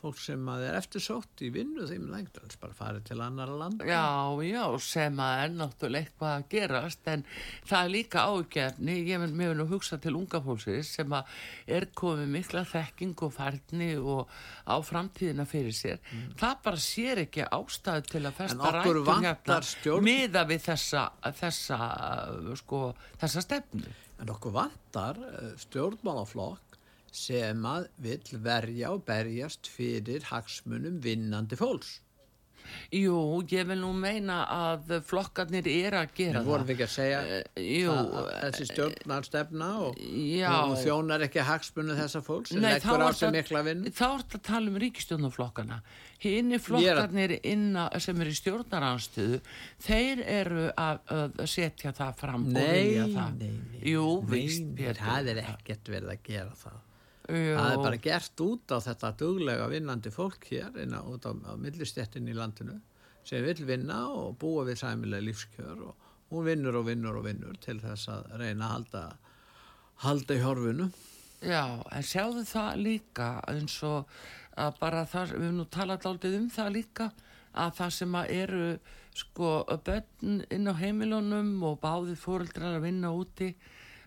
fólk 0.01 0.19
sem 0.21 0.49
að 0.51 0.65
er 0.67 0.77
eftirsótt 0.79 1.43
í 1.45 1.51
vinnu 1.53 1.87
þeim 1.89 2.09
lengt 2.11 2.39
bara 2.61 2.77
farið 2.77 3.05
til 3.11 3.19
annar 3.23 3.51
land 3.57 3.83
Já, 3.87 4.33
já, 4.45 4.63
sem 4.83 5.21
að 5.21 5.43
er 5.45 5.55
náttúrulega 5.55 6.07
eitthvað 6.07 6.35
að 6.35 6.47
gerast 6.53 7.11
en 7.11 7.25
það 7.69 7.81
er 7.81 7.93
líka 7.95 8.25
ágefni 8.27 8.97
ég 9.07 9.23
vil 9.23 9.31
mjög 9.41 9.63
að 9.65 9.73
hugsa 9.75 9.99
til 10.01 10.15
unga 10.19 10.41
fólksins 10.45 10.93
sem 10.97 11.15
að 11.17 11.35
er 11.77 11.87
komið 12.01 12.33
mikla 12.35 12.65
þekking 12.71 13.25
og 13.27 13.35
færni 13.35 13.91
og 13.99 14.31
á 14.65 14.75
framtíðina 14.85 15.47
fyrir 15.49 15.75
sér. 15.75 16.01
Mm. 16.11 16.35
það 16.39 16.57
bara 16.65 16.83
sér 16.85 17.23
ekki 17.25 17.47
ástæðu 17.47 18.07
til 18.11 18.23
að 18.25 18.37
festa 18.39 18.73
rættum 18.77 19.11
hérna 19.25 20.01
miða 20.01 20.45
við 20.49 20.65
þessa 20.69 21.07
þessa, 21.41 21.79
sko, 22.61 22.81
þessa 23.21 23.43
stefnu. 23.45 23.93
En 24.21 24.29
okkur 24.29 24.53
vantar 24.53 25.17
eh, 25.17 25.53
stjórnmálaflokk 25.63 26.70
sem 27.11 27.65
að 27.67 27.89
vill 28.01 28.39
verja 28.43 28.93
og 28.95 29.03
berjast 29.07 29.67
fyrir 29.71 30.31
hagsmunum 30.31 31.01
vinnandi 31.03 31.59
fólks. 31.59 31.99
Jú, 32.91 33.41
ég 33.51 33.67
vil 33.69 33.79
nú 33.79 33.91
meina 33.95 34.41
að 34.51 34.97
flokkarnir 35.07 35.67
er 35.71 35.95
að 36.01 36.13
gera 36.17 36.39
það. 36.39 36.41
En 36.41 36.49
vorum 36.49 36.67
við 36.67 36.75
ekki 36.75 36.85
að 36.85 36.93
segja 36.93 37.21
uh, 37.23 37.93
að, 37.93 38.11
að 38.19 38.29
þessi 38.45 38.67
stjórnarstefna 38.69 39.69
og, 39.85 40.01
og 40.51 40.75
þjónar 40.81 41.25
ekki 41.27 41.45
hagsmunum 41.47 41.99
þessa 41.99 42.21
fólks 42.25 42.53
sem 42.53 42.63
leggur 42.65 43.03
á 43.03 43.09
sig 43.15 43.33
mikla 43.35 43.63
vinnu? 43.67 43.93
Þá 43.95 44.05
er 44.07 44.23
þetta 44.23 44.39
að 44.41 44.45
tala 44.49 44.71
um 44.73 44.79
ríkistjórnarflokkana. 44.83 45.79
Hínni 46.21 46.61
flokkarnir 46.61 47.35
inna, 47.39 47.87
sem 48.03 48.19
eru 48.21 48.35
í 48.35 48.37
stjórnaranstöðu, 48.37 49.41
þeir 49.81 50.23
eru 50.27 50.67
að, 50.77 51.01
að 51.17 51.41
setja 51.49 51.95
það 51.97 52.21
fram 52.21 52.47
nei, 52.51 52.61
og 52.61 52.71
vilja 52.75 53.09
það. 53.15 53.41
Nei, 53.41 53.49
nei, 53.49 53.67
nei. 53.73 53.83
Jú, 53.95 54.07
vist, 54.29 54.71
það 55.01 55.33
er 55.33 55.43
ekkert 55.47 55.93
verið 55.95 56.13
að 56.13 56.25
gera 56.27 56.57
það. 56.61 56.79
Það 57.31 57.71
er 57.71 57.83
bara 57.85 57.99
gert 58.03 58.43
út 58.43 58.73
á 58.75 58.77
þetta 58.83 59.11
duglega 59.19 59.67
vinnandi 59.71 60.11
fólk 60.11 60.49
hér 60.51 60.81
inn 60.83 60.95
á, 60.97 61.01
út 61.01 61.23
á, 61.23 61.31
á 61.31 61.53
millistjettin 61.55 62.27
í 62.27 62.35
landinu 62.35 62.79
sem 63.23 63.43
vil 63.45 63.65
vinna 63.67 64.03
og 64.09 64.35
búa 64.41 64.65
við 64.67 64.81
sæmilega 64.81 65.23
lífskjör 65.27 65.83
og 65.87 66.07
hún 66.31 66.47
vinnur 66.47 66.79
og 66.81 66.87
vinnur 66.89 67.19
og 67.19 67.27
vinnur 67.27 67.57
til 67.63 67.77
þess 67.79 68.09
að 68.11 68.31
reyna 68.41 68.67
að 68.67 68.73
halda 68.73 69.03
halda 70.01 70.37
í 70.37 70.41
horfinu. 70.41 70.87
Já, 71.41 71.81
en 71.93 72.05
sjáðu 72.05 72.45
það 72.49 72.79
líka 72.85 73.27
eins 73.49 73.77
og 73.85 74.09
að 74.59 74.79
bara 74.81 75.03
það 75.09 75.35
við 75.35 75.45
hefum 75.45 75.59
nú 75.59 75.67
talað 75.73 76.07
aldrei 76.09 76.33
um 76.37 76.49
það 76.53 76.73
líka 76.75 77.11
að 77.51 77.75
það 77.77 77.93
sem 77.97 78.17
að 78.17 78.33
eru 78.37 78.65
sko 79.21 79.51
börn 79.85 80.41
inn 80.53 80.71
á 80.71 80.73
heimilunum 80.79 81.53
og 81.67 81.79
báðið 81.83 82.19
fóreldrar 82.21 82.77
að 82.77 82.85
vinna 82.87 83.11
úti 83.13 83.51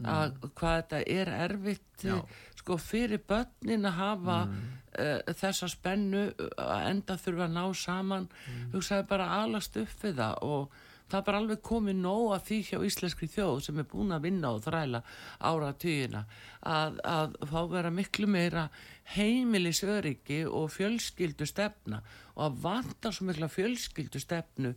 að 0.02 0.34
mm. 0.34 0.52
hvað 0.58 0.76
þetta 0.80 1.00
er 1.14 1.32
erfitt 1.44 2.04
Já 2.04 2.18
sko 2.64 2.78
fyrir 2.80 3.20
börnin 3.28 3.84
að 3.84 3.98
hafa 3.98 4.38
mm. 4.48 4.64
uh, 4.96 5.34
þessa 5.36 5.68
spennu 5.68 6.24
að 6.56 6.88
enda 6.88 7.18
þurfa 7.20 7.46
að 7.50 7.54
ná 7.58 7.64
saman 7.76 8.26
mm. 8.32 8.66
hugsaði 8.72 9.08
bara 9.10 9.30
alast 9.42 9.76
upp 9.76 9.94
við 10.00 10.16
það 10.22 10.44
og 10.48 10.82
það 11.04 11.18
er 11.18 11.26
bara 11.26 11.40
alveg 11.42 11.60
komið 11.68 11.98
nóg 12.00 12.30
að 12.32 12.46
því 12.46 12.58
hjá 12.70 12.78
íslenskri 12.88 13.28
þjóð 13.34 13.58
sem 13.66 13.80
er 13.82 13.88
búin 13.90 14.14
að 14.16 14.24
vinna 14.24 14.54
og 14.56 14.62
þræla 14.64 15.02
ára 15.44 15.68
tíuna 15.76 16.24
að, 16.64 16.96
að 17.04 17.36
fá 17.50 17.58
vera 17.74 17.92
miklu 17.92 18.28
meira 18.32 18.64
heimilis 19.12 19.82
öryggi 19.84 20.40
og 20.48 20.72
fjölskyldu 20.72 21.46
stefna 21.48 22.00
og 22.34 22.46
að 22.48 22.58
vanta 22.64 23.12
svo 23.12 23.28
mikla 23.28 23.50
fjölskyldu 23.52 24.24
stefnu 24.24 24.72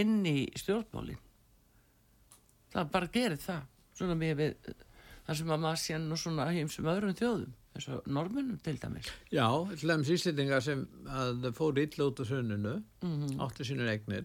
inn 0.00 0.18
í 0.26 0.36
stjórnmálin 0.58 1.22
það 2.74 2.92
bara 2.98 3.14
gerir 3.14 3.40
það 3.46 3.62
svona 3.94 4.18
með 4.18 4.36
við 4.42 4.74
þar 5.28 5.36
sem 5.36 5.50
að 5.52 5.64
maður 5.64 5.80
sé 5.82 5.98
nú 6.00 6.16
svona 6.16 6.48
heimsum 6.48 6.88
öðrum 6.88 7.16
þjóðum 7.18 7.56
eins 7.78 7.88
og 7.92 8.06
normunum 8.10 8.58
til 8.64 8.78
dæmis. 8.80 9.10
Já, 9.30 9.46
til 9.76 9.90
dæmis 9.92 10.10
íslendingar 10.14 10.64
sem 10.64 10.84
fór 11.54 11.78
illa 11.78 12.08
út 12.08 12.22
úr 12.22 12.26
sunnunu 12.26 12.82
mm 13.02 13.14
-hmm. 13.14 13.38
áttu 13.44 13.64
sínur 13.64 13.88
eignir, 13.88 14.24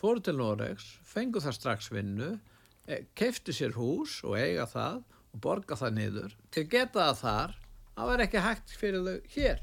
fóru 0.00 0.22
til 0.22 0.36
Noregs 0.36 0.98
fengu 1.02 1.40
það 1.40 1.52
strax 1.52 1.90
vinnu 1.92 2.38
e, 2.86 3.04
kefti 3.14 3.52
sér 3.52 3.72
hús 3.72 4.24
og 4.24 4.38
eiga 4.38 4.66
það 4.66 5.02
og 5.32 5.40
borga 5.40 5.74
það 5.74 5.94
niður. 5.94 6.36
Til 6.50 6.64
geta 6.64 7.00
það 7.00 7.18
þar 7.20 7.54
það 7.96 8.06
var 8.06 8.20
ekki 8.20 8.38
hægt 8.38 8.70
fyrir 8.70 9.04
þau 9.04 9.20
hér. 9.36 9.60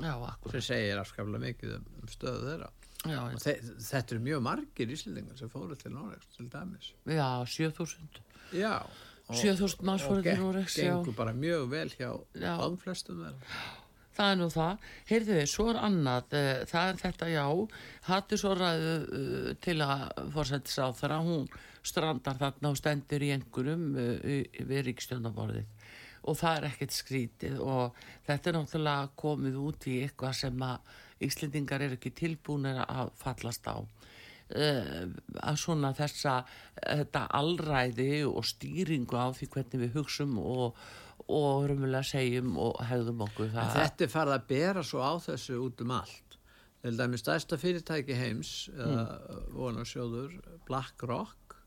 Já, 0.00 0.36
sem 0.50 0.60
segir 0.60 0.98
afskaflega 0.98 1.38
mikið 1.38 1.74
um, 1.76 1.84
um 2.02 2.08
stöðu 2.08 2.46
þeirra. 2.48 2.70
Já, 3.06 3.20
og 3.34 3.40
þetta 3.90 4.14
eru 4.14 4.20
mjög 4.20 4.40
margir 4.42 4.88
íslendingar 4.88 5.38
sem 5.38 5.48
fóru 5.48 5.76
til 5.76 5.92
Noregs 5.92 6.26
til 6.36 6.48
dæmis. 6.48 6.94
Já, 7.06 7.44
7000 7.46 8.08
Já 8.52 8.84
7000 9.34 9.86
manns 9.86 10.06
fóruð 10.06 10.26
til 10.26 10.40
Noregs 10.40 10.78
og 10.80 10.88
gengur 10.88 11.16
bara 11.18 11.36
mjög 11.36 11.68
vel 11.70 11.92
hjá 11.94 12.10
ánflestum 12.66 13.22
það 14.20 14.30
er 14.32 14.38
nú 14.40 14.48
það. 14.52 14.86
Heyrðu 15.08 15.36
þið, 15.38 15.48
svo 15.48 15.66
er 15.72 15.80
annað. 15.80 16.36
Eh, 16.36 16.62
það 16.70 16.92
er 16.92 17.00
þetta 17.00 17.28
já, 17.30 17.44
hattu 18.08 18.38
svo 18.40 18.54
ræðu 18.58 18.94
uh, 19.00 19.50
til 19.64 19.76
að 19.84 20.06
fórsættis 20.34 20.80
á 20.82 20.86
þar 20.96 21.16
að 21.16 21.28
hún 21.30 21.46
strandar 21.86 22.40
þarna 22.40 22.72
og 22.72 22.80
stendur 22.80 23.24
í 23.24 23.30
einhverjum 23.36 23.86
uh, 23.96 24.16
við 24.70 24.82
ríkstjónaborðið 24.90 25.76
og 26.28 26.36
það 26.36 26.58
er 26.58 26.66
ekkert 26.68 26.92
skrítið 26.92 27.60
og 27.64 28.00
þetta 28.26 28.50
er 28.50 28.56
náttúrulega 28.58 29.12
komið 29.22 29.54
út 29.56 29.86
í 29.88 30.02
eitthvað 30.04 30.34
sem 30.42 30.66
að 30.66 30.98
Íslendingar 31.20 31.82
er 31.84 31.94
ekki 31.96 32.12
tilbúinir 32.16 32.78
að 32.84 33.10
fallast 33.20 33.64
á 33.68 33.80
að 34.50 35.60
svona 35.62 35.92
þessa 35.94 36.40
þetta 36.80 37.26
allræði 37.38 38.24
og 38.26 38.42
stýringu 38.48 39.18
á 39.18 39.30
því 39.36 39.50
hvernig 39.54 39.84
við 39.84 39.94
hugsum 40.00 40.38
og, 40.42 40.80
og 41.28 41.68
rumulega 41.70 42.02
segjum 42.06 42.56
og 42.58 42.80
hefðum 42.88 43.24
okkur 43.28 43.52
það. 43.54 43.72
Þetta 43.76 44.06
er 44.06 44.12
farið 44.16 44.36
að 44.36 44.48
bera 44.50 44.84
svo 44.86 45.04
á 45.06 45.12
þessu 45.22 45.60
út 45.62 45.84
um 45.84 45.96
allt. 46.00 46.38
Til 46.80 46.96
dæmi 46.96 47.18
stærsta 47.20 47.58
fyrirtæki 47.60 48.16
heims 48.16 48.70
mm. 48.72 49.00
vonarsjóður 49.52 50.38
BlackRock 50.68 51.60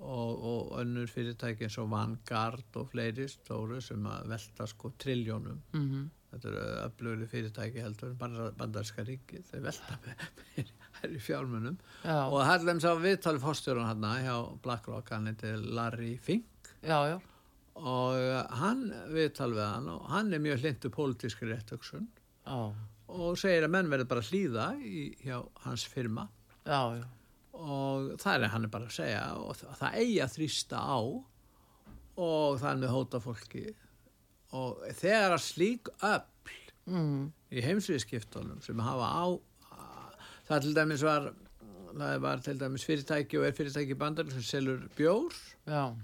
og, 0.00 0.44
og 0.44 0.80
önnur 0.80 1.10
fyrirtæki 1.10 1.66
eins 1.66 1.76
og 1.78 1.90
Vanguard 1.90 2.78
og 2.80 2.88
fleiri 2.92 3.26
stóru 3.28 3.80
sem 3.84 4.06
að 4.08 4.30
velta 4.32 4.66
sko 4.70 4.92
trilljónum 4.98 5.58
mm 5.72 5.88
-hmm. 5.88 6.06
þetta 6.30 6.48
eru 6.48 6.62
öflugri 6.86 7.26
fyrirtæki 7.26 7.80
heldur 7.80 8.14
bandarska 8.58 9.02
ríki, 9.02 9.42
þau 9.50 9.60
velta 9.60 9.98
með 10.02 10.72
er 11.04 11.16
í 11.16 11.22
fjármunum. 11.22 11.78
Já. 12.04 12.18
og 12.26 12.40
Hallem 12.46 12.80
sá 12.82 12.92
viðtali 13.00 13.42
fórstjórun 13.42 13.88
hann 13.88 14.06
hjá 14.24 14.36
BlackRock, 14.64 15.10
hann 15.14 15.30
heiti 15.30 15.52
Larry 15.60 16.14
Fink. 16.22 16.72
Já, 16.86 17.20
og 17.80 18.16
uh, 18.18 18.40
hann 18.60 18.86
viðtali 19.12 19.56
við 19.56 19.66
hann 19.66 19.88
og 19.92 20.08
hann 20.12 20.32
er 20.34 20.42
mjög 20.42 20.64
hlindu 20.64 20.90
pólitíski 20.92 21.48
réttöksun 21.48 22.08
og 22.50 23.38
segir 23.40 23.66
að 23.66 23.74
menn 23.74 23.90
verður 23.90 24.10
bara 24.10 24.26
hlýða 24.26 24.66
í, 24.84 25.10
hjá 25.24 25.40
hans 25.64 25.86
firma. 25.88 26.28
Og 27.60 28.14
það 28.20 28.46
er 28.46 28.52
hann 28.54 28.66
er 28.66 28.72
bara 28.72 28.88
að 28.88 28.96
segja 28.96 29.22
og 29.40 29.56
það, 29.58 29.96
eigi 30.00 30.18
að 30.24 30.34
þrýsta 30.36 30.80
á 30.80 30.98
og 32.20 32.58
það 32.60 32.70
er 32.70 32.80
með 32.82 32.94
hóta 32.94 33.20
fólki 33.22 33.64
og 34.56 34.80
þegar 34.98 35.36
að 35.36 35.44
slík 35.44 35.90
öll 36.06 36.22
mm. 36.90 37.20
í 37.54 37.64
heimsviðskiptunum 37.64 38.60
sem 38.64 38.80
hafa 38.82 39.10
á 39.14 39.26
það 40.50 40.66
til 40.66 40.74
dæmis 40.76 41.06
var 41.06 41.30
það 41.90 42.20
var 42.22 42.44
til 42.44 42.58
dæmis 42.60 42.86
fyrirtæki 42.86 43.40
og 43.40 43.48
er 43.48 43.56
fyrirtæki 43.56 43.98
bandar 43.98 44.30
sem 44.30 44.44
selur 44.46 44.84
bjór. 44.98 45.34
Já. 45.66 45.94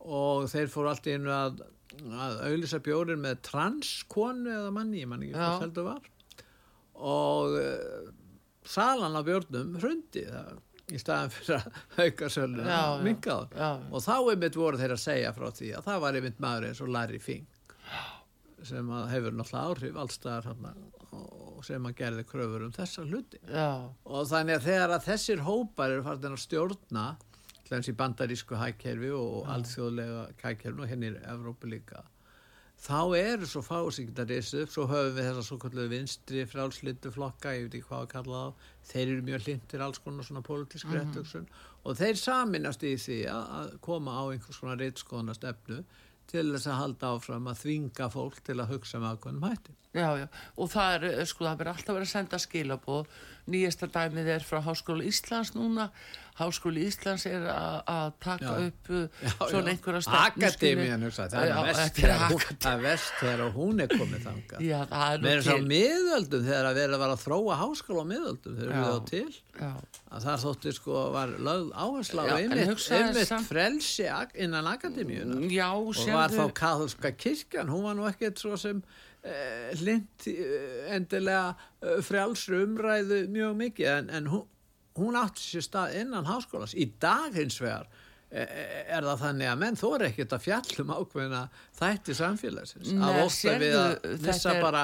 og 0.00 0.46
þeir 0.48 0.70
fór 0.72 0.88
alltaf 0.88 1.12
inn 1.12 1.28
að, 1.28 1.60
að 2.08 2.38
auðvisa 2.46 2.80
bjórin 2.84 3.20
með 3.20 3.42
transkonu 3.50 4.48
eða 4.48 4.70
manni, 4.72 5.02
ég 5.02 5.10
man 5.10 5.26
ekki 5.26 5.36
hvað 5.36 5.66
þetta 5.66 5.84
var. 5.84 6.08
Og 7.10 7.56
uh, 7.60 8.08
salan 8.64 9.16
á 9.16 9.22
björnum 9.24 9.76
hrundi 9.80 10.24
það 10.28 10.58
í 10.90 10.98
staðan 10.98 11.32
fyrir 11.34 11.60
að 11.60 12.06
auka 12.06 12.28
söluna 12.32 12.78
og 12.94 13.04
minga 13.06 13.36
það 13.52 13.84
og 13.90 14.04
þá 14.04 14.14
er 14.16 14.40
mitt 14.42 14.56
voru 14.58 14.80
þeir 14.80 14.94
að 14.96 15.02
segja 15.04 15.32
frá 15.36 15.46
því 15.54 15.70
að 15.78 15.86
það 15.86 16.00
var 16.04 16.18
einmitt 16.18 16.40
maður 16.42 16.66
eins 16.70 16.82
og 16.82 16.90
Larry 16.96 17.20
Fink 17.22 17.76
sem 18.66 18.90
hefur 19.12 19.36
náttúrulega 19.36 19.68
áhrif 19.70 20.00
allstaðar 20.02 20.48
og 20.50 21.49
sem 21.66 21.88
að 21.88 21.96
gerði 22.02 22.26
kröfur 22.28 22.66
um 22.66 22.72
þessa 22.76 23.06
hluti. 23.06 23.40
Já. 23.46 23.90
og 24.04 24.30
þannig 24.30 24.60
að 24.60 24.68
þegar 24.68 24.94
að 24.96 25.08
þessir 25.08 25.44
hópar 25.48 25.96
eru 25.96 26.06
farin 26.06 26.36
að 26.36 26.44
stjórna 26.44 27.08
hlens 27.70 27.90
í 27.90 27.94
bandarísku 27.94 28.56
hækkerfi 28.58 29.12
og 29.14 29.50
alþjóðlega 29.54 30.24
hækkerfi 30.42 30.82
og 30.82 30.90
henni 30.90 31.12
er 31.12 31.20
Evrópu 31.34 31.70
líka 31.70 32.02
þá 32.80 33.16
eru 33.18 33.46
svo 33.48 33.60
upp. 33.60 34.70
Svo 34.72 34.86
höfum 34.88 35.16
við 35.16 35.26
þessa 35.26 35.42
svo 35.44 35.58
kallu 35.60 35.86
vinstri 35.90 36.44
frálslindu 36.48 37.12
flokka, 37.12 37.52
ég 37.54 37.66
veit 37.66 37.74
ekki 37.76 37.88
hvað 37.88 38.04
að 38.04 38.12
kalla 38.14 38.42
þá. 38.44 38.68
Þeir 38.90 39.06
eru 39.06 39.24
mjög 39.26 39.46
hlindir 39.46 39.84
alls 39.84 39.98
konar 40.04 40.24
svona 40.24 40.42
pólitísk 40.46 40.86
mm 40.86 40.92
-hmm. 40.92 41.10
réttöksun 41.12 41.46
og 41.84 41.96
þeir 41.96 42.16
saminast 42.16 42.82
í 42.82 42.94
því 42.96 43.18
að 43.28 43.78
koma 43.80 44.16
á 44.16 44.22
einhvers 44.32 44.60
konar 44.60 44.78
reytskona 44.78 45.34
stefnu 45.34 45.84
til 46.30 46.46
þess 46.54 46.70
að 46.70 46.80
halda 46.80 47.12
áfram 47.16 47.50
að 47.50 47.60
þvinga 47.64 48.08
fólk 48.14 48.40
til 48.46 48.56
að 48.58 48.74
hugsa 48.74 49.00
með 49.02 49.16
ákveðnum 49.16 49.46
hætti. 49.48 49.76
Já, 49.90 50.06
já, 50.20 50.26
og 50.56 50.70
það 50.70 50.96
er, 50.96 51.24
sko, 51.26 51.46
það 51.48 51.60
verður 51.60 51.72
alltaf 51.74 51.96
verið 51.96 52.06
að 52.06 52.12
senda 52.14 52.38
skilabóð. 52.38 53.14
Nýjasta 53.50 53.90
dæmið 53.90 54.34
er 54.36 54.46
frá 54.46 54.60
Háskóla 54.64 55.06
Íslands 55.08 55.54
núna. 55.56 55.90
Háskóli 56.40 56.86
Íslands 56.88 57.26
er 57.28 57.44
að 57.50 58.12
taka 58.22 58.46
já. 58.46 58.68
upp 58.68 58.90
uh, 58.94 59.00
já, 59.20 59.32
svona 59.50 59.72
einhverja 59.74 60.00
stefnu 60.06 60.46
Akademían, 60.46 61.04
það 61.10 62.70
er 62.70 62.84
vest 62.84 63.18
þegar 63.20 63.42
hún 63.56 63.82
er 63.84 63.92
komið 63.92 64.24
þanga 64.24 64.62
með 65.20 65.34
þess 65.34 65.52
að 65.52 65.66
miðöldum 65.74 66.46
þegar 66.46 66.70
að 66.70 66.80
vera 66.80 67.10
að 67.10 67.24
þróa 67.26 67.58
háskóla 67.60 68.06
á 68.06 68.10
miðöldum 68.14 68.56
þegar 68.60 68.72
við 68.78 68.88
á 68.88 69.00
til. 69.10 69.26
að 70.10 70.24
það 70.24 70.40
þóttir 70.46 70.78
sko 70.78 71.04
var 71.18 71.34
áhersla 71.74 72.24
á 72.24 72.34
einmitt 72.38 73.36
frelsi 73.50 74.08
innan 74.40 74.70
Akademíuna 74.70 75.42
og 75.74 76.02
var 76.14 76.32
þá 76.32 76.44
katholska 76.62 77.12
kirkjan 77.18 77.68
hún 77.68 77.84
var 77.90 77.98
nú 77.98 78.08
ekkert 78.08 78.40
svo 78.40 78.56
sem 78.60 78.80
lind 79.80 80.28
eh, 80.30 80.94
endilega 80.96 81.50
eh, 81.82 81.98
frjálsru 82.04 82.62
umræðu 82.64 83.24
mjög 83.32 83.58
mikið. 83.64 83.90
En, 83.96 84.14
en 84.16 84.30
hún 84.32 84.46
hún 85.00 85.16
átti 85.16 85.40
sér 85.40 85.64
stað 85.64 85.92
innan 86.00 86.26
háskólas 86.28 86.74
í 86.76 86.88
dag 87.00 87.32
hins 87.32 87.60
vegar 87.62 87.86
er 88.30 89.06
það 89.06 89.22
þannig 89.24 89.48
að 89.50 89.60
menn 89.62 89.78
þó 89.78 89.86
er 89.96 90.04
ekkert 90.10 90.34
að 90.36 90.42
fjallum 90.44 90.90
ákveðina 90.94 91.40
þætti 91.78 92.14
samfélagsins. 92.18 92.90
Nei, 92.94 93.06
að 93.06 93.20
ósta 93.24 93.54
við 93.58 93.78
að 93.78 93.94
missa 94.26 94.52
er... 94.52 94.60
bara 94.62 94.82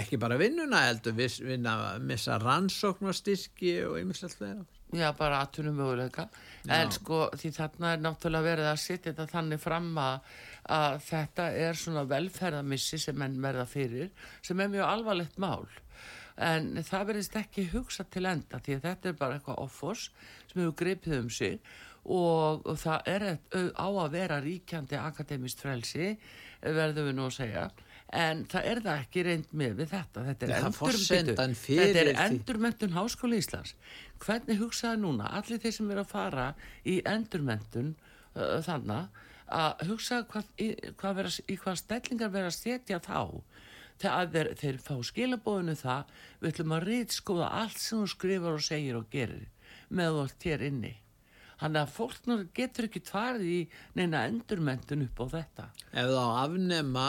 ekki 0.00 0.20
bara 0.20 0.38
vinnuna 0.40 0.84
heldur 0.86 1.16
vinna, 1.16 1.74
missa 2.04 2.38
rannsóknarstyrki 2.40 3.74
og 3.88 3.98
einmitt 4.00 4.22
alltaf 4.24 4.75
Já, 4.94 5.08
bara 5.18 5.40
aðtunum 5.42 5.74
möguleika 5.80 6.28
en 6.70 6.92
sko 6.94 7.24
því 7.34 7.48
þarna 7.56 7.88
er 7.94 8.02
náttúrulega 8.04 8.46
verið 8.46 8.68
að 8.70 8.76
setja 8.78 9.10
þetta 9.10 9.26
þannig 9.32 9.58
fram 9.58 9.88
að, 9.98 10.28
að 10.76 10.98
þetta 11.08 11.46
er 11.64 11.80
svona 11.80 12.04
velferðamissi 12.06 13.00
sem 13.02 13.18
menn 13.18 13.34
verða 13.42 13.64
fyrir 13.66 14.12
sem 14.46 14.62
er 14.62 14.70
mjög 14.70 14.86
alvarlegt 14.86 15.40
mál. 15.42 15.66
En 16.36 16.76
það 16.86 17.10
verðist 17.10 17.38
ekki 17.40 17.66
hugsa 17.72 18.06
til 18.06 18.26
enda 18.30 18.60
því 18.62 18.76
að 18.76 18.86
þetta 18.86 19.10
er 19.10 19.18
bara 19.18 19.38
eitthvað 19.40 19.60
offors 19.64 20.06
sem 20.52 20.62
hefur 20.62 20.78
greipið 20.78 21.18
um 21.18 21.30
sig 21.34 21.58
og, 22.04 22.62
og 22.62 22.78
það 22.78 23.10
er 23.10 23.26
á 23.74 23.88
að 23.88 24.12
vera 24.14 24.38
ríkjandi 24.44 25.00
akademist 25.00 25.64
frelsi 25.64 26.12
verðum 26.62 27.10
við 27.10 27.18
nú 27.18 27.26
að 27.26 27.38
segja 27.40 27.66
en 28.14 28.42
það 28.50 28.68
er 28.70 28.80
það 28.84 29.00
ekki 29.02 29.22
reynd 29.26 29.52
með 29.56 29.78
við 29.80 29.92
þetta. 29.92 30.24
Þetta 30.28 30.46
er, 30.46 30.52
ja, 30.52 30.58
þetta 30.70 32.02
er 32.02 32.10
endurmentun 32.26 32.94
háskóli 32.94 33.40
Íslands. 33.42 33.74
Hvernig 34.22 34.60
hugsaði 34.62 35.02
núna 35.02 35.30
allir 35.38 35.62
þeir 35.62 35.74
sem 35.74 35.90
eru 35.90 36.04
að 36.04 36.12
fara 36.12 36.50
í 36.86 37.00
endurmentun 37.06 37.94
uh, 38.36 38.58
þannig 38.66 39.22
að 39.56 39.86
hugsa 39.90 40.20
hvað, 40.30 40.52
í, 40.58 40.68
hvað 40.98 41.18
vera, 41.20 41.32
í 41.46 41.56
hvað 41.62 41.80
stellingar 41.82 42.34
vera 42.34 42.50
að 42.50 42.58
setja 42.58 43.00
þá 43.02 43.20
þegar 44.02 44.30
þeir, 44.32 44.52
þeir 44.60 44.78
fá 44.82 44.94
skilabóðinu 45.10 45.76
það 45.78 46.14
við 46.40 46.48
ætlum 46.50 46.76
að 46.76 46.86
reytskóða 46.90 47.50
allt 47.62 47.80
sem 47.80 48.02
þú 48.02 48.12
skrifar 48.12 48.58
og 48.58 48.64
segir 48.66 48.98
og 48.98 49.10
gerir 49.12 49.46
með 49.88 50.22
allt 50.22 50.46
hér 50.46 50.66
inni. 50.66 50.96
Þannig 51.56 51.80
að 51.80 51.92
fólk 51.94 52.50
getur 52.54 52.86
ekki 52.90 53.00
tvarði 53.06 53.52
í 53.54 53.60
neina 53.96 54.26
endurmentun 54.28 55.06
upp 55.06 55.22
á 55.24 55.26
þetta. 55.38 55.68
Ef 55.96 56.10
þá 56.12 56.24
afnema 56.42 57.06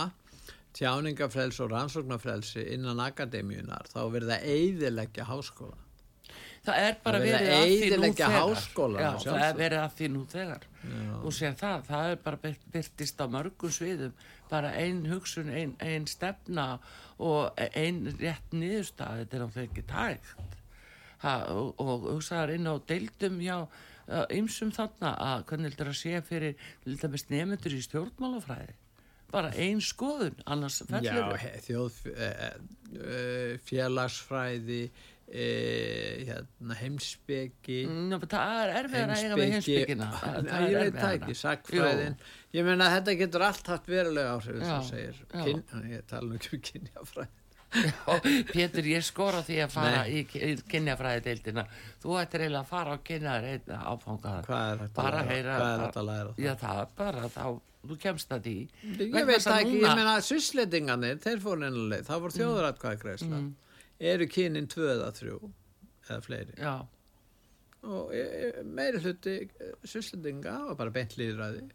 tjáningafrels 0.77 1.59
og 1.63 1.73
rannsóknarfrelsi 1.73 2.63
innan 2.75 3.01
akademíunar 3.03 3.89
þá 3.91 3.99
verður 4.13 4.33
það 4.33 4.47
eidilegja 4.53 5.27
háskóla 5.27 5.77
það 6.67 6.81
er 6.83 6.97
bara 7.03 7.19
það 7.21 7.27
verið 7.27 7.51
að 7.55 7.67
því 7.67 7.89
nú 8.01 8.09
þegar. 8.17 8.63
Já, 8.99 9.11
það 9.23 9.43
er 9.45 9.59
verið 9.61 9.81
að 9.81 9.93
því 9.97 10.07
nú 10.13 10.23
þegar. 10.31 10.65
Og 11.21 11.35
sér 11.35 11.53
það, 11.59 11.85
það 11.87 12.09
er 12.11 12.17
bara 12.25 12.53
byrtist 12.73 13.23
á 13.23 13.25
mörgum 13.31 13.71
sviðum. 13.71 14.25
Bara 14.51 14.73
einn 14.79 15.05
hugsun, 15.07 15.51
einn 15.51 15.75
ein 15.83 16.07
stefna 16.07 16.67
og 17.23 17.57
einn 17.71 18.05
rétt 18.19 18.53
niðurstað 18.53 19.23
þetta 19.23 19.37
er 19.37 19.43
náttúrulega 19.43 19.69
ekki 19.71 19.85
tægt 19.89 20.57
ha, 21.23 21.33
og, 21.49 21.71
og 21.81 22.09
hugsaðar 22.11 22.53
inn 22.55 22.69
á 22.69 22.75
deildum 22.89 23.39
hjá 23.41 23.57
ymsum 24.37 24.71
þarna 24.75 25.15
að 25.19 25.45
hvernig 25.49 25.71
heldur 25.71 25.91
að 25.91 25.97
sé 25.99 26.21
fyrir 26.23 26.67
nefnendur 27.33 27.75
í 27.75 27.81
stjórnmálafræði 27.83 28.75
bara 29.37 29.51
einn 29.55 29.83
skoðun 29.83 30.41
annars 30.45 30.81
fellur 30.87 31.37
Já, 31.37 31.53
þjóð 31.67 32.01
e, 32.13 32.31
e, 32.97 33.21
félagsfræði 33.67 34.81
e, 35.27 35.47
hérna, 36.27 36.77
heimsbyggi 36.81 37.79
Ná, 37.87 38.17
það 38.23 38.61
er 38.65 38.75
erfið 38.81 39.03
að 39.03 39.15
eiga 39.17 39.39
með 39.39 39.55
heimsbyggina 39.55 40.11
ég 40.67 40.77
veit 40.81 41.01
það 41.01 41.17
ekki, 41.17 41.39
sagfræðin 41.41 42.21
ég 42.57 42.69
menna 42.69 42.87
að 42.87 42.95
þetta 42.99 43.17
getur 43.23 43.47
allt 43.49 43.73
haft 43.73 43.91
verulega 43.91 44.37
áhrif 44.37 44.63
já, 44.63 44.77
segir, 44.87 45.19
Kyn, 45.35 45.65
ég 45.91 46.07
tala 46.09 46.31
nú 46.31 46.39
ekki 46.39 46.57
um 46.57 46.65
kynjafræði 46.71 47.33
Pétur, 48.53 48.85
ég 48.87 49.03
skor 49.03 49.35
á 49.35 49.41
því 49.43 49.57
að 49.65 49.73
fara 49.73 50.03
Nei. 50.07 50.21
í 50.23 50.53
kynjafræði 50.71 51.23
deildina 51.25 51.65
þú 51.99 52.13
ættir 52.21 52.45
eiginlega 52.45 52.63
að 52.63 52.69
fara 52.69 52.95
á 52.95 52.97
kynjaður 53.09 53.73
áfangaðar 53.75 54.47
hvað 54.47 54.69
er 54.71 54.83
þetta 54.83 55.07
að 55.07 55.81
þetta 55.83 56.05
að? 56.13 56.29
Já, 56.39 56.53
það 56.61 56.79
er 56.83 56.93
bara 57.01 57.31
þá 57.33 57.43
þú 57.87 57.97
kemst 58.01 58.31
það 58.31 58.49
í 58.51 58.57
ég 58.99 59.27
veit 59.27 59.43
það 59.43 59.61
ekki, 59.61 59.73
núna... 59.73 59.87
ég 59.87 59.99
menna 59.99 60.15
sysletinganir 60.25 61.23
þeir 61.23 61.41
fóru 61.43 61.67
einlega, 61.67 62.05
það 62.07 62.23
voru 62.23 62.37
þjóðratkvæði 62.37 63.01
greiðsla 63.03 63.39
mm. 63.39 63.49
eru 64.13 64.29
kynin 64.31 64.69
tvö 64.71 64.87
eða 64.93 65.09
þrjú 65.19 65.39
eða 66.07 66.19
fleiri 66.25 66.57
Já. 66.61 66.73
og 67.87 68.15
e, 68.15 68.23
e, 68.23 68.51
meiri 68.63 69.03
hluti 69.03 69.37
sysletinga 69.87 70.57
var 70.71 70.79
bara 70.81 70.95
beint 70.97 71.17
líðræði 71.19 71.67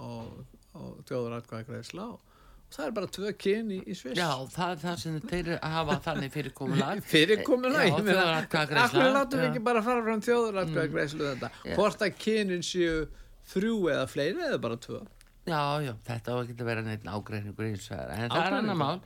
og, 0.00 0.42
og 0.80 1.00
þjóðratkvæði 1.08 1.70
greiðsla 1.70 2.10
og 2.16 2.29
það 2.70 2.86
er 2.86 2.92
bara 2.96 3.10
tvö 3.16 3.32
kyn 3.44 3.70
í, 3.74 3.78
í 3.84 3.96
Sviss. 3.98 4.18
Já, 4.18 4.30
það 4.54 4.74
er 4.74 4.82
það 4.84 4.98
sem 5.02 5.20
þeir 5.30 5.52
hafa 5.74 5.96
þannig 6.06 6.34
fyrirkomulag. 6.34 7.00
Fyrirkomulag, 7.12 7.86
ég 7.90 8.04
meina 8.06 8.26
Akkur 8.40 9.08
látum 9.14 9.42
við 9.42 9.46
ekki 9.48 9.64
bara 9.70 9.82
fara 9.86 10.04
frá 10.06 10.26
þjóðratkvæði 10.28 11.06
mm. 11.06 11.24
þetta 11.24 11.78
hvort 11.78 12.04
að 12.06 12.20
kynin 12.20 12.66
séu 12.66 13.08
þrjú 13.50 13.80
eða 13.94 14.06
fleiri 14.10 14.46
eða 14.48 14.60
bara 14.62 14.78
tvö? 14.80 15.00
Já, 15.48 15.80
já, 15.82 15.94
þetta 16.06 16.34
var 16.36 16.46
ekki 16.46 16.62
að 16.62 16.68
vera 16.68 16.82
neitt 16.84 17.06
ágreiningur 17.08 17.66
eins 17.66 17.86
og 17.88 17.96
það, 17.96 18.10
en 18.14 18.32
það 18.32 18.44
er 18.44 18.56
annar 18.58 18.78
mál. 18.78 18.98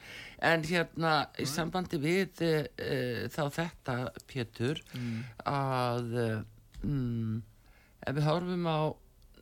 En 0.45 0.65
hérna 0.69 1.13
í 1.41 1.47
sambandi 1.49 2.01
við 2.03 2.43
uh, 2.49 3.21
þá 3.33 3.43
þetta 3.55 3.95
Pétur 4.29 4.83
mm. 4.99 5.21
að 5.49 6.17
um, 6.85 7.39
ef 8.05 8.19
við 8.19 8.29
horfum 8.29 8.69
á 8.69 8.81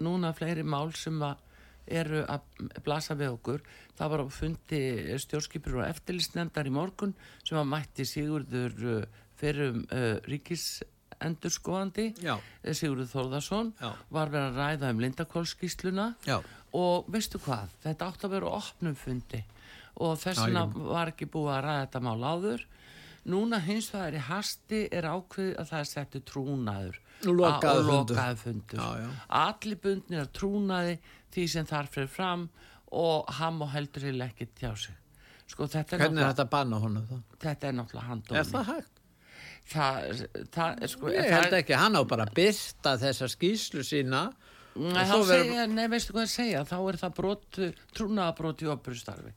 núna 0.02 0.34
fleiri 0.36 0.66
mál 0.66 0.92
sem 0.98 1.18
að 1.24 1.40
eru 1.86 2.22
að 2.30 2.40
blasa 2.84 3.16
við 3.18 3.34
okkur. 3.36 3.62
Það 3.98 4.12
var 4.14 4.24
á 4.24 4.26
fundi 4.32 4.80
stjórnskipur 5.24 5.80
og 5.80 5.86
eftirlistnefndar 5.88 6.70
í 6.70 6.74
morgun 6.74 7.14
sem 7.42 7.58
að 7.58 7.70
mætti 7.74 8.06
Sigurður 8.08 8.88
uh, 8.96 9.20
fyrir 9.40 9.72
um 9.72 9.84
uh, 9.90 10.16
ríkis 10.30 10.82
endurskoðandi 11.22 12.08
Sigurður 12.74 13.10
Þórðarsson 13.12 13.72
Já. 13.78 13.92
var 14.10 14.32
verið 14.32 14.48
að 14.48 14.60
ræða 14.60 14.90
um 14.90 15.02
Lindakólskísluna 15.04 16.06
og 16.74 17.10
veistu 17.12 17.38
hvað, 17.44 17.74
þetta 17.84 18.08
átt 18.08 18.24
að 18.26 18.34
vera 18.38 18.54
opnum 18.58 18.96
fundi. 18.98 19.42
Og 20.02 20.16
þess 20.18 20.40
vegna 20.46 20.64
var 20.72 21.12
ekki 21.12 21.28
búið 21.30 21.52
að 21.58 21.64
ræða 21.66 21.82
þetta 21.84 22.02
mál 22.08 22.24
áður. 22.24 22.66
Núna 23.28 23.60
hins 23.62 23.92
vegar 23.92 24.16
í 24.18 24.22
hasti 24.26 24.80
er 24.90 25.06
ákveð 25.06 25.52
að 25.60 25.68
það 25.68 25.82
er 25.84 25.88
settu 25.92 26.22
trúnaður. 26.26 26.96
Og 27.22 27.36
lokaðu 27.38 27.84
fundur. 27.86 28.16
allir 29.44 29.78
bundnir 29.84 30.24
að 30.24 30.32
trúnaði 30.40 30.96
því 31.32 31.46
sem 31.54 31.68
þarf 31.68 31.96
fyrir 31.96 32.10
fram 32.12 32.48
og 32.92 33.30
hann 33.38 33.60
og 33.64 33.70
heldur 33.72 34.08
heil 34.08 34.26
ekki 34.26 34.48
tjá 34.58 34.72
sig 34.76 34.96
sko, 35.48 35.68
hvernig 35.68 36.20
er 36.22 36.32
þetta 36.32 36.46
að 36.46 36.52
banna 36.52 36.80
honum 36.82 37.06
það? 37.08 37.22
þetta 37.44 37.68
er 37.68 37.78
náttúrulega 37.78 38.08
handómi 38.08 38.40
er 38.40 38.48
það 38.50 38.70
hægt? 38.72 39.02
það, 39.72 40.24
það 40.54 40.86
sko, 40.94 41.12
ég 41.12 41.34
held 41.36 41.58
ekki, 41.60 41.76
hann 41.78 41.98
á 41.98 42.02
bara 42.08 42.26
að 42.28 42.34
byrta 42.38 42.96
þessa 43.02 43.30
skýslu 43.32 43.86
sína 43.86 44.26
Nei, 44.72 45.04
segja, 45.28 45.66
nei, 45.68 45.84
veistu 45.92 46.14
hvað 46.14 46.24
ég 46.24 46.30
segja 46.32 46.60
þá 46.64 46.76
er 46.80 46.96
það 47.02 47.16
brot, 47.18 47.58
trúnaðabrót 47.92 48.62
í 48.64 48.70
opurustarfi 48.72 49.32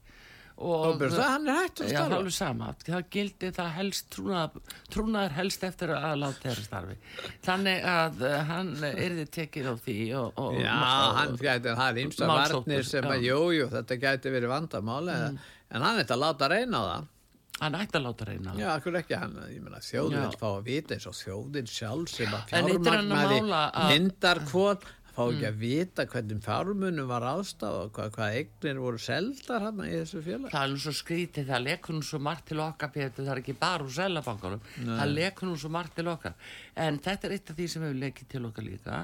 og 0.55 1.01
það 1.01 1.17
hann 1.19 1.49
er 1.51 1.57
hægt 1.59 1.81
að 1.83 1.89
starfa. 1.91 2.19
já, 2.23 2.31
sama, 2.31 2.67
það 2.79 3.07
gildi 3.11 3.49
það 3.55 3.71
helst 3.75 4.05
trúnaðar, 4.15 4.75
trúnaðar 4.93 5.33
helst 5.35 5.65
eftir 5.67 5.91
að 5.95 6.15
láta 6.21 6.43
þeirra 6.45 6.63
starfi. 6.63 6.95
Þannig 7.43 7.89
að 7.91 8.23
uh, 8.23 8.37
hann 8.51 8.69
erði 8.91 9.25
tekið 9.35 9.67
á 9.67 9.75
því 9.87 9.97
og, 10.21 10.39
og, 10.39 10.59
já, 10.61 10.77
hann 11.19 11.35
gæti, 11.41 11.73
það 11.73 11.89
er 11.89 12.01
ímsta 12.05 12.29
varnir 12.31 12.87
sem 12.87 13.09
að, 13.09 13.27
jújú, 13.27 13.67
þetta 13.75 13.99
gæti 14.05 14.33
verið 14.37 14.53
vandamáli 14.55 15.19
mm. 15.19 15.43
en 15.75 15.87
hann 15.89 16.01
ætti 16.05 16.15
að 16.15 16.23
láta 16.23 16.51
reyna 16.55 16.79
á 16.79 16.83
það. 16.87 17.11
Hann 17.55 17.79
ætti 17.79 17.99
að 17.99 18.05
láta 18.07 18.27
reyna 18.31 18.47
á 18.47 18.53
það. 18.53 18.63
Já, 18.63 18.69
akkur 18.73 18.99
ekki, 19.01 19.19
hann, 19.19 19.39
ég 19.51 19.63
menna, 19.63 19.83
þjóðin 19.83 20.23
vil 20.23 20.39
fá 20.39 20.49
að 20.53 20.67
vita 20.69 20.95
eins 20.95 21.09
og 21.11 21.19
þjóðin 21.19 21.71
sjálf 21.71 22.15
sem 22.15 22.35
að 22.35 22.53
fjármagnaði 22.53 23.41
myndarkvól 23.91 24.77
fá 25.15 25.21
ekki 25.25 25.41
mm. 25.41 25.49
að 25.49 25.59
vita 25.61 26.05
hvernig 26.11 26.41
fjármunum 26.45 27.09
var 27.09 27.27
ástaf 27.31 27.77
og 27.81 27.93
hvað, 27.95 28.11
hvað 28.17 28.39
eignir 28.39 28.81
voru 28.83 29.01
seldar 29.01 29.67
hann 29.69 29.83
í 29.85 29.93
þessu 29.93 30.23
félag 30.25 30.51
það 30.53 30.65
er 30.65 30.73
nú 30.73 30.81
svo 30.85 30.95
skrítið, 30.99 31.47
það 31.51 31.65
lekur 31.69 31.97
nú 31.97 32.07
svo 32.09 32.21
margt 32.29 32.49
til 32.51 32.59
okkar 32.65 32.91
Pétur, 32.95 33.23
það 33.23 33.33
er 33.35 33.43
ekki 33.43 33.57
bara 33.61 33.85
úr 33.85 33.95
selabankarum 33.95 34.65
það 34.81 35.15
lekur 35.15 35.49
nú 35.51 35.55
svo 35.59 35.71
margt 35.73 35.95
til 35.95 36.09
okkar. 36.11 36.35
En 36.85 36.99
þetta 37.03 37.27
er 37.27 37.37
eitt 37.37 37.51
af 37.51 37.57
því 37.57 37.69
sem 37.71 37.85
hefur 37.85 38.03
lekið 38.03 38.29
til 38.35 38.43
okkar 38.49 38.67
líka 38.67 38.99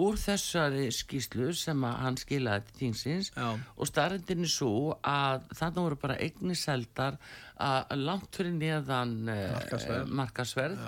úr 0.00 0.16
þessari 0.18 0.88
skýslu 0.94 1.52
sem 1.56 1.84
hann 1.86 2.16
skilaði 2.18 2.66
til 2.66 2.78
tíngsins 2.80 3.30
og 3.38 3.86
starrendin 3.88 4.42
er 4.46 4.50
svo 4.50 4.96
að 4.98 5.46
þannig 5.54 5.86
voru 5.86 5.98
bara 6.02 6.18
eigni 6.22 6.56
seldar 6.58 7.18
að 7.62 7.94
langt 8.02 8.34
fyrir 8.34 8.56
neðan 8.56 9.14
uh, 9.30 9.94
markasverð 10.10 10.82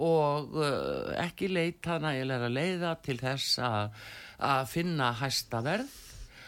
og 0.00 0.56
uh, 0.56 1.12
ekki 1.20 1.50
leita 1.52 2.00
nægilega 2.02 2.50
leiða 2.52 2.96
til 3.04 3.18
þess 3.20 3.60
að 3.60 4.66
finna 4.72 5.12
hæsta 5.20 5.62
verð 5.64 6.02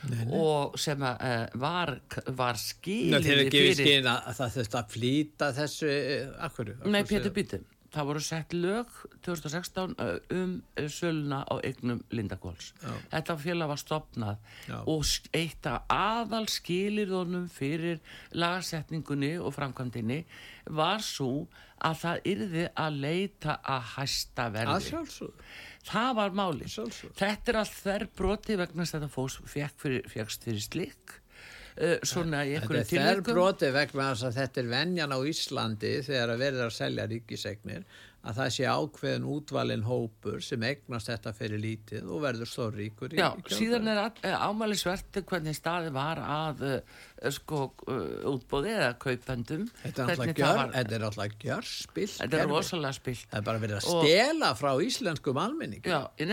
Nei, 0.09 0.21
nei. 0.29 0.37
og 0.39 0.77
sem 0.79 1.01
að, 1.03 1.25
uh, 1.27 1.57
var, 1.59 1.91
var 2.39 2.59
skilir 2.61 3.19
fyrir... 3.19 3.49
Þeir 3.49 3.57
gefið 3.57 3.81
skil 3.81 4.11
að 4.13 4.29
það 4.39 4.53
þurfti 4.55 4.79
að 4.79 4.93
flýta 4.95 5.49
þessu, 5.57 5.91
akkur? 6.47 6.71
Nei, 6.87 7.01
Pétur 7.09 7.35
Býtum 7.35 7.67
það 7.95 8.09
voru 8.11 8.23
sett 8.25 8.53
lög 8.57 8.91
2016 9.27 9.95
um 10.37 10.55
söluna 10.93 11.43
á 11.49 11.55
eignum 11.65 12.03
Lindakóls 12.13 12.73
þetta 13.13 13.39
félag 13.41 13.73
var 13.73 13.81
stopnað 13.81 14.37
Já. 14.69 14.79
og 14.85 15.05
eitt 15.37 15.69
af 15.71 15.89
aðal 15.93 16.45
skilirðunum 16.53 17.49
fyrir 17.53 18.03
lagasetningunni 18.37 19.39
og 19.41 19.55
framkvæmdini 19.57 20.25
var 20.69 21.01
svo 21.05 21.47
að 21.85 22.01
það 22.03 22.29
yrði 22.33 22.65
að 22.75 22.97
leita 23.05 23.55
að 23.63 23.85
hæsta 23.95 24.49
verði. 24.55 24.75
Það 25.89 26.11
var 26.19 26.35
máli 26.37 26.67
þetta 26.69 27.53
er 27.53 27.61
allt 27.63 27.77
þær 27.79 28.07
broti 28.19 28.59
vegna 28.59 28.85
að 28.85 28.93
þetta 28.97 29.11
fóks 29.15 29.39
fekk 29.49 29.81
fyrir, 29.85 30.09
fyrir 30.11 30.65
slikk. 30.65 31.15
uh, 31.15 31.28
svona 32.03 32.43
í 32.49 32.57
einhverju 32.59 32.85
tilvægum 32.91 33.09
Þetta 33.09 33.15
er 33.15 33.25
broti 33.27 33.73
vegna 33.75 34.11
að 34.13 34.37
þetta 34.41 34.63
er 34.63 34.71
venjan 34.73 35.15
á 35.15 35.19
Íslandi 35.31 35.95
þegar 36.07 36.35
að 36.35 36.45
verða 36.45 36.69
að 36.69 36.77
selja 36.79 37.09
ríkisegnir 37.11 37.85
að 38.29 38.39
það 38.41 38.49
sé 38.57 38.65
ákveðin 38.67 39.27
útvalin 39.31 39.85
hópur 39.87 40.43
sem 40.43 40.65
egnast 40.67 41.09
þetta 41.09 41.33
fyrir 41.37 41.61
lítið 41.63 42.09
og 42.11 42.23
verður 42.25 42.51
svo 42.51 42.67
ríkur 42.75 43.15
í, 43.15 43.21
Já, 43.21 43.29
í 43.39 43.55
síðan 43.55 43.89
er 43.93 44.01
eh, 44.27 44.35
ámælisverti 44.35 45.23
hvernig 45.29 45.57
staði 45.57 45.93
var 45.95 46.21
að 46.21 46.65
uh, 46.67 47.31
sko 47.33 47.63
útbóði 48.29 48.75
eða 48.75 48.91
kaupendum. 49.01 49.69
Þetta 49.85 50.09
er 50.11 51.07
alltaf 51.09 51.39
gjör 51.47 51.71
spilt 51.71 52.19
Þetta 52.19 52.43
er 52.43 52.51
rosalega 52.51 52.99
spilt 52.99 53.27
Það 53.31 53.41
er 53.41 53.49
bara 53.49 53.63
verið 53.65 53.79
að 53.79 53.89
stela 53.89 54.55
frá 54.59 54.73
íslenskum 54.89 55.43
almenning 55.43 55.93
og, 55.95 56.25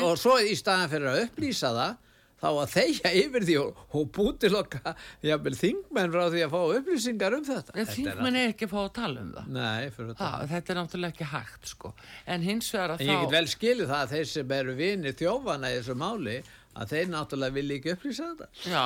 og 0.00 0.16
svo 0.20 0.38
í 0.40 0.56
staðan 0.58 0.92
fyrir 0.92 1.12
að 1.12 1.26
upplýsa 1.28 1.74
það 1.76 1.98
þá 2.40 2.48
að 2.50 2.72
þeia 2.74 3.12
yfir 3.20 3.46
því 3.48 3.56
og, 3.60 3.80
og 3.96 4.06
bútilokka 4.16 4.94
þingmenn 5.20 6.14
frá 6.14 6.22
því 6.32 6.44
að 6.46 6.54
fá 6.54 6.60
upplýsingar 6.78 7.36
um 7.36 7.44
þetta. 7.46 7.74
En 7.76 7.90
þingmenn 7.90 8.38
er 8.40 8.52
ekki 8.54 8.68
að 8.68 8.72
fá 8.72 8.78
að 8.82 8.92
tala 9.00 9.24
um 9.24 9.32
það. 9.34 9.50
Nei, 9.56 9.90
fyrir 9.96 10.14
að 10.14 10.20
tala. 10.20 10.48
Þetta 10.54 10.72
er 10.72 10.80
náttúrulega 10.80 11.14
ekki 11.14 11.28
hægt 11.34 11.70
sko. 11.74 11.92
En 12.26 12.46
hins 12.46 12.70
vegar 12.74 12.94
að 12.94 13.04
en 13.04 13.10
þá... 13.10 13.10
En 13.10 13.12
ég 13.12 13.26
get 13.26 13.34
vel 13.36 13.52
skilu 13.54 13.88
það 13.90 14.06
að 14.06 14.14
þeir 14.14 14.30
sem 14.32 14.56
eru 14.56 14.76
vinir 14.78 15.18
þjófana 15.20 15.70
í 15.72 15.76
þessu 15.78 15.98
máli 16.00 16.38
að 16.80 16.94
þeir 16.94 17.12
náttúrulega 17.12 17.56
vilja 17.58 17.78
ekki 17.80 17.94
upplýsa 17.96 18.30
þetta. 18.30 18.48
Já, 18.70 18.82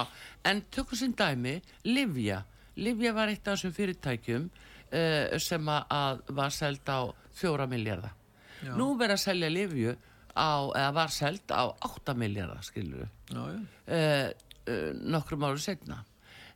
en 0.51 0.63
tökum 0.75 0.99
sem 0.99 1.15
dæmi, 1.19 1.55
Livja. 1.87 2.41
Livja 2.81 3.13
var 3.15 3.31
eitt 3.31 3.47
af 3.47 3.59
þessum 3.59 3.75
fyrirtækjum 3.77 4.49
uh, 4.49 5.39
sem 5.43 5.71
að 5.75 6.25
var 6.35 6.55
selgt 6.55 6.91
á 6.91 7.07
fjóra 7.35 7.69
miljardar. 7.71 8.17
Nú 8.65 8.95
verður 8.97 9.19
að 9.19 9.25
selja 9.27 9.51
Livju 9.53 9.95
á, 10.35 10.71
eða 10.75 10.91
var 10.95 11.13
seld 11.15 11.55
á 11.55 11.71
8 11.87 12.17
miljardar 12.19 12.65
skilur 12.67 13.07
við 13.31 13.61
eh, 13.87 14.33
eh, 14.67 14.91
nokkrum 14.95 15.47
áru 15.47 15.63
segna 15.63 16.03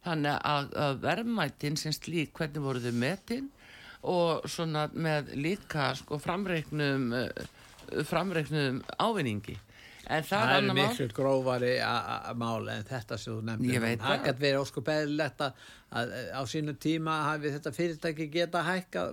þannig 0.06 0.34
að, 0.46 0.74
að 0.78 0.98
verðmættin 1.04 1.78
sem 1.78 1.94
slík 1.94 2.34
hvernig 2.36 2.64
voru 2.64 2.82
þau 2.82 2.98
metin 2.98 3.48
og 4.08 4.46
svona 4.50 4.86
með 4.94 5.32
líka 5.38 5.92
sko 5.98 6.20
framreiknum 6.22 7.08
eh, 7.18 7.48
framreiknum 8.06 8.82
ávinningi. 9.00 9.56
En 10.08 10.24
það, 10.24 10.42
það 10.48 10.54
er 10.54 10.66
miklu 10.76 11.06
mál... 11.06 11.14
grófari 11.16 11.72
máli 12.40 12.72
en 12.72 12.86
þetta 12.88 13.18
sem 13.20 13.34
þú 13.34 13.42
nefndir 13.44 13.98
það 14.00 14.22
gæti 14.24 14.44
verið 14.44 14.60
ósku 14.62 14.82
beðilegt 14.86 15.42
að 15.44 16.14
á 16.32 16.42
sínu 16.48 16.74
tíma 16.80 17.16
hafi 17.26 17.52
þetta 17.56 17.72
fyrirtæki 17.76 18.28
geta 18.32 18.62
hækka 18.64 19.04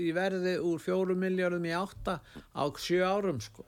í 0.00 0.08
verði 0.16 0.56
úr 0.64 0.80
fjórum 0.80 1.20
miljardum 1.20 1.68
í 1.68 1.74
átta 1.76 2.18
á 2.56 2.64
sjö 2.80 3.04
árum 3.04 3.42
sko 3.44 3.66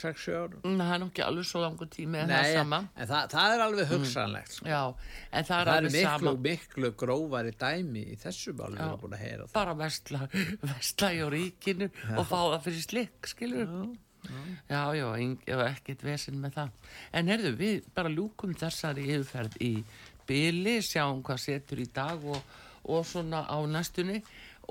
6 0.00 0.26
árum. 0.36 0.64
Það 0.64 0.94
er 0.94 1.02
nokkið 1.02 1.26
alveg 1.26 1.48
svo 1.50 1.62
langur 1.62 1.90
tími 1.92 2.20
en 2.22 2.30
Nei, 2.30 2.36
það 2.36 2.50
er 2.50 2.58
sama. 2.60 2.80
en 2.94 3.10
það, 3.10 3.28
það 3.34 3.54
er 3.56 3.64
alveg 3.66 3.92
hugsanlegt 3.92 4.56
mm. 4.62 4.70
já, 4.72 4.80
en 5.30 5.48
það 5.50 5.60
er, 5.60 5.70
það 5.70 5.76
er 5.76 5.96
miklu, 5.96 6.34
miklu 6.46 6.92
grófari 7.02 7.54
dæmi 7.60 8.06
í 8.14 8.18
þessu 8.22 8.56
við 8.56 8.80
erum 8.80 8.98
búin 9.02 9.16
að 9.16 9.24
heyra 9.24 9.46
það. 9.46 9.54
bara 9.58 9.76
vestla, 9.82 10.24
vestla 10.72 11.12
í 11.12 11.22
ríkinu 11.36 11.90
já. 11.92 12.16
og 12.16 12.26
fá 12.26 12.38
það 12.38 12.58
fyrir 12.68 12.84
slikk 12.86 13.30
skilur 13.32 13.72
já, 14.68 14.94
já, 14.94 15.06
já, 15.16 15.36
já 15.46 15.56
ekkert 15.68 16.04
vesen 16.06 16.40
með 16.42 16.58
það. 16.58 16.92
En 17.12 17.30
herðu, 17.30 17.52
við 17.60 17.88
bara 17.94 18.12
lúkum 18.12 18.54
þessari 18.58 19.06
yfirferð 19.14 19.58
í 19.62 19.72
byli 20.26 20.80
sjáum 20.82 21.22
hvað 21.26 21.42
setur 21.44 21.82
í 21.82 21.88
dag 21.94 22.24
og, 22.24 22.58
og 22.90 23.06
svona 23.06 23.44
á 23.46 23.58
næstunni. 23.70 24.22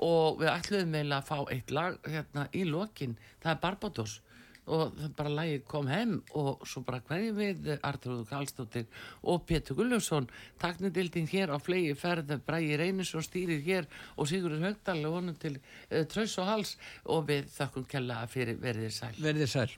Og 0.04 0.42
við 0.42 0.52
ætluðum 0.52 0.92
meila 0.92 1.22
að 1.22 1.28
fá 1.30 1.38
eitt 1.54 1.70
lag 1.72 1.96
hérna 2.04 2.42
í 2.52 2.66
lokin, 2.68 3.16
það 3.40 3.54
er 3.54 3.60
Barbados 3.62 4.18
og 4.66 4.96
bara 5.16 5.30
lægi 5.30 5.60
kom 5.68 5.86
heim 5.90 6.16
og 6.34 6.66
svo 6.66 6.82
bara 6.86 7.00
hverjum 7.06 7.38
við 7.38 7.70
Artur 7.86 8.24
Kallstóttir 8.28 8.86
og 9.22 9.44
Pétur 9.46 9.78
Gulljófsson 9.78 10.28
taknindildin 10.62 11.30
hér 11.30 11.54
á 11.54 11.58
flegi 11.62 11.94
ferð 11.94 12.36
Bræi 12.46 12.76
Reynisson 12.78 13.24
stýrir 13.24 13.62
hér 13.66 13.86
og 14.16 14.28
Sigurður 14.30 14.66
Högdal 14.70 15.04
og 15.06 15.18
honum 15.20 15.38
til 15.38 15.58
uh, 15.60 16.02
Tröss 16.10 16.38
og 16.42 16.50
Hals 16.50 16.76
og 17.04 17.28
við 17.30 17.50
þakkum 17.54 17.86
kella 17.90 18.26
fyrir 18.30 18.58
verðir 18.62 18.94
sæl. 18.94 19.14
Verðir 19.22 19.50
sæl 19.50 19.70